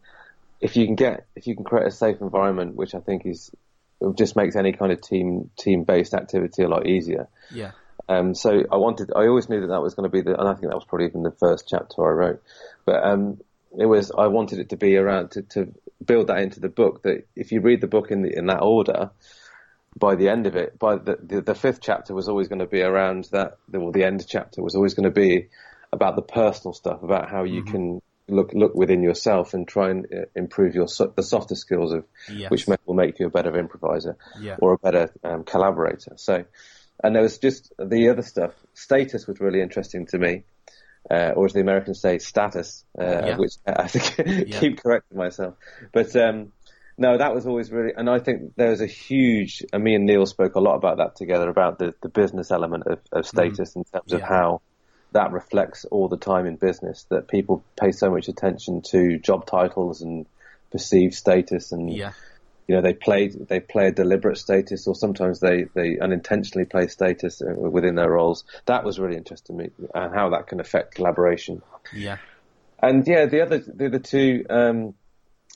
if 0.62 0.76
you 0.76 0.86
can 0.86 0.96
get 0.96 1.26
if 1.36 1.48
you 1.48 1.56
can 1.56 1.64
create 1.64 1.88
a 1.88 1.92
safe 1.92 2.22
environment, 2.22 2.76
which 2.76 2.96
I 2.96 3.00
think 3.00 3.26
is 3.26 3.52
it 4.02 4.18
just 4.18 4.36
makes 4.36 4.56
any 4.56 4.74
kind 4.74 4.92
of 4.92 5.02
team 5.02 5.50
team 5.58 5.84
based 5.84 6.14
activity 6.14 6.64
a 6.64 6.68
lot 6.68 6.88
easier. 6.88 7.28
Yeah. 7.52 7.72
Um, 8.10 8.36
so 8.36 8.64
I 8.72 8.78
wanted, 8.78 9.12
I 9.14 9.28
always 9.28 9.50
knew 9.50 9.62
that 9.62 9.68
that 9.68 9.82
was 9.82 9.94
going 9.96 10.10
to 10.10 10.16
be 10.16 10.22
the, 10.22 10.40
and 10.40 10.48
I 10.48 10.54
think 10.54 10.70
that 10.70 10.76
was 10.76 10.86
probably 10.86 11.08
even 11.08 11.24
the 11.24 11.36
first 11.40 11.68
chapter 11.68 12.06
I 12.06 12.12
wrote, 12.12 12.44
but 12.86 13.04
um, 13.04 13.42
it 13.78 13.86
was, 13.86 14.12
I 14.18 14.28
wanted 14.28 14.60
it 14.60 14.70
to 14.70 14.78
be 14.78 14.96
around 14.96 15.32
to, 15.32 15.42
to 15.42 15.74
build 16.06 16.28
that 16.28 16.40
into 16.40 16.62
the 16.62 16.70
book. 16.70 17.04
That 17.04 17.28
if 17.36 17.52
you 17.52 17.60
read 17.60 17.82
the 17.82 17.88
book 17.88 18.10
in 18.10 18.22
the, 18.22 18.32
in 18.34 18.46
that 18.46 18.62
order, 18.62 19.12
by 19.98 20.16
the 20.16 20.30
end 20.30 20.48
of 20.48 20.56
it, 20.56 20.80
by 20.80 20.96
the, 20.96 21.18
the, 21.22 21.42
the 21.42 21.56
fifth 21.56 21.82
chapter 21.82 22.14
was 22.14 22.30
always 22.30 22.48
going 22.48 22.60
to 22.60 22.66
be 22.66 22.82
around 22.82 23.28
that, 23.32 23.58
the, 23.68 23.80
well, 23.80 23.92
the 23.92 24.06
end 24.06 24.26
chapter 24.26 24.62
was 24.62 24.76
always 24.76 24.94
going 24.94 25.12
to 25.12 25.12
be 25.12 25.50
about 25.92 26.16
the 26.16 26.22
personal 26.22 26.74
stuff, 26.74 27.04
about 27.04 27.30
how 27.30 27.44
you 27.44 27.64
mm-hmm. 27.64 27.72
can 27.72 28.02
look 28.30 28.52
look 28.54 28.76
within 28.76 29.04
yourself 29.04 29.54
and 29.54 29.68
try 29.68 29.90
and 29.90 30.06
uh, 30.06 30.26
improve 30.36 30.76
your 30.76 30.88
the 31.16 31.24
softer 31.24 31.56
skills 31.56 31.94
of 31.94 32.06
yes. 32.32 32.52
which 32.52 32.68
will 32.86 32.96
make 32.96 33.20
you 33.20 33.28
a 33.28 33.30
better 33.30 33.58
improviser 33.58 34.18
yeah. 34.40 34.56
or 34.60 34.74
a 34.74 34.78
better 34.78 35.14
um, 35.24 35.44
collaborator. 35.44 36.14
So, 36.18 36.46
and 37.04 37.16
there 37.16 37.24
was 37.24 37.38
just 37.38 37.72
the 37.78 38.10
other 38.10 38.22
stuff. 38.22 38.54
Status 38.74 39.28
was 39.28 39.40
really 39.40 39.62
interesting 39.62 40.08
to 40.08 40.18
me, 40.18 40.44
uh, 41.10 41.32
or 41.36 41.46
as 41.46 41.54
the 41.54 41.62
Americans 41.62 42.02
say, 42.02 42.18
status, 42.18 42.84
uh, 43.00 43.04
yeah. 43.04 43.38
which 43.38 43.54
I 43.66 43.88
think 43.88 44.48
yeah. 44.48 44.60
keep 44.60 44.82
correcting 44.82 45.18
myself. 45.18 45.56
But 45.94 46.16
um, 46.16 46.52
no, 46.98 47.18
that 47.18 47.34
was 47.34 47.46
always 47.46 47.72
really, 47.72 47.94
and 47.96 48.10
I 48.10 48.20
think 48.20 48.56
there 48.56 48.72
was 48.72 48.82
a 48.82 48.88
huge. 48.88 49.64
And 49.72 49.84
me 49.84 49.96
and 49.96 50.06
Neil 50.06 50.26
spoke 50.26 50.56
a 50.56 50.60
lot 50.60 50.76
about 50.76 50.98
that 50.98 51.16
together 51.16 51.50
about 51.50 51.80
the 51.80 51.94
the 52.02 52.10
business 52.10 52.52
element 52.52 52.84
of, 52.88 53.00
of 53.12 53.26
mm-hmm. 53.26 53.38
status 53.38 53.74
mm. 53.74 53.78
in 53.78 53.84
terms 53.86 54.14
of 54.14 54.22
how 54.22 54.62
that 55.12 55.32
reflects 55.32 55.86
all 55.86 56.08
the 56.08 56.18
time 56.18 56.46
in 56.46 56.56
business 56.56 57.06
that 57.10 57.28
people 57.28 57.64
pay 57.80 57.92
so 57.92 58.10
much 58.10 58.28
attention 58.28 58.82
to 58.82 59.18
job 59.18 59.46
titles 59.46 60.02
and 60.02 60.26
perceived 60.72 61.14
status 61.14 61.72
and 61.72 61.94
yeah. 61.94 62.12
you 62.68 62.76
know 62.76 62.82
they 62.82 62.94
play 62.94 63.30
they 63.30 63.60
play 63.60 63.88
a 63.88 63.92
deliberate 63.92 64.38
status 64.38 64.88
or 64.88 64.96
sometimes 64.96 65.40
they 65.40 65.66
they 65.74 65.98
unintentionally 66.00 66.66
play 66.66 66.88
status 66.88 67.42
uh, 67.42 67.54
within 67.58 67.96
their 67.96 68.10
roles. 68.10 68.44
That 68.66 68.84
was 68.84 69.00
really 69.00 69.18
interesting 69.18 69.58
to 69.58 69.64
me 69.64 69.70
and 69.94 70.14
how 70.14 70.30
that 70.32 70.48
can 70.48 70.60
affect 70.60 70.96
collaboration. 70.96 71.62
Yeah. 71.94 72.18
And 72.80 73.08
yeah 73.08 73.26
the 73.26 73.42
other 73.42 73.60
the 73.60 73.86
other 73.88 74.00
two 74.00 74.46
um, 74.50 74.94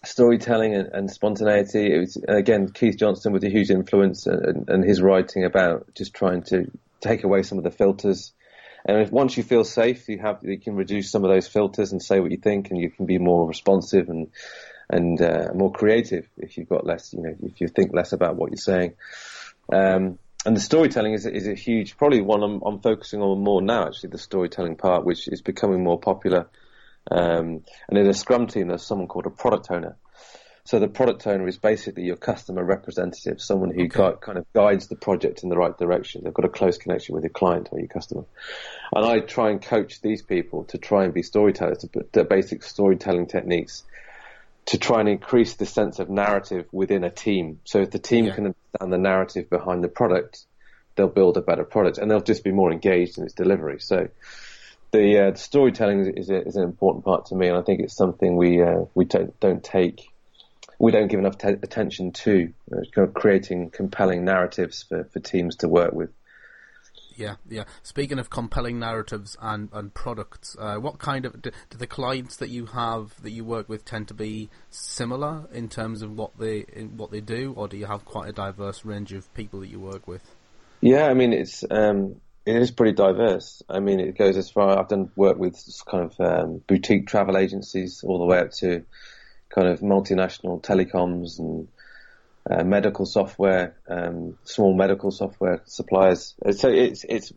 storytelling 0.04 0.74
and, 0.74 0.88
and, 0.94 1.12
spontaneity 1.12 1.94
it 1.94 2.00
was 2.00 2.18
again 2.28 2.70
Keith 2.70 2.98
Johnstone 2.98 3.34
with 3.34 3.44
a 3.44 3.50
huge 3.50 3.70
influence 3.70 4.26
and, 4.26 4.70
and 4.70 4.84
his 4.84 5.02
writing 5.02 5.44
about 5.44 5.94
just 5.94 6.14
trying 6.14 6.44
to 6.44 6.72
take 7.02 7.24
away 7.24 7.44
some 7.44 7.58
of 7.58 7.64
the 7.64 7.72
filters 7.72 8.32
and 8.86 9.02
if 9.02 9.12
once 9.12 9.38
you 9.38 9.44
feel 9.44 9.64
safe, 9.64 10.08
you 10.10 10.20
have 10.20 10.40
you 10.44 10.60
can 10.60 10.76
reduce 10.76 11.12
some 11.12 11.24
of 11.24 11.30
those 11.30 11.48
filters 11.48 11.92
and 11.92 12.02
say 12.02 12.20
what 12.20 12.32
you 12.32 12.38
think, 12.38 12.70
and 12.70 12.80
you 12.80 12.90
can 12.90 13.06
be 13.06 13.18
more 13.18 13.48
responsive 13.48 14.10
and 14.10 14.28
and 14.90 15.22
uh, 15.22 15.50
more 15.54 15.72
creative 15.72 16.28
if 16.38 16.58
you've 16.58 16.70
got 16.70 16.86
less, 16.86 17.14
you 17.14 17.22
know, 17.22 17.36
if 17.44 17.62
you 17.62 17.68
think 17.68 17.94
less 17.94 18.12
about 18.12 18.36
what 18.36 18.52
you're 18.52 18.58
saying. 18.58 18.94
Um, 19.72 20.20
and 20.46 20.56
the 20.56 20.62
storytelling 20.62 21.14
is 21.14 21.26
is 21.26 21.48
a 21.48 21.54
huge, 21.54 21.98
probably 21.98 22.22
one 22.22 22.44
I'm, 22.44 22.62
I'm, 22.66 22.80
focusing 22.80 23.22
on 23.22 23.44
more 23.44 23.62
now. 23.62 23.88
Actually, 23.88 24.10
the 24.10 24.18
storytelling 24.18 24.76
part, 24.76 25.06
which 25.06 25.28
is 25.28 25.42
becoming 25.42 25.84
more 25.84 26.00
popular. 26.00 26.48
Um, 27.10 27.64
and 27.90 27.98
in 27.98 28.08
a 28.08 28.14
Scrum 28.14 28.48
team, 28.48 28.68
there's 28.68 28.84
someone 28.84 29.08
called 29.08 29.26
a 29.26 29.32
product 29.32 29.68
owner, 29.72 29.98
so 30.64 30.80
the 30.80 30.88
product 30.88 31.26
owner 31.26 31.48
is 31.48 31.58
basically 31.58 32.04
your 32.04 32.16
customer 32.16 32.64
representative, 32.64 33.42
someone 33.42 33.72
who 33.72 33.86
okay. 33.86 34.18
kind 34.22 34.38
of 34.38 34.46
guides 34.54 34.88
the 34.88 34.96
project 34.96 35.44
in 35.44 35.50
the 35.50 35.58
right 35.58 35.76
direction. 35.78 36.22
They've 36.24 36.34
got 36.34 36.46
a 36.46 36.50
close 36.50 36.78
connection 36.78 37.16
with 37.16 37.24
your 37.24 37.32
client 37.32 37.70
or 37.72 37.80
your 37.80 37.88
customer. 37.88 38.26
And 38.94 39.06
I 39.06 39.20
try 39.20 39.50
and 39.50 39.62
coach 39.62 40.02
these 40.02 40.22
people 40.22 40.66
to 40.66 40.78
try 40.78 41.04
and 41.04 41.14
be 41.14 41.24
storytellers, 41.24 41.80
to 41.80 41.88
put 41.88 42.14
the 42.14 42.24
basic 42.24 42.64
storytelling 42.64 43.28
techniques 43.28 43.84
to 44.68 44.78
try 44.78 45.00
and 45.00 45.10
increase 45.10 45.56
the 45.56 45.66
sense 45.66 46.00
of 46.00 46.10
narrative 46.10 46.68
within 46.72 47.04
a 47.04 47.10
team. 47.10 47.60
So 47.66 47.82
if 47.82 47.92
the 47.92 48.00
team 48.00 48.26
yeah. 48.26 48.36
can 48.36 48.46
understand 48.46 48.94
the 48.94 48.98
narrative 48.98 49.50
behind 49.50 49.84
the 49.84 49.90
product, 49.90 50.46
they'll 50.96 51.08
build 51.08 51.38
a 51.38 51.42
better 51.42 51.64
product 51.64 51.98
and 51.98 52.10
they'll 52.10 52.22
just 52.22 52.44
be 52.44 52.52
more 52.52 52.72
engaged 52.72 53.18
in 53.18 53.24
its 53.24 53.34
delivery. 53.34 53.80
So 53.80 54.10
the, 54.92 55.28
uh, 55.28 55.34
storytelling 55.36 56.14
is, 56.16 56.30
a, 56.30 56.46
is, 56.46 56.56
an 56.56 56.64
important 56.64 57.06
part 57.06 57.28
to 57.28 57.36
me, 57.36 57.48
and 57.48 57.58
I 57.58 57.62
think 57.62 57.80
it's 57.80 57.96
something 57.96 58.36
we 58.36 58.62
uh, 58.62 58.86
we 58.94 59.06
don't, 59.06 59.38
don't 59.40 59.64
take 59.64 60.11
we 60.82 60.92
don't 60.92 61.10
give 61.10 61.20
enough 61.20 61.38
t- 61.38 61.48
attention 61.48 62.12
to 62.12 62.52
uh, 62.74 62.78
kind 62.94 63.08
of 63.08 63.14
creating 63.14 63.70
compelling 63.70 64.26
narratives 64.26 64.82
for, 64.82 65.04
for 65.06 65.20
teams 65.20 65.58
to 65.58 65.68
work 65.68 65.94
with. 65.94 66.10
Yeah, 67.16 67.36
yeah. 67.48 67.66
Speaking 67.84 68.18
of 68.18 68.32
compelling 68.32 68.80
narratives 68.80 69.38
and, 69.40 69.70
and 69.74 69.94
products, 69.94 70.56
uh, 70.58 70.78
what 70.78 70.98
kind 70.98 71.26
of 71.26 71.40
do, 71.40 71.52
do, 71.70 71.78
the 71.78 71.86
clients 71.86 72.38
that 72.38 72.50
you 72.50 72.66
have 72.66 73.22
that 73.22 73.30
you 73.30 73.46
work 73.46 73.70
with 73.70 73.86
tend 73.86 74.08
to 74.08 74.16
be 74.16 74.50
similar 74.72 75.46
in 75.54 75.70
terms 75.70 76.02
of 76.02 76.18
what 76.18 76.40
they 76.40 76.62
what 76.96 77.12
they 77.12 77.22
do, 77.22 77.54
or 77.56 77.68
do 77.68 77.78
you 77.78 77.86
have 77.86 78.04
quite 78.04 78.30
a 78.30 78.34
diverse 78.34 78.84
range 78.84 79.14
of 79.14 79.32
people 79.36 79.60
that 79.60 79.70
you 79.70 79.80
work 79.80 80.08
with? 80.08 80.24
Yeah, 80.80 81.06
I 81.06 81.14
mean 81.14 81.32
it's 81.32 81.64
um, 81.70 82.16
it 82.44 82.56
is 82.56 82.72
pretty 82.72 82.94
diverse. 82.94 83.62
I 83.70 83.82
mean 83.82 84.00
it 84.00 84.18
goes 84.18 84.36
as 84.36 84.50
far. 84.50 84.80
I've 84.80 84.88
done 84.88 85.12
work 85.16 85.38
with 85.38 85.64
kind 85.86 86.06
of 86.06 86.20
um, 86.20 86.64
boutique 86.66 87.06
travel 87.06 87.38
agencies 87.38 88.04
all 88.04 88.18
the 88.18 88.26
way 88.26 88.40
up 88.40 88.52
to 88.54 88.84
kind 89.54 89.68
of 89.68 89.82
multinational 89.82 90.62
telecoms 90.62 91.40
and 91.40 91.68
uh, 92.50 92.64
medical 92.64 93.06
software, 93.06 93.76
um, 93.88 94.38
small 94.44 94.74
medical 94.76 95.12
software 95.12 95.62
suppliers. 95.66 96.34
So 96.52 96.70
it's 96.70 97.06
it's 97.08 97.32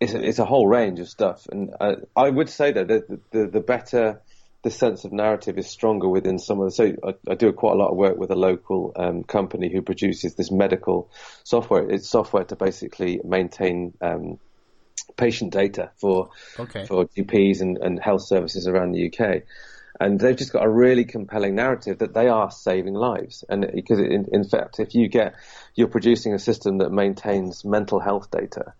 it's 0.00 0.14
a, 0.14 0.28
it's 0.28 0.38
a 0.38 0.44
whole 0.44 0.66
range 0.66 1.00
of 1.00 1.08
stuff, 1.08 1.46
and 1.50 1.70
uh, 1.80 1.96
I 2.16 2.28
would 2.28 2.50
say 2.50 2.72
that 2.72 2.88
the, 2.88 3.20
the, 3.30 3.46
the 3.46 3.60
better 3.60 4.20
the 4.62 4.70
sense 4.70 5.04
of 5.04 5.12
narrative 5.12 5.58
is 5.58 5.68
stronger 5.68 6.08
within 6.08 6.38
some 6.38 6.58
of 6.60 6.66
the. 6.66 6.70
So 6.72 6.92
I, 7.04 7.32
I 7.32 7.34
do 7.34 7.52
quite 7.52 7.74
a 7.74 7.76
lot 7.76 7.90
of 7.90 7.96
work 7.96 8.16
with 8.16 8.30
a 8.30 8.36
local 8.36 8.92
um, 8.96 9.22
company 9.22 9.70
who 9.72 9.82
produces 9.82 10.34
this 10.34 10.50
medical 10.50 11.10
software. 11.44 11.88
It's 11.88 12.08
software 12.08 12.44
to 12.44 12.56
basically 12.56 13.20
maintain. 13.24 13.94
Um, 14.00 14.38
patient 15.16 15.52
data 15.52 15.90
for 16.00 16.30
okay. 16.58 16.86
for 16.86 17.04
GPs 17.06 17.60
and, 17.60 17.78
and 17.78 18.00
health 18.00 18.22
services 18.22 18.66
around 18.66 18.92
the 18.92 19.06
UK 19.06 19.42
and 20.00 20.18
they've 20.18 20.36
just 20.36 20.52
got 20.52 20.64
a 20.64 20.68
really 20.68 21.04
compelling 21.04 21.54
narrative 21.54 21.98
that 21.98 22.14
they 22.14 22.28
are 22.28 22.50
saving 22.50 22.94
lives. 22.94 23.44
And 23.48 23.70
because 23.74 24.00
in, 24.00 24.28
in 24.32 24.44
fact, 24.44 24.80
if 24.80 24.94
you 24.94 25.08
get 25.08 25.34
you're 25.74 25.88
producing 25.88 26.34
a 26.34 26.38
system 26.38 26.78
that 26.78 26.90
maintains 26.90 27.64
mental 27.64 28.00
health 28.00 28.30
data, 28.30 28.74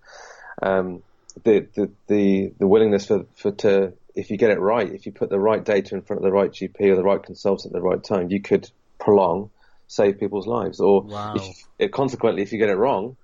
um, 0.62 1.02
the, 1.44 1.66
the 1.74 1.90
the 2.06 2.52
the 2.58 2.66
willingness 2.66 3.06
for 3.06 3.26
for 3.36 3.52
to 3.52 3.92
if 4.14 4.30
you 4.30 4.36
get 4.36 4.50
it 4.50 4.60
right, 4.60 4.92
if 4.92 5.06
you 5.06 5.12
put 5.12 5.28
the 5.28 5.40
right 5.40 5.64
data 5.64 5.94
in 5.94 6.02
front 6.02 6.18
of 6.18 6.24
the 6.24 6.32
right 6.32 6.50
GP 6.50 6.80
or 6.80 6.96
the 6.96 7.02
right 7.02 7.22
consultant 7.22 7.74
at 7.74 7.80
the 7.80 7.86
right 7.86 8.02
time, 8.02 8.30
you 8.30 8.40
could 8.40 8.70
prolong, 9.00 9.50
save 9.88 10.20
people's 10.20 10.46
lives. 10.46 10.80
Or 10.80 11.02
wow. 11.02 11.34
if, 11.78 11.90
consequently, 11.90 12.42
if 12.42 12.52
you 12.52 12.58
get 12.58 12.68
it 12.68 12.76
wrong, 12.76 13.16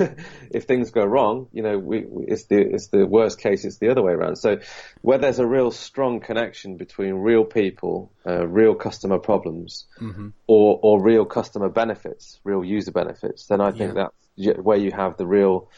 if 0.52 0.66
things 0.66 0.92
go 0.92 1.04
wrong, 1.04 1.48
you 1.52 1.64
know, 1.64 1.78
we, 1.78 2.06
we, 2.06 2.26
it's 2.28 2.46
the 2.46 2.60
it's 2.60 2.88
the 2.88 3.06
worst 3.06 3.40
case. 3.40 3.66
It's 3.66 3.78
the 3.78 3.90
other 3.90 4.02
way 4.02 4.14
around. 4.14 4.36
So, 4.36 4.60
where 5.02 5.18
there's 5.18 5.40
a 5.40 5.48
real 5.48 5.72
strong 5.72 6.20
connection 6.20 6.78
between 6.78 7.16
real 7.16 7.46
people, 7.46 8.12
uh, 8.26 8.48
real 8.48 8.76
customer 8.76 9.18
problems, 9.18 9.86
mm-hmm. 10.00 10.30
or 10.46 10.80
or 10.82 11.02
real 11.02 11.26
customer 11.26 11.70
benefits, 11.70 12.40
real 12.44 12.64
user 12.64 12.92
benefits, 12.92 13.48
then 13.48 13.60
I 13.62 13.72
think 13.72 13.96
yeah. 13.96 14.08
that's 14.36 14.60
where 14.60 14.78
you 14.78 14.92
have 14.92 15.18
the 15.18 15.26
real 15.26 15.70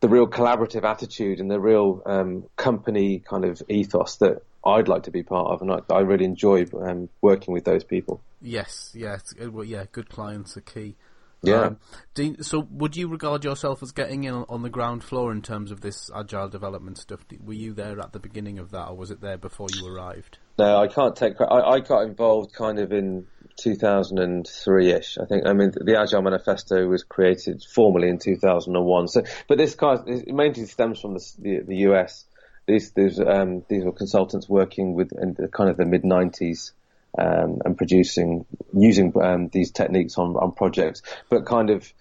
the 0.00 0.08
real 0.08 0.26
collaborative 0.26 0.84
attitude 0.84 1.40
and 1.40 1.50
the 1.50 1.60
real 1.60 2.02
um, 2.06 2.44
company 2.56 3.20
kind 3.20 3.44
of 3.44 3.62
ethos 3.68 4.16
that 4.16 4.42
I'd 4.64 4.88
like 4.88 5.04
to 5.04 5.10
be 5.10 5.22
part 5.22 5.50
of, 5.50 5.62
and 5.62 5.72
I, 5.72 5.94
I 5.94 6.00
really 6.00 6.24
enjoy 6.24 6.66
um, 6.82 7.08
working 7.22 7.54
with 7.54 7.64
those 7.64 7.84
people. 7.84 8.22
Yes, 8.42 8.92
yes, 8.94 9.34
well, 9.38 9.64
yeah, 9.64 9.84
good 9.90 10.08
clients 10.10 10.56
are 10.56 10.62
key. 10.62 10.96
Yeah. 11.42 11.62
Um, 11.62 11.78
you, 12.16 12.36
so, 12.42 12.66
would 12.70 12.96
you 12.96 13.08
regard 13.08 13.44
yourself 13.44 13.82
as 13.82 13.92
getting 13.92 14.24
in 14.24 14.34
on 14.34 14.62
the 14.62 14.68
ground 14.68 15.02
floor 15.02 15.32
in 15.32 15.40
terms 15.40 15.70
of 15.70 15.80
this 15.80 16.10
agile 16.14 16.48
development 16.48 16.98
stuff? 16.98 17.24
Were 17.42 17.54
you 17.54 17.72
there 17.72 17.98
at 17.98 18.12
the 18.12 18.18
beginning 18.18 18.58
of 18.58 18.70
that, 18.72 18.88
or 18.88 18.96
was 18.96 19.10
it 19.10 19.20
there 19.20 19.38
before 19.38 19.68
you 19.74 19.86
arrived? 19.86 20.38
No, 20.58 20.76
I 20.76 20.88
can't 20.88 21.16
take. 21.16 21.40
I, 21.40 21.60
I 21.60 21.80
got 21.80 22.02
involved 22.02 22.52
kind 22.52 22.78
of 22.78 22.92
in 22.92 23.26
2003ish. 23.64 25.18
I 25.20 25.26
think. 25.26 25.46
I 25.46 25.54
mean, 25.54 25.72
the 25.74 25.98
Agile 25.98 26.22
Manifesto 26.22 26.86
was 26.86 27.04
created 27.04 27.64
formally 27.74 28.08
in 28.08 28.18
2001. 28.18 29.08
So, 29.08 29.22
but 29.48 29.56
this 29.56 29.74
kind 29.74 30.00
of, 30.06 30.26
mainly 30.26 30.66
stems 30.66 31.00
from 31.00 31.14
the, 31.14 31.32
the, 31.38 31.60
the 31.66 31.76
US. 31.90 32.26
These 32.66 32.92
these 32.92 33.18
um, 33.18 33.64
these 33.68 33.84
were 33.84 33.92
consultants 33.92 34.48
working 34.48 34.94
with 34.94 35.10
in 35.12 35.34
the, 35.34 35.48
kind 35.48 35.70
of 35.70 35.78
the 35.78 35.86
mid 35.86 36.02
90s 36.02 36.72
um, 37.18 37.60
and 37.64 37.76
producing 37.76 38.46
using 38.72 39.12
um, 39.20 39.48
these 39.48 39.70
techniques 39.72 40.16
on, 40.18 40.36
on 40.36 40.52
projects, 40.52 41.02
but 41.28 41.46
kind 41.46 41.70
of 41.70 41.92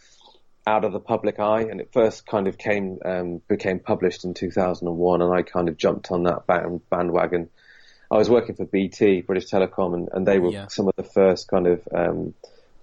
out 0.67 0.85
of 0.85 0.93
the 0.93 0.99
public 0.99 1.39
eye. 1.39 1.61
And 1.61 1.81
it 1.81 1.91
first 1.91 2.25
kind 2.25 2.47
of 2.47 2.57
came 2.57 2.99
um, 3.03 3.41
became 3.47 3.79
published 3.79 4.23
in 4.25 4.33
2001, 4.33 5.21
and 5.21 5.33
I 5.33 5.41
kind 5.41 5.69
of 5.69 5.77
jumped 5.77 6.11
on 6.11 6.23
that 6.23 6.45
bandwagon. 6.89 7.49
I 8.11 8.17
was 8.17 8.29
working 8.29 8.55
for 8.55 8.65
BT, 8.65 9.21
British 9.21 9.51
Telecom, 9.51 9.93
and, 9.93 10.09
and 10.11 10.27
they 10.27 10.39
were 10.39 10.51
yeah. 10.51 10.67
some 10.67 10.87
of 10.87 10.95
the 10.95 11.03
first 11.03 11.47
kind 11.47 11.67
of 11.67 11.87
um, 11.93 12.33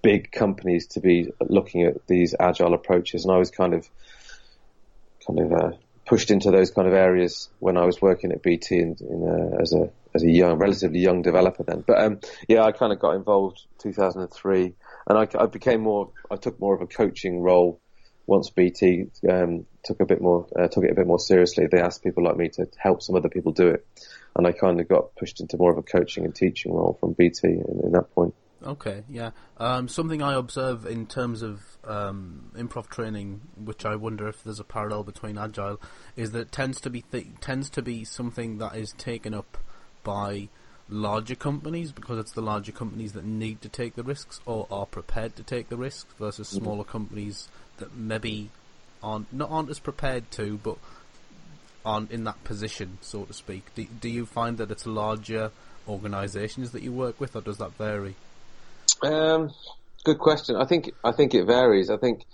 big 0.01 0.31
companies 0.31 0.87
to 0.87 1.01
be 1.01 1.31
looking 1.41 1.83
at 1.83 2.07
these 2.07 2.33
agile 2.39 2.73
approaches, 2.73 3.25
and 3.25 3.33
I 3.33 3.37
was 3.37 3.51
kind 3.51 3.73
of 3.73 3.87
kind 5.25 5.39
of 5.39 5.51
uh, 5.51 5.71
pushed 6.07 6.31
into 6.31 6.51
those 6.51 6.71
kind 6.71 6.87
of 6.87 6.93
areas 6.93 7.49
when 7.59 7.77
I 7.77 7.85
was 7.85 8.01
working 8.01 8.31
at 8.31 8.41
BT 8.41 8.79
in, 8.79 8.95
in 8.99 9.23
a, 9.23 9.61
as 9.61 9.73
a 9.73 9.89
as 10.15 10.23
a 10.23 10.29
young, 10.29 10.57
relatively 10.57 10.99
young 10.99 11.21
developer 11.21 11.63
then. 11.63 11.83
But 11.85 12.03
um, 12.03 12.19
yeah, 12.47 12.63
I 12.63 12.71
kind 12.71 12.91
of 12.91 12.99
got 12.99 13.15
involved 13.15 13.61
2003, 13.79 14.73
and 15.07 15.17
I, 15.17 15.27
I, 15.39 15.45
became 15.45 15.81
more. 15.81 16.11
I 16.31 16.37
took 16.37 16.59
more 16.59 16.73
of 16.73 16.81
a 16.81 16.87
coaching 16.87 17.41
role 17.41 17.79
once 18.25 18.49
BT 18.49 19.07
um, 19.29 19.65
took 19.85 19.99
a 19.99 20.05
bit 20.05 20.21
more 20.21 20.47
uh, 20.57 20.67
took 20.67 20.83
it 20.83 20.91
a 20.91 20.95
bit 20.95 21.07
more 21.07 21.19
seriously. 21.19 21.67
They 21.69 21.79
asked 21.79 22.03
people 22.03 22.23
like 22.23 22.37
me 22.37 22.49
to 22.49 22.67
help 22.77 23.01
some 23.01 23.15
other 23.15 23.29
people 23.29 23.51
do 23.51 23.67
it, 23.67 23.85
and 24.35 24.47
I 24.47 24.53
kind 24.53 24.79
of 24.79 24.87
got 24.87 25.15
pushed 25.15 25.39
into 25.39 25.57
more 25.57 25.71
of 25.71 25.77
a 25.77 25.83
coaching 25.83 26.25
and 26.25 26.33
teaching 26.33 26.73
role 26.73 26.97
from 26.99 27.13
BT 27.13 27.47
in, 27.47 27.81
in 27.83 27.91
that 27.91 28.13
point. 28.15 28.33
Okay, 28.65 29.03
yeah. 29.09 29.31
Um, 29.57 29.87
something 29.87 30.21
I 30.21 30.33
observe 30.33 30.85
in 30.85 31.05
terms 31.05 31.41
of 31.41 31.61
um, 31.85 32.51
improv 32.55 32.87
training, 32.87 33.41
which 33.63 33.85
I 33.85 33.95
wonder 33.95 34.27
if 34.27 34.43
there's 34.43 34.59
a 34.59 34.63
parallel 34.63 35.03
between 35.03 35.37
agile, 35.37 35.79
is 36.15 36.31
that 36.31 36.39
it 36.39 36.51
tends 36.51 36.81
to 36.81 36.89
be 36.89 37.01
th- 37.03 37.27
tends 37.39 37.69
to 37.71 37.81
be 37.81 38.03
something 38.03 38.57
that 38.57 38.75
is 38.75 38.93
taken 38.93 39.33
up 39.33 39.57
by 40.03 40.49
larger 40.89 41.35
companies 41.35 41.91
because 41.91 42.17
it's 42.17 42.31
the 42.31 42.41
larger 42.41 42.71
companies 42.71 43.13
that 43.13 43.25
need 43.25 43.61
to 43.61 43.69
take 43.69 43.95
the 43.95 44.03
risks 44.03 44.39
or 44.45 44.65
are 44.71 44.85
prepared 44.85 45.35
to 45.35 45.43
take 45.43 45.69
the 45.69 45.77
risks 45.77 46.11
versus 46.17 46.47
mm-hmm. 46.47 46.63
smaller 46.63 46.83
mm-hmm. 46.83 46.91
companies 46.91 47.49
that 47.77 47.95
maybe 47.95 48.49
aren't 49.03 49.31
not 49.31 49.51
aren't 49.51 49.69
as 49.69 49.79
prepared 49.79 50.29
to, 50.31 50.57
but 50.57 50.77
aren't 51.85 52.11
in 52.11 52.23
that 52.25 52.43
position, 52.43 52.97
so 53.01 53.23
to 53.25 53.33
speak. 53.33 53.73
Do, 53.75 53.85
do 53.85 54.09
you 54.09 54.25
find 54.25 54.57
that 54.57 54.71
it's 54.71 54.85
larger 54.85 55.51
organisations 55.87 56.71
that 56.71 56.81
you 56.81 56.91
work 56.91 57.19
with, 57.19 57.35
or 57.35 57.41
does 57.41 57.57
that 57.59 57.73
vary? 57.77 58.15
Um, 59.01 59.51
good 60.03 60.19
question. 60.19 60.55
I 60.55 60.65
think 60.65 60.91
I 61.03 61.11
think 61.11 61.33
it 61.33 61.45
varies. 61.45 61.89
I 61.89 61.97
think 61.97 62.25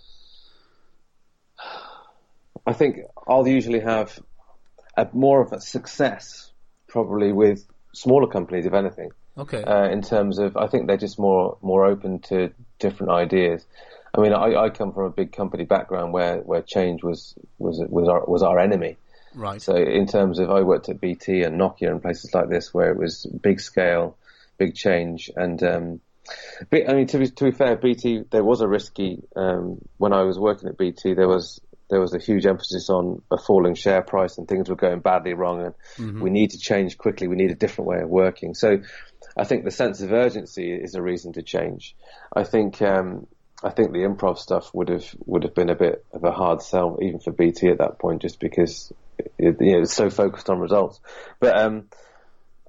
I 2.66 2.74
think 2.74 3.00
I'll 3.28 3.48
usually 3.48 3.82
have 3.82 4.20
a, 4.96 5.08
more 5.14 5.42
of 5.42 5.52
a 5.52 5.60
success 5.60 6.52
probably 6.88 7.32
with 7.32 7.66
smaller 7.94 8.28
companies, 8.28 8.66
if 8.66 8.74
anything. 8.74 9.12
Okay. 9.38 9.64
Uh, 9.64 9.90
in 9.90 10.02
terms 10.02 10.38
of, 10.38 10.56
I 10.56 10.68
think 10.68 10.88
they're 10.88 10.98
just 10.98 11.18
more 11.18 11.58
more 11.62 11.86
open 11.86 12.20
to 12.30 12.52
different 12.80 13.12
ideas. 13.12 13.66
I 14.16 14.22
mean, 14.22 14.34
I, 14.34 14.56
I 14.56 14.70
come 14.70 14.94
from 14.94 15.06
a 15.06 15.10
big 15.10 15.32
company 15.32 15.66
background 15.66 16.14
where, 16.14 16.38
where 16.38 16.62
change 16.62 17.04
was 17.04 17.34
was 17.58 17.82
was 17.90 18.08
our 18.08 18.24
was 18.26 18.44
our 18.44 18.60
enemy. 18.60 18.98
Right. 19.34 19.60
So 19.60 19.76
in 19.76 20.06
terms 20.06 20.38
of, 20.38 20.52
I 20.52 20.62
worked 20.62 20.90
at 20.90 21.02
BT 21.02 21.42
and 21.42 21.60
Nokia 21.60 21.90
and 21.90 22.02
places 22.02 22.36
like 22.36 22.50
this 22.50 22.72
where 22.72 22.92
it 22.92 22.98
was 22.98 23.26
big 23.26 23.60
scale, 23.60 24.16
big 24.60 24.76
change, 24.76 25.32
and 25.36 25.64
um, 25.64 26.02
I 26.72 26.94
mean, 26.94 27.08
to 27.08 27.20
be, 27.20 27.28
to 27.28 27.44
be 27.46 27.52
fair, 27.52 27.76
BT, 27.76 28.24
there 28.32 28.44
was 28.44 28.62
a 28.62 28.68
risky, 28.68 29.24
um, 29.36 29.80
when 29.98 30.14
I 30.14 30.24
was 30.24 30.40
working 30.40 30.70
at 30.70 30.78
BT, 30.78 31.14
there 31.14 31.28
was, 31.28 31.60
there 31.90 32.00
was 32.00 32.14
a 32.14 32.20
huge 32.20 32.46
emphasis 32.46 32.90
on 32.90 33.22
a 33.30 33.38
falling 33.38 33.76
share 33.76 34.02
price 34.02 34.38
and 34.38 34.48
things 34.48 34.70
were 34.70 34.76
going 34.76 35.00
badly 35.00 35.34
wrong 35.34 35.62
and 35.62 35.74
mm-hmm. 35.98 36.22
we 36.22 36.30
need 36.30 36.52
to 36.52 36.58
change 36.58 36.98
quickly. 36.98 37.28
We 37.28 37.36
need 37.36 37.52
a 37.52 37.56
different 37.56 37.90
way 37.90 38.02
of 38.02 38.10
working. 38.10 38.54
So 38.54 38.82
I 39.36 39.44
think 39.44 39.64
the 39.64 39.72
sense 39.72 40.02
of 40.02 40.12
urgency 40.12 40.72
is 40.72 40.96
a 40.96 41.02
reason 41.02 41.34
to 41.34 41.42
change. 41.42 41.96
I 42.34 42.44
think, 42.44 42.82
um, 42.82 43.28
I 43.64 43.70
think 43.70 43.92
the 43.92 44.00
improv 44.00 44.38
stuff 44.38 44.74
would 44.74 44.90
have, 44.90 45.06
would 45.26 45.44
have 45.44 45.56
been 45.56 45.70
a 45.70 45.76
bit 45.76 46.06
of 46.14 46.24
a 46.24 46.32
hard 46.32 46.62
sell 46.62 46.98
even 47.02 47.20
for 47.20 47.32
BT 47.32 47.70
at 47.70 47.80
that 47.80 48.00
point 48.00 48.22
just 48.22 48.40
because 48.40 48.92
it, 49.38 49.58
you 49.60 49.74
know, 49.74 49.82
it's 49.82 49.94
so 49.94 50.10
focused 50.10 50.50
on 50.50 50.60
results. 50.60 51.00
But, 51.40 51.58
um, 51.60 51.90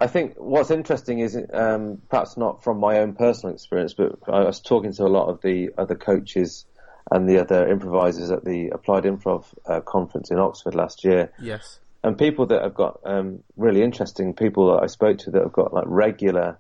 I 0.01 0.09
think 0.09 0.35
what's 0.37 0.71
interesting 0.71 1.21
is, 1.21 1.39
um, 1.53 2.03
perhaps 2.09 2.37
not 2.37 2.65
from 2.65 2.81
my 2.81 2.99
own 2.99 3.15
personal 3.15 3.55
experience, 3.55 3.95
but 3.95 4.19
I 4.29 4.45
was 4.45 4.61
talking 4.61 4.93
to 4.95 5.05
a 5.05 5.09
lot 5.09 5.29
of 5.29 5.41
the 5.41 5.71
other 5.79 5.95
coaches 5.95 6.67
and 7.11 7.29
the 7.29 7.39
other 7.39 7.69
improvisers 7.69 8.31
at 8.31 8.45
the 8.45 8.71
Applied 8.71 9.05
Improv 9.05 9.45
uh, 9.67 9.81
conference 9.81 10.31
in 10.31 10.39
Oxford 10.39 10.75
last 10.75 11.05
year. 11.05 11.33
Yes. 11.41 11.79
And 12.03 12.19
people 12.19 12.47
that 12.47 12.63
have 12.63 12.75
got 12.75 13.01
um, 13.05 13.43
really 13.57 13.83
interesting 13.83 14.35
people 14.35 14.75
that 14.75 14.83
I 14.83 14.87
spoke 14.87 15.19
to 15.19 15.31
that 15.31 15.43
have 15.43 15.53
got 15.53 15.73
like 15.73 15.85
regular 15.87 16.59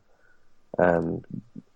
um, 0.79 1.23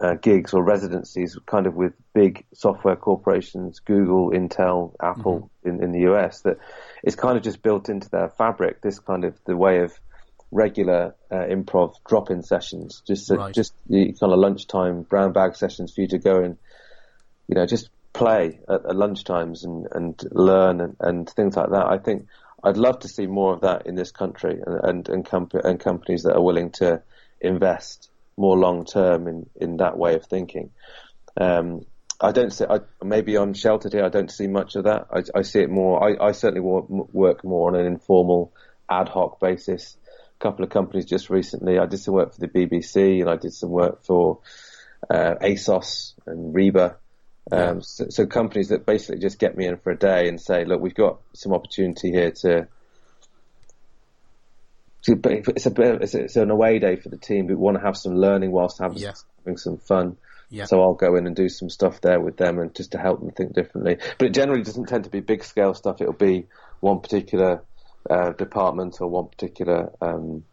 uh, 0.01 0.15
gigs 0.15 0.55
or 0.55 0.63
residencies, 0.63 1.37
kind 1.47 1.67
of 1.67 1.75
with 1.75 1.93
big 2.15 2.45
software 2.55 2.97
corporations, 2.97 3.81
Google, 3.81 4.31
Intel, 4.31 4.95
Apple 5.03 5.51
mm-hmm. 5.65 5.69
in, 5.69 5.85
in 5.85 5.93
the 5.93 6.11
US, 6.13 6.41
That 6.43 6.59
it's 7.03 7.17
kind 7.17 7.37
of 7.37 7.43
just 7.43 7.63
built 7.63 7.89
into 7.89 8.09
their 8.09 8.29
fabric. 8.29 8.81
This 8.81 8.99
kind 9.01 9.25
of 9.25 9.39
the 9.45 9.57
way 9.57 9.81
of 9.81 9.99
regular 10.51 11.15
uh, 11.31 11.37
improv 11.37 11.95
drop-in 12.07 12.43
sessions, 12.43 13.03
just 13.07 13.31
right. 13.31 13.55
just 13.55 13.75
the 13.89 14.15
kind 14.19 14.33
of 14.33 14.39
lunchtime 14.39 15.03
brown 15.03 15.33
bag 15.33 15.55
sessions 15.57 15.93
for 15.95 16.01
you 16.01 16.09
to 16.09 16.19
go 16.19 16.43
and 16.43 16.57
you 17.49 17.55
know 17.55 17.67
just 17.67 17.91
play 18.13 18.59
at, 18.69 18.87
at 18.87 18.97
lunchtimes 18.97 19.65
and, 19.65 19.87
and 19.93 20.23
learn 20.33 20.81
and, 20.81 20.97
and 21.01 21.31
things 21.31 21.57
like 21.57 21.71
that. 21.71 21.87
I 21.87 21.99
think 21.99 22.27
I'd 22.65 22.77
love 22.77 23.01
to 23.01 23.09
see 23.09 23.27
more 23.27 23.55
of 23.55 23.61
that 23.61 23.87
in 23.87 23.95
this 23.95 24.11
country 24.11 24.59
and 24.65 24.81
and, 24.83 25.09
and, 25.09 25.27
comp- 25.27 25.55
and 25.55 25.79
companies 25.79 26.23
that 26.23 26.35
are 26.35 26.43
willing 26.43 26.71
to 26.73 27.03
invest 27.41 28.11
more 28.37 28.57
long 28.57 28.85
term 28.85 29.27
in, 29.27 29.51
in 29.57 29.77
that 29.79 29.99
way 29.99 30.15
of 30.15 30.25
thinking. 30.25 30.71
Um, 31.39 31.85
I 32.21 32.33
don't 32.33 32.53
see, 32.53 32.65
I, 32.69 32.81
maybe 33.03 33.37
I'm 33.37 33.55
sheltered 33.55 33.93
here. 33.93 34.05
I 34.05 34.09
don't 34.09 34.31
see 34.31 34.49
much 34.49 34.75
of 34.75 34.85
that. 34.85 35.07
I, 35.13 35.23
I 35.39 35.43
see 35.43 35.61
it 35.61 35.71
more, 35.71 36.03
I, 36.03 36.29
I 36.29 36.33
certainly 36.33 36.61
work 36.61 37.45
more 37.45 37.69
on 37.69 37.77
an 37.77 37.87
informal 37.87 38.53
ad 38.91 39.09
hoc 39.09 39.39
basis. 39.41 39.97
Couple 40.39 40.65
of 40.65 40.71
companies 40.71 41.05
just 41.05 41.31
recently, 41.31 41.79
I 41.79 41.87
did 41.87 41.99
some 41.99 42.15
work 42.15 42.33
for 42.33 42.41
the 42.41 42.49
BBC 42.49 43.21
and 43.21 43.29
I 43.29 43.37
did 43.37 43.53
some 43.53 43.71
work 43.71 44.05
for 44.05 44.39
uh, 45.11 45.35
ASOS 45.41 46.15
and 46.27 46.55
Reba. 46.55 46.97
Um, 47.51 47.83
so, 47.83 48.07
so, 48.11 48.27
companies 48.27 48.69
that 48.69 48.85
basically 48.85 49.21
just 49.21 49.39
get 49.39 49.57
me 49.57 49.67
in 49.67 49.79
for 49.79 49.91
a 49.91 49.99
day 49.99 50.29
and 50.29 50.41
say, 50.41 50.65
look, 50.65 50.81
we've 50.81 50.95
got 50.95 51.21
some 51.33 51.55
opportunity 51.55 52.11
here 52.11 52.31
to, 52.31 52.69
to 55.05 55.21
it's 55.25 55.67
a 55.67 55.71
bit, 55.71 56.03
it's, 56.03 56.15
it's, 56.15 56.37
an 56.37 56.51
away 56.51 56.79
day 56.79 56.97
for 56.97 57.09
the 57.09 57.17
team. 57.17 57.47
We 57.47 57.55
want 57.55 57.79
to 57.79 57.83
have 57.83 57.97
some 57.97 58.17
learning 58.17 58.53
whilst 58.53 58.79
having, 58.79 58.99
yeah. 58.99 59.13
having 59.39 59.57
some 59.57 59.79
fun. 59.79 60.19
Yeah. 60.51 60.65
So 60.65 60.83
I'll 60.83 60.95
go 60.95 61.17
in 61.17 61.27
and 61.27 61.35
do 61.35 61.49
some 61.49 61.71
stuff 61.71 62.01
there 62.01 62.21
with 62.21 62.37
them 62.37 62.59
and 62.59 62.75
just 62.75 62.93
to 62.93 62.99
help 62.99 63.21
them 63.21 63.31
think 63.31 63.55
differently. 63.55 63.97
But 64.19 64.29
it 64.29 64.35
generally 64.35 64.63
doesn't 64.63 64.87
tend 64.87 65.05
to 65.05 65.11
be 65.11 65.21
big 65.21 65.45
scale 65.45 65.75
stuff. 65.75 66.01
It'll 66.01 66.13
be 66.13 66.47
one 66.81 67.01
particular 67.01 67.63
uh, 68.11 68.33
department 68.33 69.01
or 69.01 69.09
one 69.09 69.29
particular 69.29 69.93
um, 70.01 70.45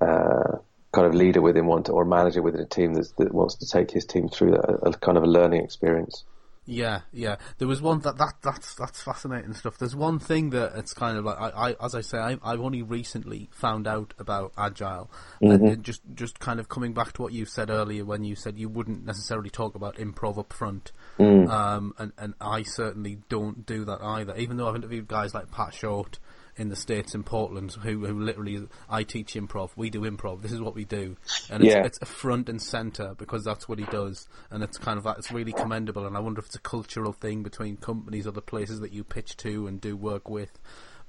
uh, 0.00 0.56
kind 0.92 1.06
of 1.06 1.14
leader 1.14 1.40
within 1.40 1.66
one 1.66 1.82
to, 1.84 1.92
or 1.92 2.04
manager 2.04 2.42
within 2.42 2.60
a 2.60 2.66
team 2.66 2.94
that 2.94 3.32
wants 3.32 3.54
to 3.56 3.66
take 3.66 3.90
his 3.90 4.04
team 4.04 4.28
through 4.28 4.54
a, 4.54 4.90
a 4.90 4.92
kind 4.94 5.16
of 5.16 5.24
a 5.24 5.28
learning 5.28 5.62
experience. 5.62 6.24
Yeah, 6.70 7.00
yeah. 7.12 7.36
There 7.58 7.66
was 7.66 7.82
one 7.82 7.98
that, 8.00 8.16
that 8.18 8.34
that's 8.42 8.76
that's 8.76 9.02
fascinating 9.02 9.54
stuff. 9.54 9.76
There's 9.76 9.96
one 9.96 10.20
thing 10.20 10.50
that 10.50 10.76
it's 10.76 10.94
kind 10.94 11.18
of 11.18 11.24
like 11.24 11.36
I, 11.38 11.70
I 11.70 11.84
as 11.84 11.96
I 11.96 12.00
say 12.00 12.18
I, 12.18 12.30
have 12.30 12.60
only 12.60 12.82
recently 12.82 13.48
found 13.50 13.88
out 13.88 14.14
about 14.20 14.52
agile, 14.56 15.10
mm-hmm. 15.42 15.66
and 15.66 15.82
just 15.82 16.02
just 16.14 16.38
kind 16.38 16.60
of 16.60 16.68
coming 16.68 16.92
back 16.92 17.12
to 17.14 17.22
what 17.22 17.32
you 17.32 17.44
said 17.44 17.70
earlier 17.70 18.04
when 18.04 18.22
you 18.22 18.36
said 18.36 18.56
you 18.56 18.68
wouldn't 18.68 19.04
necessarily 19.04 19.50
talk 19.50 19.74
about 19.74 19.96
improv 19.96 20.38
up 20.38 20.52
front, 20.52 20.92
mm. 21.18 21.48
um, 21.50 21.92
and 21.98 22.12
and 22.16 22.34
I 22.40 22.62
certainly 22.62 23.18
don't 23.28 23.66
do 23.66 23.84
that 23.86 24.00
either. 24.00 24.36
Even 24.36 24.56
though 24.56 24.68
I've 24.68 24.76
interviewed 24.76 25.08
guys 25.08 25.34
like 25.34 25.50
Pat 25.50 25.74
Short 25.74 26.20
in 26.56 26.68
the 26.68 26.76
states 26.76 27.14
in 27.14 27.22
Portland 27.22 27.72
who 27.72 28.06
who 28.06 28.20
literally 28.20 28.66
I 28.88 29.02
teach 29.02 29.34
improv. 29.34 29.70
We 29.76 29.90
do 29.90 30.02
improv. 30.02 30.42
This 30.42 30.52
is 30.52 30.60
what 30.60 30.74
we 30.74 30.84
do, 30.84 31.16
and 31.50 31.64
it's, 31.64 31.74
yeah. 31.74 31.84
it's 31.84 31.98
a 32.00 32.06
front 32.06 32.48
and 32.48 32.60
center 32.60 33.14
because 33.16 33.44
that's 33.44 33.68
what 33.68 33.78
he 33.78 33.84
does, 33.86 34.28
and 34.50 34.62
it's 34.62 34.78
kind 34.78 34.98
of 34.98 35.06
it's 35.18 35.30
really 35.30 35.52
commendable. 35.52 36.06
And 36.06 36.16
I 36.16 36.20
wonder 36.20 36.40
if 36.40 36.46
it's 36.46 36.56
a 36.56 36.60
cultural 36.60 37.12
thing 37.12 37.42
between 37.42 37.76
companies 37.76 38.26
or 38.26 38.32
the 38.32 38.42
places 38.42 38.80
that 38.80 38.92
you 38.92 39.04
pitch 39.04 39.36
to 39.38 39.66
and 39.66 39.80
do 39.80 39.96
work 39.96 40.28
with. 40.28 40.58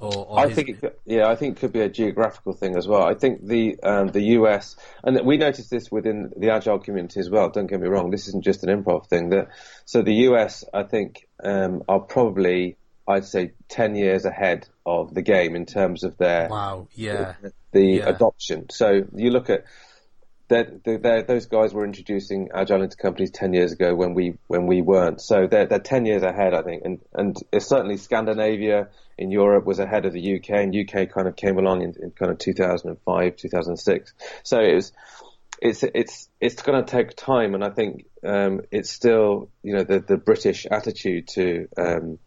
Or, 0.02 0.26
or 0.26 0.40
I 0.40 0.48
his... 0.48 0.56
think, 0.56 0.70
it 0.70 0.82
could, 0.82 0.94
yeah, 1.06 1.28
I 1.28 1.36
think 1.36 1.58
it 1.58 1.60
could 1.60 1.74
be 1.74 1.82
a 1.82 1.90
geographical 1.90 2.54
thing 2.54 2.76
as 2.76 2.88
well. 2.88 3.04
I 3.04 3.14
think 3.14 3.46
the 3.46 3.80
um, 3.84 4.08
the 4.08 4.22
US, 4.38 4.76
and 5.04 5.24
we 5.24 5.38
noticed 5.38 5.70
this 5.70 5.92
within 5.92 6.32
the 6.36 6.50
agile 6.50 6.80
community 6.80 7.20
as 7.20 7.30
well. 7.30 7.50
Don't 7.50 7.68
get 7.68 7.80
me 7.80 7.88
wrong, 7.88 8.10
this 8.10 8.28
isn't 8.28 8.44
just 8.44 8.64
an 8.64 8.84
improv 8.84 9.08
thing. 9.08 9.30
That 9.30 9.50
so 9.86 10.02
the 10.02 10.16
US, 10.30 10.64
I 10.74 10.84
think, 10.84 11.28
um, 11.44 11.84
are 11.88 12.00
probably 12.00 12.78
I'd 13.12 13.26
say 13.26 13.54
10 13.70 13.96
years 13.96 14.26
ahead 14.26 14.68
of 14.86 15.14
the 15.14 15.22
game 15.22 15.56
in 15.56 15.66
terms 15.66 16.04
of 16.04 16.18
their 16.18 16.50
wow, 16.50 16.88
yeah, 16.94 17.36
the, 17.42 17.54
the 17.72 17.86
yeah. 17.86 18.10
adoption. 18.10 18.70
So 18.70 19.04
you 19.14 19.32
look 19.32 19.50
at 19.50 19.66
they're, 20.52 21.24
those 21.24 21.46
guys 21.46 21.74
were 21.74 21.86
introducing 21.86 22.50
agile 22.54 22.82
into 22.82 22.98
companies 22.98 23.32
10 23.32 23.54
years 23.54 23.72
ago 23.72 23.96
when 23.96 24.14
we 24.14 24.38
when 24.48 24.68
we 24.68 24.82
weren't. 24.82 25.22
So 25.22 25.48
they're, 25.48 25.66
they're 25.66 25.80
10 25.80 26.06
years 26.06 26.24
ahead, 26.24 26.54
I 26.54 26.62
think, 26.62 26.84
and 26.84 27.00
and 27.14 27.38
it's 27.52 27.68
certainly 27.68 27.98
Scandinavia 27.98 28.90
in 29.18 29.32
Europe 29.32 29.66
was 29.66 29.80
ahead 29.80 30.06
of 30.06 30.14
the 30.14 30.36
UK, 30.36 30.50
and 30.50 30.76
UK 30.76 31.10
kind 31.10 31.28
of 31.28 31.36
came 31.36 31.58
along 31.58 31.84
in, 31.84 31.94
in 32.02 32.12
kind 32.12 32.32
of 32.32 32.38
2005, 32.40 33.36
2006. 33.36 34.14
So 34.44 34.60
it 34.60 34.76
was 34.76 34.92
it's 35.62 35.84
it's 35.84 36.30
it's 36.40 36.62
going 36.62 36.84
to 36.84 36.92
take 36.92 37.16
time, 37.16 37.54
and 37.54 37.64
I 37.64 37.70
think 37.70 38.06
um, 38.26 38.62
it's 38.72 38.90
still 38.90 39.50
you 39.64 39.76
know 39.76 39.84
the 39.84 40.00
the 40.00 40.18
British 40.18 40.66
attitude 40.66 41.28
to 41.30 41.68
um, 41.78 42.20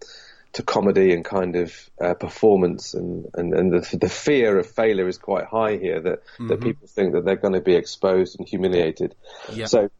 to 0.54 0.62
comedy 0.62 1.12
and 1.12 1.24
kind 1.24 1.56
of 1.56 1.90
uh, 2.00 2.14
performance 2.14 2.94
and, 2.94 3.26
and, 3.34 3.52
and 3.52 3.72
the, 3.72 3.96
the 3.98 4.08
fear 4.08 4.56
of 4.58 4.70
failure 4.70 5.08
is 5.08 5.18
quite 5.18 5.44
high 5.46 5.76
here 5.76 6.00
that, 6.00 6.24
mm-hmm. 6.24 6.48
that 6.48 6.60
people 6.60 6.86
think 6.86 7.12
that 7.12 7.24
they're 7.24 7.36
going 7.36 7.54
to 7.54 7.60
be 7.60 7.74
exposed 7.74 8.38
and 8.38 8.48
humiliated. 8.48 9.16
Yeah. 9.52 9.66
So 9.66 9.90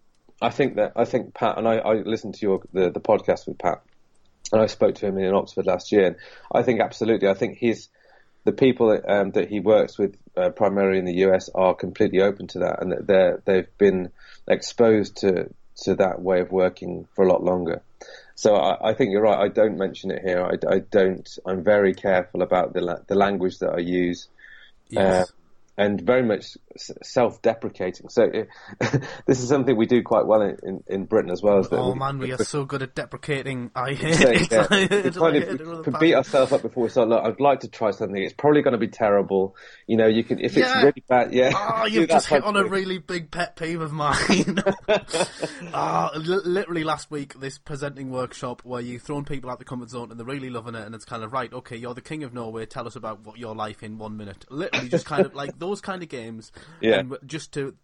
I 0.41 0.51
think 0.51 0.77
that, 0.77 0.93
I 0.95 1.07
think 1.07 1.35
Pat, 1.35 1.59
and 1.59 1.67
I, 1.67 1.79
I 1.79 1.95
listened 1.95 2.35
to 2.35 2.47
your, 2.47 2.61
the, 2.73 2.91
the 2.91 3.01
podcast 3.01 3.49
with 3.49 3.59
Pat 3.59 3.83
and 4.53 4.63
I 4.63 4.67
spoke 4.67 4.95
to 4.97 5.07
him 5.07 5.19
in 5.19 5.35
Oxford 5.35 5.67
last 5.67 5.91
year 5.91 6.07
and 6.07 6.17
I 6.53 6.63
think 6.63 6.81
absolutely, 6.81 7.29
I 7.29 7.35
think 7.35 7.59
he's, 7.59 7.89
the 8.45 8.53
people 8.53 8.91
that, 8.91 9.11
um, 9.13 9.31
that 9.33 9.49
he 9.49 9.59
works 9.59 9.99
with 9.99 10.17
uh, 10.37 10.51
primarily 10.51 11.01
in 11.01 11.05
the 11.05 11.27
US 11.27 11.51
are 11.53 11.75
completely 11.75 12.21
open 12.21 12.47
to 12.49 12.61
that 12.61 12.81
and 12.81 12.93
that 12.93 13.07
they're, 13.09 13.43
they've 13.45 13.79
been 13.79 14.13
exposed 14.47 15.17
to, 15.19 15.49
to 15.83 15.97
that 15.97 16.21
way 16.21 16.41
of 16.41 16.53
working 16.53 17.09
for 17.17 17.25
a 17.25 17.29
lot 17.29 17.43
longer. 17.43 17.83
So 18.35 18.57
I, 18.57 18.91
I, 18.91 18.95
think 18.95 19.12
you're 19.12 19.22
right. 19.22 19.39
I 19.39 19.49
don't 19.49 19.78
mention 19.78 20.11
it 20.11 20.22
here. 20.22 20.45
I, 20.45 20.74
I 20.74 20.78
don't. 20.80 21.28
I'm 21.47 21.62
very 21.62 21.95
careful 21.95 22.43
about 22.43 22.74
the 22.74 22.80
la- 22.80 23.03
the 23.07 23.14
language 23.14 23.59
that 23.59 23.70
I 23.70 23.78
use. 23.78 24.28
Yes. 24.89 25.30
Uh, 25.30 25.32
And 25.77 26.01
very 26.01 26.22
much 26.22 26.57
self-deprecating. 26.77 28.09
So 28.09 28.22
it, 28.22 28.49
this 29.27 29.41
is 29.41 29.49
something 29.49 29.77
we 29.77 29.87
do 29.87 30.03
quite 30.03 30.27
well 30.27 30.43
in, 30.43 30.57
in, 30.62 30.85
in 30.87 31.05
Britain 31.05 31.31
as 31.31 31.43
well. 31.43 31.59
As 31.59 31.68
oh 31.72 31.93
we, 31.93 31.99
man, 31.99 32.18
we 32.18 32.33
are 32.33 32.39
so 32.45 32.64
good 32.64 32.83
at 32.83 32.95
deprecating. 32.95 33.70
I 33.75 33.93
hate 33.95 34.20
it. 34.20 34.53
Yeah, 34.53 34.66
it's 34.70 35.16
kind 35.16 35.37
of, 35.37 36.01
beat 36.01 36.14
ourselves 36.14 36.53
up 36.53 36.62
before 36.62 36.85
we 36.85 36.89
start. 36.91 37.09
Look, 37.09 37.25
I'd 37.25 37.41
like 37.41 37.61
to 37.61 37.68
try 37.68 37.91
something. 37.91 38.22
It's 38.22 38.35
probably 38.35 38.62
going 38.62 38.72
to 38.72 38.79
be 38.79 38.89
terrible. 38.89 39.57
You 39.87 39.97
know, 39.97 40.07
you 40.07 40.22
can 40.25 40.41
if 40.41 40.57
yeah. 40.57 40.66
it's 40.66 40.85
really 40.85 41.05
bad. 41.09 41.33
Yeah. 41.33 41.53
Oh, 41.55 41.87
you've 41.87 42.09
just 42.09 42.29
hit 42.29 42.45
on 42.45 42.57
a 42.57 42.64
really 42.64 42.99
big 42.99 43.31
pet 43.31 43.57
peeve 43.57 43.81
of 43.81 43.93
mine. 43.93 44.62
oh, 45.72 46.11
literally 46.14 46.85
last 46.85 47.11
week, 47.11 47.39
this 47.41 47.59
presenting 47.59 48.11
workshop 48.11 48.62
where 48.64 48.81
you've 48.81 49.03
thrown 49.03 49.25
people 49.25 49.51
out 49.51 49.59
the 49.59 49.64
comfort 49.64 49.91
zone 49.91 50.11
and 50.11 50.18
they're 50.18 50.27
really 50.27 50.51
loving 50.51 50.75
it, 50.75 50.87
and 50.87 50.95
it's 50.95 51.05
kind 51.05 51.22
of 51.22 51.33
right. 51.33 51.53
Okay, 51.53 51.77
you're 51.77 51.95
the 51.95 52.01
king 52.01 52.25
of 52.25 52.33
Norway. 52.33 52.66
Tell 52.66 52.87
us 52.87 52.97
about 52.97 53.25
what 53.25 53.39
your 53.39 53.55
life 53.55 53.83
in 53.83 53.99
one 53.99 54.16
minute. 54.16 54.45
Literally, 54.51 54.89
just 54.89 55.07
kind 55.07 55.27
of 55.27 55.35
like 55.35 55.59
those 55.65 55.81
kind 55.81 56.03
of 56.03 56.09
games. 56.09 56.53
Yeah. 56.81 57.01
And 57.01 57.17
just 57.27 57.53
to 57.55 57.75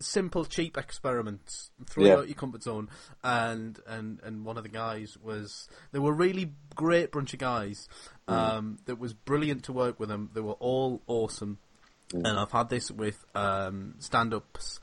simple, 0.00 0.44
cheap 0.44 0.76
experiments, 0.76 1.70
throw 1.86 2.04
yeah. 2.04 2.16
out 2.16 2.28
your 2.28 2.34
comfort 2.34 2.62
zone. 2.62 2.88
And, 3.22 3.78
and, 3.86 4.20
and 4.22 4.44
one 4.44 4.56
of 4.56 4.62
the 4.62 4.68
guys 4.68 5.16
was, 5.22 5.68
they 5.92 5.98
were 5.98 6.12
really 6.12 6.52
great 6.74 7.12
bunch 7.12 7.32
of 7.32 7.38
guys. 7.38 7.88
Mm. 8.28 8.32
Um, 8.32 8.78
that 8.86 8.98
was 8.98 9.14
brilliant 9.14 9.64
to 9.64 9.72
work 9.72 10.00
with 10.00 10.08
them. 10.08 10.30
They 10.34 10.40
were 10.40 10.54
all 10.54 11.02
awesome. 11.06 11.58
Mm. 12.10 12.28
And 12.28 12.38
I've 12.38 12.52
had 12.52 12.70
this 12.70 12.90
with, 12.90 13.24
um, 13.34 13.94
stand-ups 13.98 14.80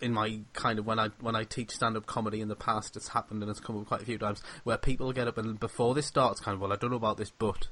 in 0.00 0.12
my 0.12 0.40
kind 0.52 0.78
of 0.78 0.84
when 0.84 0.98
I 0.98 1.08
when 1.20 1.36
I 1.36 1.44
teach 1.44 1.70
stand 1.70 1.96
up 1.96 2.04
comedy 2.04 2.40
in 2.40 2.48
the 2.48 2.56
past, 2.56 2.96
it's 2.96 3.08
happened 3.08 3.42
and 3.42 3.50
it's 3.50 3.60
come 3.60 3.78
up 3.78 3.86
quite 3.86 4.02
a 4.02 4.04
few 4.04 4.18
times 4.18 4.42
where 4.64 4.76
people 4.76 5.12
get 5.12 5.28
up 5.28 5.38
and 5.38 5.58
before 5.58 5.94
this 5.94 6.06
starts, 6.06 6.40
kind 6.40 6.54
of 6.56 6.60
well, 6.60 6.72
I 6.72 6.76
don't 6.76 6.90
know 6.90 6.96
about 6.96 7.16
this, 7.16 7.30
but 7.30 7.68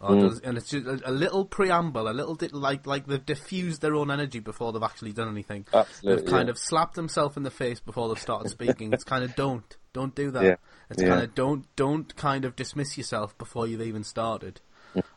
Mm. 0.00 0.44
and 0.44 0.58
it's 0.58 0.68
just 0.68 0.86
a, 0.86 1.08
a, 1.08 1.10
little 1.10 1.46
preamble, 1.46 2.08
a 2.08 2.12
little 2.12 2.34
bit 2.34 2.52
like 2.52 2.86
like 2.86 3.06
they've 3.06 3.24
diffused 3.24 3.80
their 3.80 3.94
own 3.94 4.10
energy 4.10 4.40
before 4.40 4.72
they've 4.72 4.82
actually 4.82 5.12
done 5.12 5.28
anything. 5.28 5.66
Absolutely, 5.72 6.22
they've 6.22 6.30
kind 6.30 6.48
yeah. 6.48 6.52
of 6.52 6.58
slapped 6.58 6.96
themselves 6.96 7.36
in 7.38 7.44
the 7.44 7.50
face 7.50 7.80
before 7.80 8.08
they've 8.08 8.20
started 8.20 8.50
speaking. 8.50 8.92
it's 8.92 9.04
kind 9.04 9.24
of 9.24 9.34
don't 9.36 9.76
don't 9.94 10.14
do 10.14 10.30
that. 10.32 10.44
Yeah. 10.44 10.56
It's 10.90 11.02
yeah. 11.02 11.08
kind 11.08 11.22
of 11.22 11.34
don't 11.34 11.76
don't 11.76 12.14
kind 12.14 12.44
of 12.44 12.54
dismiss 12.54 12.98
yourself 12.98 13.36
before 13.38 13.66
you've 13.66 13.80
even 13.80 14.04
started. 14.04 14.60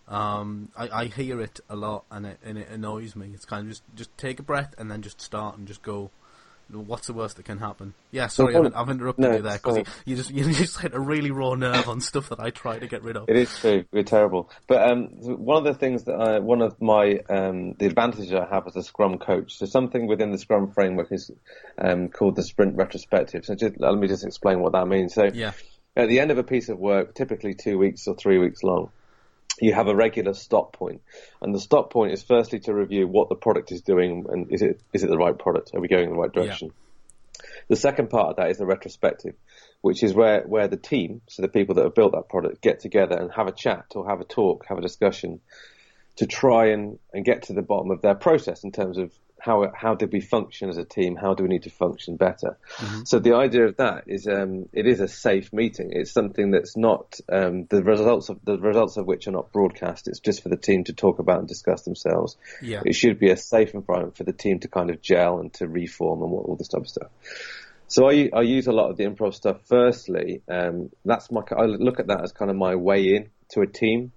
Um, 0.07 0.69
I, 0.75 0.89
I 0.89 1.05
hear 1.05 1.39
it 1.39 1.59
a 1.69 1.75
lot 1.75 2.05
and 2.09 2.25
it 2.25 2.39
and 2.43 2.57
it 2.57 2.69
annoys 2.69 3.15
me. 3.15 3.31
It's 3.33 3.45
kind 3.45 3.63
of 3.63 3.69
just 3.69 3.83
just 3.95 4.17
take 4.17 4.39
a 4.39 4.43
breath 4.43 4.73
and 4.77 4.89
then 4.89 5.01
just 5.01 5.21
start 5.21 5.57
and 5.57 5.67
just 5.67 5.81
go 5.83 6.11
what's 6.71 7.07
the 7.07 7.13
worst 7.13 7.37
that 7.37 7.45
can 7.45 7.57
happen? 7.57 7.93
Yeah, 8.11 8.27
sorry, 8.27 8.55
I've, 8.55 8.75
I've, 8.75 8.89
interrupted 8.89 9.23
no, 9.23 9.35
you 9.35 9.41
there 9.41 9.57
because 9.57 9.77
you, 9.77 9.83
you, 10.05 10.15
just 10.15 10.31
you 10.33 10.53
just 10.53 10.79
hit 10.79 10.93
a 10.93 10.99
really 10.99 11.31
raw 11.31 11.55
nerve 11.55 11.87
on 11.87 12.01
stuff 12.01 12.29
that 12.29 12.39
I 12.39 12.49
try 12.49 12.79
to 12.79 12.87
get 12.87 13.03
rid 13.03 13.17
of. 13.17 13.29
It 13.29 13.35
is 13.35 13.57
true, 13.57 13.85
we're 13.91 14.03
terrible. 14.03 14.49
But 14.67 14.91
um, 14.91 15.07
one 15.21 15.57
of 15.57 15.63
the 15.63 15.73
things 15.73 16.03
that 16.03 16.13
I, 16.13 16.39
one 16.39 16.61
of 16.61 16.79
my 16.81 17.19
um, 17.29 17.73
the 17.73 17.85
advantages 17.85 18.33
I 18.33 18.47
have 18.53 18.67
as 18.67 18.75
a 18.75 18.83
Scrum 18.83 19.17
coach, 19.17 19.57
so 19.57 19.65
something 19.65 20.07
within 20.07 20.31
the 20.31 20.37
Scrum 20.37 20.71
framework 20.71 21.11
is 21.11 21.31
um, 21.77 22.09
called 22.09 22.35
the 22.35 22.43
Sprint 22.43 22.75
Retrospective. 22.75 23.45
So 23.45 23.55
just, 23.55 23.79
let 23.79 23.95
me 23.95 24.07
just 24.07 24.25
explain 24.25 24.61
what 24.61 24.73
that 24.73 24.87
means. 24.87 25.13
So 25.13 25.25
yeah. 25.25 25.53
at 25.95 26.09
the 26.09 26.19
end 26.19 26.31
of 26.31 26.37
a 26.37 26.43
piece 26.43 26.69
of 26.69 26.77
work, 26.77 27.15
typically 27.15 27.55
two 27.55 27.77
weeks 27.77 28.07
or 28.07 28.15
three 28.15 28.37
weeks 28.37 28.63
long 28.63 28.91
you 29.61 29.73
have 29.73 29.87
a 29.87 29.95
regular 29.95 30.33
stop 30.33 30.73
point. 30.73 31.01
And 31.41 31.53
the 31.53 31.59
stop 31.59 31.91
point 31.91 32.13
is 32.13 32.23
firstly 32.23 32.59
to 32.61 32.73
review 32.73 33.07
what 33.07 33.29
the 33.29 33.35
product 33.35 33.71
is 33.71 33.81
doing 33.81 34.25
and 34.29 34.51
is 34.51 34.61
it 34.61 34.81
is 34.93 35.03
it 35.03 35.09
the 35.09 35.17
right 35.17 35.37
product? 35.37 35.71
Are 35.73 35.79
we 35.79 35.87
going 35.87 36.05
in 36.05 36.11
the 36.11 36.19
right 36.19 36.31
direction? 36.31 36.69
Yeah. 36.69 37.45
The 37.69 37.75
second 37.75 38.09
part 38.09 38.31
of 38.31 38.35
that 38.37 38.49
is 38.49 38.57
the 38.57 38.65
retrospective, 38.65 39.35
which 39.81 40.03
is 40.03 40.13
where, 40.13 40.41
where 40.41 40.67
the 40.67 40.77
team, 40.77 41.21
so 41.27 41.41
the 41.41 41.47
people 41.47 41.75
that 41.75 41.83
have 41.83 41.95
built 41.95 42.13
that 42.13 42.27
product, 42.27 42.61
get 42.61 42.79
together 42.79 43.17
and 43.17 43.31
have 43.31 43.47
a 43.47 43.51
chat 43.51 43.85
or 43.95 44.07
have 44.09 44.19
a 44.21 44.25
talk, 44.25 44.65
have 44.67 44.77
a 44.77 44.81
discussion 44.81 45.39
to 46.17 46.25
try 46.25 46.71
and, 46.71 46.99
and 47.13 47.23
get 47.23 47.43
to 47.43 47.53
the 47.53 47.61
bottom 47.61 47.91
of 47.91 48.01
their 48.01 48.15
process 48.15 48.63
in 48.63 48.71
terms 48.71 48.97
of 48.97 49.11
how 49.39 49.71
how 49.73 49.95
did 49.95 50.11
we 50.11 50.21
function 50.21 50.69
as 50.69 50.77
a 50.77 50.85
team? 50.85 51.15
How 51.15 51.33
do 51.33 51.43
we 51.43 51.49
need 51.49 51.63
to 51.63 51.69
function 51.69 52.15
better? 52.15 52.57
Mm-hmm. 52.77 53.01
So 53.05 53.19
the 53.19 53.35
idea 53.35 53.65
of 53.65 53.77
that 53.77 54.03
is 54.07 54.27
um, 54.27 54.67
it 54.73 54.87
is 54.87 54.99
a 54.99 55.07
safe 55.07 55.51
meeting. 55.53 55.89
It's 55.91 56.11
something 56.11 56.51
that's 56.51 56.75
not 56.77 57.19
um, 57.31 57.65
the 57.69 57.83
results 57.83 58.29
of 58.29 58.39
the 58.43 58.57
results 58.57 58.97
of 58.97 59.05
which 59.05 59.27
are 59.27 59.31
not 59.31 59.51
broadcast. 59.51 60.07
It's 60.07 60.19
just 60.19 60.43
for 60.43 60.49
the 60.49 60.57
team 60.57 60.83
to 60.85 60.93
talk 60.93 61.19
about 61.19 61.39
and 61.39 61.47
discuss 61.47 61.83
themselves. 61.83 62.37
Yeah. 62.61 62.81
It 62.85 62.93
should 62.93 63.19
be 63.19 63.31
a 63.31 63.37
safe 63.37 63.73
environment 63.73 64.17
for 64.17 64.23
the 64.23 64.33
team 64.33 64.59
to 64.59 64.67
kind 64.67 64.89
of 64.89 65.01
gel 65.01 65.39
and 65.39 65.53
to 65.55 65.67
reform 65.67 66.21
and 66.21 66.31
what, 66.31 66.45
all 66.45 66.55
this 66.55 66.67
type 66.67 66.81
of 66.81 66.89
stuff. 66.89 67.09
So 67.87 68.07
I, 68.07 68.29
I 68.33 68.41
use 68.41 68.67
a 68.67 68.71
lot 68.71 68.91
of 68.91 68.97
the 68.97 69.05
improv 69.05 69.33
stuff. 69.33 69.61
Firstly, 69.65 70.43
um, 70.47 70.91
that's 71.03 71.31
my 71.31 71.41
I 71.57 71.65
look 71.65 71.99
at 71.99 72.07
that 72.07 72.23
as 72.23 72.31
kind 72.31 72.51
of 72.51 72.57
my 72.57 72.75
way 72.75 73.15
in 73.15 73.29
to 73.49 73.61
a 73.61 73.67
team 73.67 74.11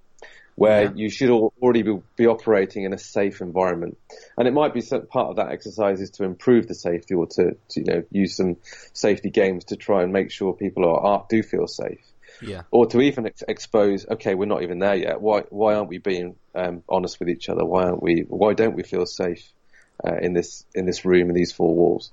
where 0.55 0.85
yeah. 0.85 0.91
you 0.95 1.11
should 1.11 1.31
already 1.31 1.83
be, 1.83 1.99
be, 2.17 2.27
operating 2.27 2.85
in 2.85 2.93
a 2.93 2.99
safe 2.99 3.41
environment. 3.41 3.97
And 4.37 4.47
it 4.47 4.53
might 4.53 4.75
be 4.75 4.81
some, 4.81 5.07
part 5.07 5.31
of 5.31 5.37
that 5.37 5.51
exercise 5.51 6.01
is 6.01 6.11
to 6.13 6.25
improve 6.25 6.69
the 6.69 6.75
safety 6.75 7.15
or 7.15 7.27
to, 7.27 7.57
to, 7.71 7.81
you 7.81 7.85
know, 7.85 8.03
use 8.11 8.37
some 8.37 8.57
safety 8.93 9.31
games 9.31 9.65
to 9.67 9.77
try 9.77 10.03
and 10.03 10.13
make 10.13 10.31
sure 10.31 10.53
people 10.53 10.85
are, 10.85 11.01
are 11.01 11.27
do 11.29 11.43
feel 11.43 11.67
safe. 11.67 12.01
Yeah. 12.41 12.63
Or 12.71 12.87
to 12.87 13.01
even 13.01 13.27
ex- 13.27 13.43
expose, 13.47 14.07
okay, 14.11 14.35
we're 14.35 14.47
not 14.47 14.63
even 14.63 14.79
there 14.79 14.97
yet. 14.97 15.21
Why, 15.21 15.43
why 15.51 15.75
aren't 15.75 15.89
we 15.89 15.99
being 15.99 16.37
um, 16.55 16.83
honest 16.89 17.19
with 17.19 17.29
each 17.29 17.49
other? 17.49 17.65
Why 17.65 17.85
aren't 17.85 18.03
we, 18.03 18.25
why 18.29 18.55
don't 18.55 18.75
we 18.75 18.83
feel 18.83 19.07
safe 19.07 19.47
uh, 20.07 20.17
in 20.21 20.33
this, 20.33 20.65
in 20.75 20.85
this 20.85 21.05
room, 21.05 21.29
in 21.29 21.35
these 21.35 21.53
four 21.53 21.75
walls? 21.75 22.13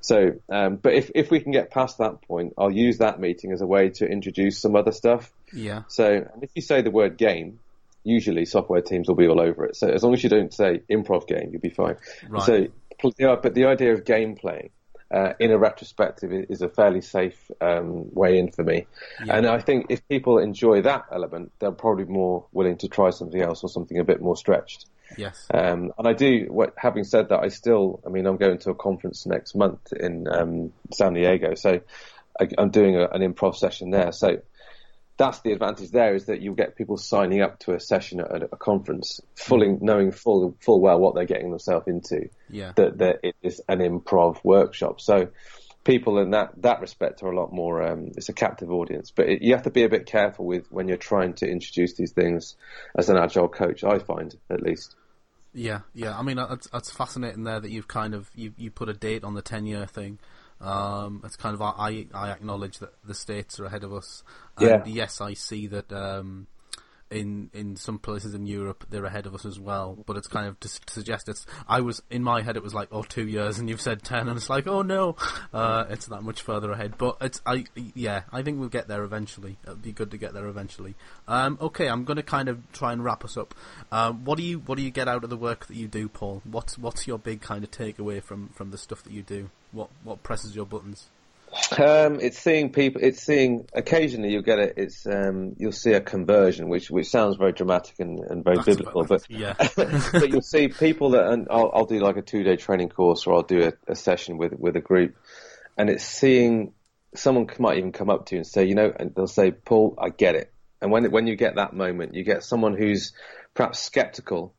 So, 0.00 0.34
um, 0.48 0.76
but 0.76 0.94
if, 0.94 1.10
if 1.14 1.30
we 1.30 1.40
can 1.40 1.52
get 1.52 1.70
past 1.70 1.98
that 1.98 2.22
point, 2.22 2.54
I'll 2.58 2.70
use 2.70 2.98
that 2.98 3.18
meeting 3.18 3.52
as 3.52 3.60
a 3.60 3.66
way 3.66 3.90
to 3.90 4.06
introduce 4.06 4.58
some 4.60 4.76
other 4.76 4.92
stuff. 4.92 5.32
Yeah. 5.52 5.82
So, 5.88 6.06
and 6.06 6.42
if 6.42 6.50
you 6.54 6.62
say 6.62 6.82
the 6.82 6.90
word 6.90 7.16
game, 7.16 7.58
usually 8.04 8.44
software 8.44 8.80
teams 8.80 9.08
will 9.08 9.16
be 9.16 9.26
all 9.26 9.40
over 9.40 9.64
it. 9.66 9.76
So 9.76 9.88
as 9.88 10.02
long 10.02 10.14
as 10.14 10.22
you 10.22 10.30
don't 10.30 10.52
say 10.52 10.82
improv 10.90 11.26
game, 11.26 11.50
you'll 11.52 11.60
be 11.60 11.70
fine. 11.70 11.96
Right. 12.28 12.42
So, 12.42 12.66
but 13.00 13.54
the 13.54 13.66
idea 13.66 13.92
of 13.92 14.04
gameplay 14.04 14.70
uh, 15.10 15.32
in 15.38 15.50
a 15.50 15.58
retrospective 15.58 16.30
is 16.48 16.62
a 16.62 16.68
fairly 16.68 17.00
safe 17.00 17.50
um, 17.60 18.12
way 18.12 18.38
in 18.38 18.50
for 18.50 18.62
me. 18.62 18.86
Yeah. 19.24 19.36
And 19.36 19.46
I 19.46 19.60
think 19.60 19.86
if 19.88 20.06
people 20.08 20.38
enjoy 20.38 20.82
that 20.82 21.06
element, 21.12 21.52
they're 21.58 21.72
probably 21.72 22.04
more 22.04 22.46
willing 22.52 22.76
to 22.78 22.88
try 22.88 23.10
something 23.10 23.40
else 23.40 23.62
or 23.62 23.68
something 23.68 23.98
a 23.98 24.04
bit 24.04 24.20
more 24.20 24.36
stretched. 24.36 24.86
Yes. 25.16 25.46
Um, 25.52 25.92
and 25.96 26.06
I 26.06 26.12
do. 26.12 26.46
What, 26.48 26.74
having 26.76 27.04
said 27.04 27.30
that, 27.30 27.40
I 27.40 27.48
still. 27.48 28.02
I 28.06 28.10
mean, 28.10 28.26
I'm 28.26 28.36
going 28.36 28.58
to 28.58 28.70
a 28.70 28.74
conference 28.74 29.24
next 29.24 29.54
month 29.54 29.92
in 29.98 30.26
um, 30.30 30.72
San 30.92 31.14
Diego, 31.14 31.54
so 31.54 31.80
I, 32.38 32.48
am 32.58 32.68
doing 32.68 32.96
a, 32.96 33.08
an 33.08 33.22
improv 33.22 33.56
session 33.56 33.90
there. 33.90 34.12
So 34.12 34.42
that's 35.18 35.40
the 35.40 35.52
advantage 35.52 35.90
there 35.90 36.14
is 36.14 36.26
that 36.26 36.40
you'll 36.40 36.54
get 36.54 36.76
people 36.76 36.96
signing 36.96 37.42
up 37.42 37.58
to 37.58 37.74
a 37.74 37.80
session 37.80 38.20
at 38.20 38.42
a, 38.44 38.56
conference, 38.56 39.20
fully 39.34 39.76
knowing 39.80 40.12
full 40.12 40.56
full 40.60 40.80
well 40.80 40.98
what 40.98 41.14
they're 41.14 41.26
getting 41.26 41.50
themselves 41.50 41.88
into. 41.88 42.30
Yeah. 42.48 42.72
That 42.76 42.98
that 42.98 43.20
it 43.24 43.36
is 43.42 43.60
an 43.68 43.80
improv 43.80 44.42
workshop. 44.44 45.00
So 45.00 45.28
people 45.84 46.18
in 46.18 46.30
that 46.30 46.52
that 46.62 46.80
respect 46.80 47.22
are 47.22 47.30
a 47.30 47.36
lot 47.36 47.52
more. 47.52 47.82
Um, 47.82 48.12
it's 48.16 48.28
a 48.28 48.32
captive 48.32 48.70
audience, 48.70 49.10
but 49.10 49.28
it, 49.28 49.42
you 49.42 49.54
have 49.54 49.64
to 49.64 49.70
be 49.70 49.82
a 49.82 49.88
bit 49.88 50.06
careful 50.06 50.46
with 50.46 50.70
when 50.70 50.86
you're 50.86 50.96
trying 50.96 51.34
to 51.34 51.46
introduce 51.46 51.94
these 51.94 52.12
things 52.12 52.54
as 52.96 53.08
an 53.08 53.16
agile 53.16 53.48
coach. 53.48 53.82
I 53.82 53.98
find 53.98 54.34
at 54.48 54.62
least. 54.62 54.94
Yeah, 55.52 55.80
yeah. 55.94 56.16
I 56.16 56.22
mean, 56.22 56.36
that's, 56.36 56.68
that's 56.68 56.90
fascinating 56.90 57.42
there 57.42 57.58
that 57.58 57.70
you've 57.70 57.88
kind 57.88 58.14
of 58.14 58.30
you 58.36 58.52
you 58.56 58.70
put 58.70 58.88
a 58.88 58.92
date 58.92 59.24
on 59.24 59.34
the 59.34 59.42
ten 59.42 59.66
year 59.66 59.86
thing. 59.86 60.20
Um, 60.60 61.22
it's 61.24 61.36
kind 61.36 61.54
of 61.54 61.62
I 61.62 62.06
I 62.12 62.30
acknowledge 62.30 62.78
that 62.78 62.94
the 63.04 63.14
states 63.14 63.60
are 63.60 63.66
ahead 63.66 63.84
of 63.84 63.92
us. 63.92 64.24
And 64.56 64.68
yeah. 64.68 64.82
Yes, 64.86 65.20
I 65.20 65.34
see 65.34 65.66
that. 65.68 65.92
Um, 65.92 66.46
in 67.10 67.50
in 67.52 67.76
some 67.76 67.98
places 67.98 68.34
in 68.34 68.46
Europe 68.46 68.84
they're 68.90 69.04
ahead 69.04 69.26
of 69.26 69.34
us 69.34 69.44
as 69.44 69.58
well. 69.58 69.96
But 70.06 70.16
it's 70.16 70.26
kind 70.26 70.46
of 70.46 70.58
to, 70.60 70.68
to, 70.68 70.92
suggest 70.92 71.28
it's. 71.28 71.46
I 71.68 71.80
was 71.80 72.02
in 72.10 72.22
my 72.22 72.42
head 72.42 72.56
it 72.56 72.62
was 72.62 72.74
like 72.74 72.88
oh 72.92 73.02
two 73.02 73.26
years, 73.26 73.58
and 73.58 73.68
you've 73.68 73.80
said 73.80 74.02
ten, 74.02 74.28
and 74.28 74.36
it's 74.36 74.50
like 74.50 74.66
oh 74.66 74.82
no, 74.82 75.16
uh, 75.52 75.84
it's 75.88 76.06
that 76.06 76.22
much 76.22 76.42
further 76.42 76.72
ahead. 76.72 76.98
But 76.98 77.16
it's 77.20 77.40
I 77.46 77.64
yeah 77.94 78.22
I 78.32 78.42
think 78.42 78.58
we'll 78.58 78.68
get 78.68 78.88
there 78.88 79.04
eventually. 79.04 79.56
It'd 79.64 79.82
be 79.82 79.92
good 79.92 80.10
to 80.10 80.18
get 80.18 80.34
there 80.34 80.46
eventually. 80.46 80.94
Um, 81.26 81.58
okay, 81.60 81.88
I'm 81.88 82.04
to 82.04 82.22
kind 82.22 82.48
of 82.48 82.60
try 82.72 82.92
and 82.92 83.04
wrap 83.04 83.24
us 83.24 83.36
up. 83.36 83.54
Um, 83.92 84.24
what 84.24 84.38
do 84.38 84.44
you 84.44 84.58
what 84.58 84.76
do 84.76 84.82
you 84.82 84.90
get 84.90 85.08
out 85.08 85.24
of 85.24 85.30
the 85.30 85.36
work 85.36 85.66
that 85.66 85.76
you 85.76 85.88
do, 85.88 86.08
Paul? 86.08 86.42
What's 86.44 86.76
what's 86.78 87.06
your 87.06 87.18
big 87.18 87.40
kind 87.40 87.64
of 87.64 87.70
takeaway 87.70 88.22
from 88.22 88.48
from 88.48 88.70
the 88.70 88.78
stuff 88.78 89.02
that 89.04 89.12
you 89.12 89.22
do? 89.22 89.50
What 89.72 89.88
what 90.04 90.22
presses 90.22 90.54
your 90.54 90.66
buttons? 90.66 91.08
Um, 91.78 92.20
it's 92.20 92.38
seeing 92.38 92.72
people. 92.72 93.00
It's 93.02 93.22
seeing 93.22 93.68
occasionally 93.72 94.32
you 94.32 94.42
get 94.42 94.58
it. 94.58 94.74
It's 94.76 95.06
um, 95.06 95.54
you'll 95.56 95.72
see 95.72 95.92
a 95.92 96.00
conversion, 96.00 96.68
which 96.68 96.90
which 96.90 97.08
sounds 97.08 97.36
very 97.36 97.52
dramatic 97.52 97.98
and, 98.00 98.20
and 98.20 98.44
very 98.44 98.56
That's 98.56 98.68
biblical, 98.68 99.04
but 99.04 99.24
yeah. 99.28 99.54
but 99.76 100.28
you'll 100.28 100.42
see 100.42 100.68
people 100.68 101.10
that. 101.10 101.26
And 101.28 101.48
I'll, 101.50 101.70
I'll 101.74 101.86
do 101.86 102.00
like 102.00 102.16
a 102.16 102.22
two 102.22 102.42
day 102.42 102.56
training 102.56 102.90
course, 102.90 103.26
or 103.26 103.34
I'll 103.34 103.42
do 103.42 103.64
a, 103.64 103.92
a, 103.92 103.94
session 103.94 104.38
with 104.38 104.52
with 104.58 104.76
a 104.76 104.80
group, 104.80 105.16
and 105.76 105.88
it's 105.88 106.04
seeing 106.04 106.72
someone 107.14 107.48
might 107.58 107.78
even 107.78 107.92
come 107.92 108.10
up 108.10 108.26
to 108.26 108.34
you 108.34 108.40
and 108.40 108.46
say, 108.46 108.64
you 108.64 108.74
know, 108.74 108.92
and 108.94 109.14
they'll 109.14 109.26
say, 109.26 109.50
Paul, 109.50 109.96
I 109.98 110.10
get 110.10 110.34
it. 110.34 110.52
And 110.80 110.90
when 110.90 111.10
when 111.10 111.26
you 111.26 111.36
get 111.36 111.56
that 111.56 111.72
moment, 111.72 112.14
you 112.14 112.24
get 112.24 112.44
someone 112.44 112.76
who's 112.76 113.12
perhaps 113.54 113.78
skeptical, 113.78 114.54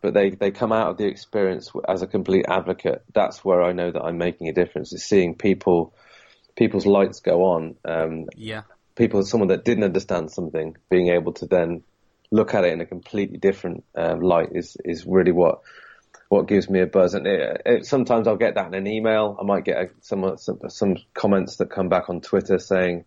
but 0.00 0.14
they, 0.14 0.30
they 0.30 0.50
come 0.50 0.72
out 0.72 0.88
of 0.88 0.96
the 0.96 1.06
experience 1.06 1.70
as 1.86 2.02
a 2.02 2.06
complete 2.06 2.46
advocate. 2.48 3.02
That's 3.12 3.44
where 3.44 3.62
I 3.62 3.72
know 3.72 3.90
that 3.90 4.02
I'm 4.02 4.18
making 4.18 4.48
a 4.48 4.52
difference. 4.52 4.92
Is 4.92 5.04
seeing 5.04 5.34
people 5.34 5.94
people's 6.58 6.86
lights 6.86 7.20
go 7.20 7.44
on. 7.44 7.76
Um, 7.84 8.26
yeah. 8.36 8.62
People, 8.96 9.22
someone 9.22 9.48
that 9.48 9.64
didn't 9.64 9.84
understand 9.84 10.30
something, 10.32 10.76
being 10.90 11.08
able 11.08 11.32
to 11.34 11.46
then 11.46 11.84
look 12.30 12.52
at 12.52 12.64
it 12.64 12.72
in 12.72 12.80
a 12.80 12.86
completely 12.86 13.38
different 13.38 13.84
um, 13.94 14.20
light 14.20 14.50
is 14.52 14.76
is 14.84 15.06
really 15.06 15.32
what 15.32 15.60
what 16.28 16.48
gives 16.48 16.68
me 16.68 16.80
a 16.80 16.86
buzz. 16.86 17.14
And 17.14 17.26
it, 17.26 17.62
it, 17.64 17.86
sometimes 17.86 18.26
I'll 18.26 18.36
get 18.36 18.56
that 18.56 18.66
in 18.66 18.74
an 18.74 18.86
email. 18.86 19.36
I 19.40 19.44
might 19.44 19.64
get 19.64 19.78
a, 19.78 19.90
some, 20.02 20.36
some 20.36 20.58
some 20.68 20.96
comments 21.14 21.56
that 21.56 21.70
come 21.70 21.88
back 21.88 22.10
on 22.10 22.20
Twitter 22.20 22.58
saying, 22.58 23.04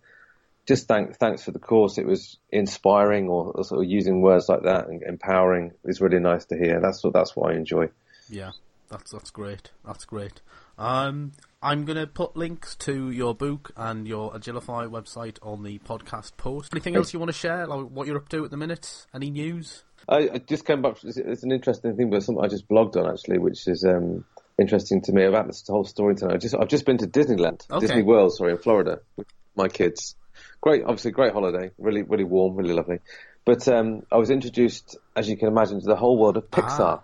"Just 0.66 0.88
thank 0.88 1.18
thanks 1.18 1.44
for 1.44 1.52
the 1.52 1.60
course. 1.60 1.98
It 1.98 2.08
was 2.08 2.38
inspiring," 2.50 3.28
or, 3.28 3.52
or 3.52 3.64
sort 3.66 3.84
of 3.84 3.92
using 3.92 4.22
words 4.22 4.48
like 4.48 4.64
that 4.64 4.88
and 4.88 5.04
empowering 5.04 5.74
is 5.84 6.00
really 6.00 6.20
nice 6.20 6.46
to 6.46 6.58
hear. 6.58 6.80
That's 6.80 7.04
what 7.04 7.12
that's 7.12 7.36
what 7.36 7.52
I 7.52 7.58
enjoy. 7.58 7.90
Yeah, 8.30 8.52
that's 8.90 9.12
that's 9.12 9.30
great. 9.30 9.72
That's 9.86 10.06
great. 10.06 10.40
Um, 10.78 11.34
I'm 11.64 11.86
going 11.86 11.98
to 11.98 12.08
put 12.08 12.36
links 12.36 12.76
to 12.78 13.12
your 13.12 13.36
book 13.36 13.72
and 13.78 14.08
your 14.08 14.32
Agilify 14.32 14.90
website 14.90 15.38
on 15.44 15.62
the 15.62 15.78
podcast 15.80 16.36
post. 16.36 16.74
Anything 16.74 16.96
else 16.96 17.14
you 17.14 17.20
want 17.20 17.30
to 17.32 17.38
share? 17.38 17.68
Like 17.68 17.88
what 17.90 18.08
you're 18.08 18.18
up 18.18 18.30
to 18.30 18.44
at 18.44 18.52
the 18.52 18.58
minute? 18.58 19.06
Any 19.14 19.30
news? 19.30 19.84
I, 20.10 20.30
I 20.34 20.38
just 20.40 20.66
came 20.66 20.82
back. 20.82 20.98
It's 21.04 21.44
an 21.44 21.52
interesting 21.52 21.96
thing, 21.96 22.10
but 22.10 22.24
something 22.24 22.44
I 22.44 22.48
just 22.48 22.68
blogged 22.68 22.98
on 22.98 23.08
actually, 23.12 23.38
which 23.38 23.68
is 23.68 23.86
um, 23.86 24.26
interesting 24.58 25.02
to 25.04 25.12
me 25.12 25.24
about 25.26 25.46
this 25.46 25.64
whole 25.68 25.84
storytelling. 25.84 26.36
I 26.36 26.38
just 26.40 26.56
I've 26.56 26.68
just 26.68 26.86
been 26.86 26.98
to 26.98 27.08
Disneyland, 27.08 27.70
okay. 27.70 27.80
Disney 27.80 28.02
World, 28.02 28.34
sorry, 28.34 28.54
in 28.54 28.58
Florida 28.58 29.02
with 29.16 29.28
my 29.56 29.68
kids. 29.68 30.16
Great, 30.62 30.84
obviously, 30.84 31.12
great 31.12 31.34
holiday. 31.34 31.72
Really, 31.78 32.02
really 32.02 32.24
warm, 32.24 32.56
really 32.56 32.74
lovely. 32.74 33.00
But 33.46 33.68
um, 33.68 34.04
I 34.12 34.18
was 34.18 34.30
introduced, 34.30 34.98
as 35.16 35.30
you 35.30 35.38
can 35.38 35.48
imagine, 35.48 35.80
to 35.80 35.86
the 35.86 35.96
whole 35.96 36.18
world 36.18 36.38
of 36.38 36.50
Pixar. 36.50 36.80
Ah. 36.80 37.04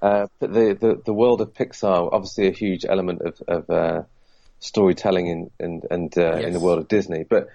Uh, 0.00 0.26
but 0.38 0.52
the, 0.52 0.76
the, 0.80 1.02
the 1.06 1.12
world 1.12 1.40
of 1.40 1.54
Pixar, 1.54 2.10
obviously 2.12 2.46
a 2.48 2.52
huge 2.52 2.84
element 2.88 3.22
of, 3.22 3.42
of 3.48 3.70
uh, 3.70 4.02
storytelling 4.60 5.26
in, 5.26 5.50
and, 5.58 5.84
and 5.90 6.18
uh, 6.18 6.36
yes. 6.36 6.44
in 6.44 6.52
the 6.52 6.60
world 6.60 6.78
of 6.78 6.88
Disney. 6.88 7.24
But 7.24 7.48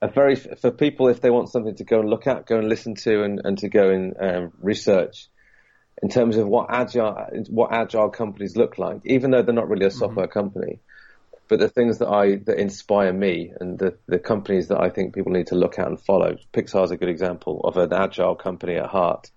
a 0.00 0.08
very 0.08 0.36
for 0.36 0.70
people, 0.70 1.08
if 1.08 1.20
they 1.20 1.30
want 1.30 1.50
something 1.50 1.74
to 1.76 1.84
go 1.84 2.00
and 2.00 2.08
look 2.08 2.26
at, 2.26 2.46
go 2.46 2.58
and 2.58 2.68
listen 2.68 2.94
to, 2.96 3.22
and, 3.22 3.40
and 3.44 3.58
to 3.58 3.68
go 3.68 3.90
and 3.90 4.14
um, 4.20 4.52
research 4.60 5.28
in 6.02 6.08
terms 6.08 6.36
of 6.36 6.46
what 6.46 6.66
agile 6.70 7.16
what 7.48 7.72
agile 7.72 8.10
companies 8.10 8.56
look 8.56 8.78
like, 8.78 9.00
even 9.04 9.30
though 9.30 9.42
they're 9.42 9.54
not 9.54 9.68
really 9.68 9.86
a 9.86 9.88
mm-hmm. 9.88 9.98
software 9.98 10.26
mm-hmm. 10.26 10.38
company. 10.38 10.78
But 11.48 11.60
the 11.60 11.68
things 11.68 11.98
that 11.98 12.08
I 12.08 12.36
that 12.44 12.58
inspire 12.58 13.12
me 13.12 13.52
and 13.58 13.78
the, 13.78 13.96
the 14.06 14.18
companies 14.18 14.68
that 14.68 14.80
I 14.80 14.90
think 14.90 15.14
people 15.14 15.32
need 15.32 15.46
to 15.48 15.54
look 15.54 15.78
at 15.78 15.86
and 15.86 15.98
follow. 15.98 16.36
Pixar 16.52 16.84
is 16.84 16.90
a 16.90 16.96
good 16.98 17.08
example 17.08 17.62
of 17.64 17.78
an 17.78 17.92
agile 17.92 18.34
company 18.34 18.76
at 18.76 18.86
heart 18.86 19.30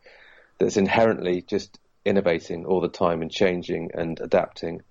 that's 0.60 0.76
inherently 0.76 1.42
just 1.42 1.80
innovating 2.06 2.66
all 2.66 2.82
the 2.82 2.90
time 2.90 3.22
and 3.22 3.32
changing 3.32 3.92
and 3.94 4.20
adapting 4.20 4.82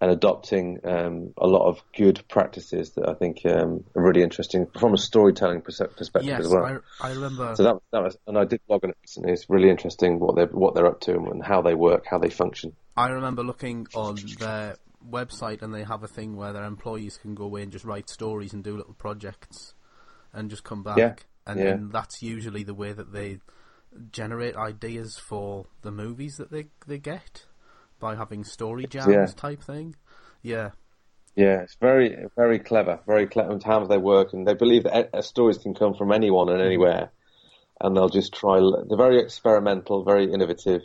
and 0.00 0.10
adopting 0.12 0.78
um, 0.84 1.34
a 1.36 1.46
lot 1.46 1.68
of 1.68 1.82
good 1.96 2.22
practices 2.28 2.90
that 2.90 3.08
I 3.08 3.14
think 3.14 3.44
um, 3.44 3.84
are 3.96 4.02
really 4.02 4.22
interesting 4.22 4.66
from 4.78 4.94
a 4.94 4.98
storytelling 4.98 5.62
perspective 5.62 6.24
yes, 6.24 6.40
as 6.40 6.48
well. 6.48 6.80
I, 7.00 7.08
I 7.08 7.12
remember. 7.12 7.54
So 7.56 7.64
that, 7.64 7.76
that 7.92 8.02
was, 8.04 8.16
and 8.26 8.38
I 8.38 8.44
did 8.44 8.60
blog 8.68 8.84
on 8.84 8.90
it 8.90 8.96
recently. 9.02 9.32
It's 9.32 9.50
really 9.50 9.70
interesting 9.70 10.20
what 10.20 10.36
they're 10.36 10.46
what 10.46 10.74
they're 10.74 10.86
up 10.86 11.00
to 11.00 11.14
and 11.14 11.44
how 11.44 11.62
they 11.62 11.74
work, 11.74 12.04
how 12.08 12.18
they 12.18 12.30
function. 12.30 12.76
I 12.96 13.08
remember 13.08 13.42
looking 13.42 13.88
on 13.94 14.16
their 14.38 14.76
website, 15.08 15.62
and 15.62 15.74
they 15.74 15.82
have 15.82 16.04
a 16.04 16.08
thing 16.08 16.36
where 16.36 16.52
their 16.52 16.64
employees 16.64 17.16
can 17.16 17.34
go 17.34 17.44
away 17.44 17.62
and 17.62 17.72
just 17.72 17.84
write 17.84 18.08
stories 18.08 18.52
and 18.52 18.62
do 18.62 18.76
little 18.76 18.94
projects, 18.94 19.74
and 20.32 20.48
just 20.48 20.62
come 20.62 20.84
back. 20.84 20.98
Yeah. 20.98 21.14
And 21.44 21.58
yeah. 21.58 21.64
then 21.64 21.88
that's 21.92 22.22
usually 22.22 22.62
the 22.62 22.74
way 22.74 22.92
that 22.92 23.12
they 23.12 23.40
generate 24.12 24.56
ideas 24.56 25.18
for 25.18 25.66
the 25.82 25.90
movies 25.90 26.36
that 26.36 26.50
they 26.50 26.66
they 26.86 26.98
get 26.98 27.44
by 28.00 28.14
having 28.14 28.44
story 28.44 28.86
jams 28.86 29.08
yeah. 29.08 29.26
type 29.26 29.62
thing. 29.62 29.96
Yeah. 30.42 30.70
Yeah, 31.36 31.62
it's 31.62 31.76
very 31.80 32.26
very 32.36 32.58
clever, 32.58 33.00
very 33.06 33.26
clever 33.26 33.58
how 33.64 33.84
they 33.84 33.98
work, 33.98 34.32
and 34.32 34.46
they 34.46 34.54
believe 34.54 34.84
that 34.84 35.10
uh, 35.14 35.22
stories 35.22 35.58
can 35.58 35.74
come 35.74 35.94
from 35.94 36.10
anyone 36.10 36.48
and 36.48 36.60
anywhere, 36.60 37.10
and 37.80 37.96
they'll 37.96 38.08
just 38.08 38.34
try. 38.34 38.58
They're 38.58 38.96
very 38.96 39.20
experimental, 39.20 40.04
very 40.04 40.32
innovative, 40.32 40.82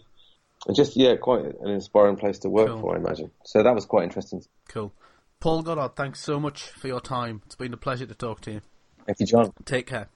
and 0.68 0.76
just 0.76 0.95
yeah, 0.95 1.16
quite 1.16 1.45
an 1.45 1.70
inspiring 1.70 2.18
place 2.18 2.39
to 2.39 2.49
work 2.49 2.68
cool. 2.68 2.82
for, 2.82 2.95
I 2.95 2.99
imagine. 2.99 3.32
So 3.45 3.64
that 3.64 3.74
was 3.74 3.86
quite 3.86 4.03
interesting. 4.03 4.43
Cool. 4.68 4.93
Paul 5.39 5.64
Goddard, 5.64 5.95
thanks 5.95 6.22
so 6.22 6.39
much 6.39 6.70
for 6.70 6.88
your 6.88 7.01
time. 7.01 7.41
It's 7.45 7.55
been 7.55 7.74
a 7.74 7.78
pleasure 7.78 8.05
to 8.05 8.16
talk 8.16 8.41
to 8.41 8.51
you. 8.51 8.61
Thank 9.05 9.20
you, 9.20 9.26
John. 9.26 9.51
Take 9.66 9.88
care. 9.88 10.07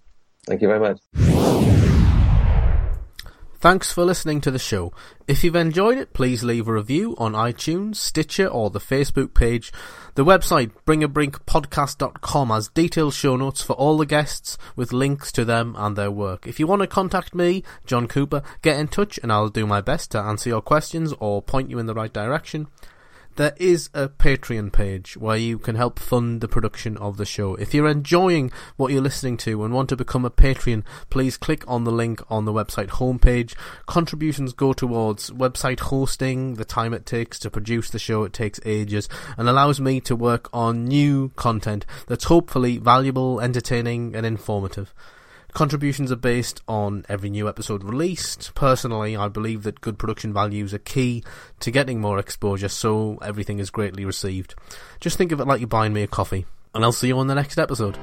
Thank 0.46 0.62
you 0.62 0.68
very 0.70 0.80
much. 0.80 1.77
Thanks 3.60 3.92
for 3.92 4.06
listening 4.06 4.40
to 4.42 4.52
the 4.52 4.60
show. 4.60 4.94
If 5.28 5.44
you've 5.44 5.56
enjoyed 5.56 5.98
it, 5.98 6.14
please 6.14 6.44
leave 6.44 6.68
a 6.68 6.74
review 6.74 7.16
on 7.18 7.34
iTunes, 7.34 7.96
Stitcher, 7.96 8.46
or 8.46 8.70
the 8.70 8.80
Facebook 8.80 9.34
page. 9.34 9.74
The 10.14 10.24
website, 10.24 10.74
bringabrickpodcast.com, 10.86 12.50
has 12.50 12.68
detailed 12.68 13.16
show 13.16 13.36
notes 13.36 13.64
for 13.64 13.74
all 13.74 13.98
the 13.98 14.06
guests 14.06 14.60
with 14.76 14.94
links 14.94 15.32
to 15.32 15.44
them 15.44 15.76
and 15.76 15.96
their 15.96 16.12
work. 16.12 16.46
If 16.46 16.60
you 16.60 16.68
want 16.68 16.84
to 16.84 16.88
contact 16.88 17.34
me, 17.34 17.64
John 17.88 18.08
Cooper, 18.08 18.44
get 18.62 18.80
in 18.80 18.90
touch 18.90 19.20
and 19.24 19.32
I'll 19.32 19.50
do 19.50 19.66
my 19.66 19.82
best 19.82 20.12
to 20.12 20.20
answer 20.20 20.50
your 20.50 20.62
questions 20.62 21.12
or 21.20 21.42
point 21.42 21.72
you 21.72 21.80
in 21.80 21.88
the 21.88 21.96
right 21.96 22.14
direction 22.14 22.68
there 23.38 23.54
is 23.58 23.90
a 23.94 24.10
Patreon 24.10 24.74
page 24.74 25.16
where 25.16 25.38
you 25.38 25.60
can 25.60 25.76
help 25.76 26.00
fund 26.00 26.42
the 26.42 26.48
production 26.48 26.98
of 26.98 27.18
the 27.18 27.26
show. 27.26 27.54
If 27.56 27.74
you're 27.74 27.88
enjoying 27.88 28.52
what 28.78 28.92
you're 28.92 29.02
listening 29.02 29.38
to 29.38 29.64
and 29.64 29.74
want 29.74 29.90
to 29.90 29.96
become 29.96 30.26
a 30.26 30.32
Patreon, 30.32 30.84
please 31.12 31.38
click 31.38 31.64
on 31.68 31.84
the 31.84 31.92
link 31.92 32.20
on 32.32 32.46
the 32.46 32.52
website 32.52 32.88
homepage. 32.88 33.54
Contributions 33.86 34.54
go 34.54 34.74
towards 34.74 35.30
website 35.30 35.80
hosting, 35.80 36.56
the 36.56 36.66
time 36.66 36.96
it 36.96 37.06
takes 37.06 37.38
to 37.40 37.52
produce 37.52 37.92
the 37.92 38.00
show, 38.00 38.24
it 38.24 38.34
takes 38.34 38.60
ages, 38.66 39.08
and 39.38 39.48
allows 39.48 39.80
me 39.80 40.02
to 40.02 40.16
work 40.16 40.50
on 40.52 40.86
new 40.86 41.30
content 41.36 41.86
that's 42.08 42.26
hopefully 42.26 42.80
valuable, 42.80 43.40
entertaining, 43.40 44.16
and 44.16 44.26
informative. 44.26 44.94
Contributions 45.58 46.12
are 46.12 46.16
based 46.16 46.62
on 46.68 47.04
every 47.10 47.32
new 47.32 47.50
episode 47.50 47.84
released. 47.84 48.54
Personally, 48.54 49.18
I 49.18 49.28
believe 49.28 49.64
that 49.64 49.82
good 49.82 49.98
production 49.98 50.32
values 50.32 50.72
are 50.72 50.78
key 50.78 51.24
to 51.62 51.72
getting 51.72 52.00
more 52.00 52.20
exposure, 52.20 52.70
so 52.70 53.18
everything 53.24 53.58
is 53.58 53.72
greatly 53.72 54.06
received. 54.06 54.54
Just 55.00 55.18
think 55.18 55.32
of 55.32 55.40
it 55.40 55.48
like 55.48 55.60
you're 55.60 55.68
buying 55.68 55.94
me 55.94 56.04
a 56.04 56.08
coffee, 56.08 56.46
and 56.76 56.84
I'll 56.84 56.92
see 56.92 57.08
you 57.08 57.18
on 57.18 57.26
the 57.26 57.34
next 57.34 57.58
episode. 57.58 57.98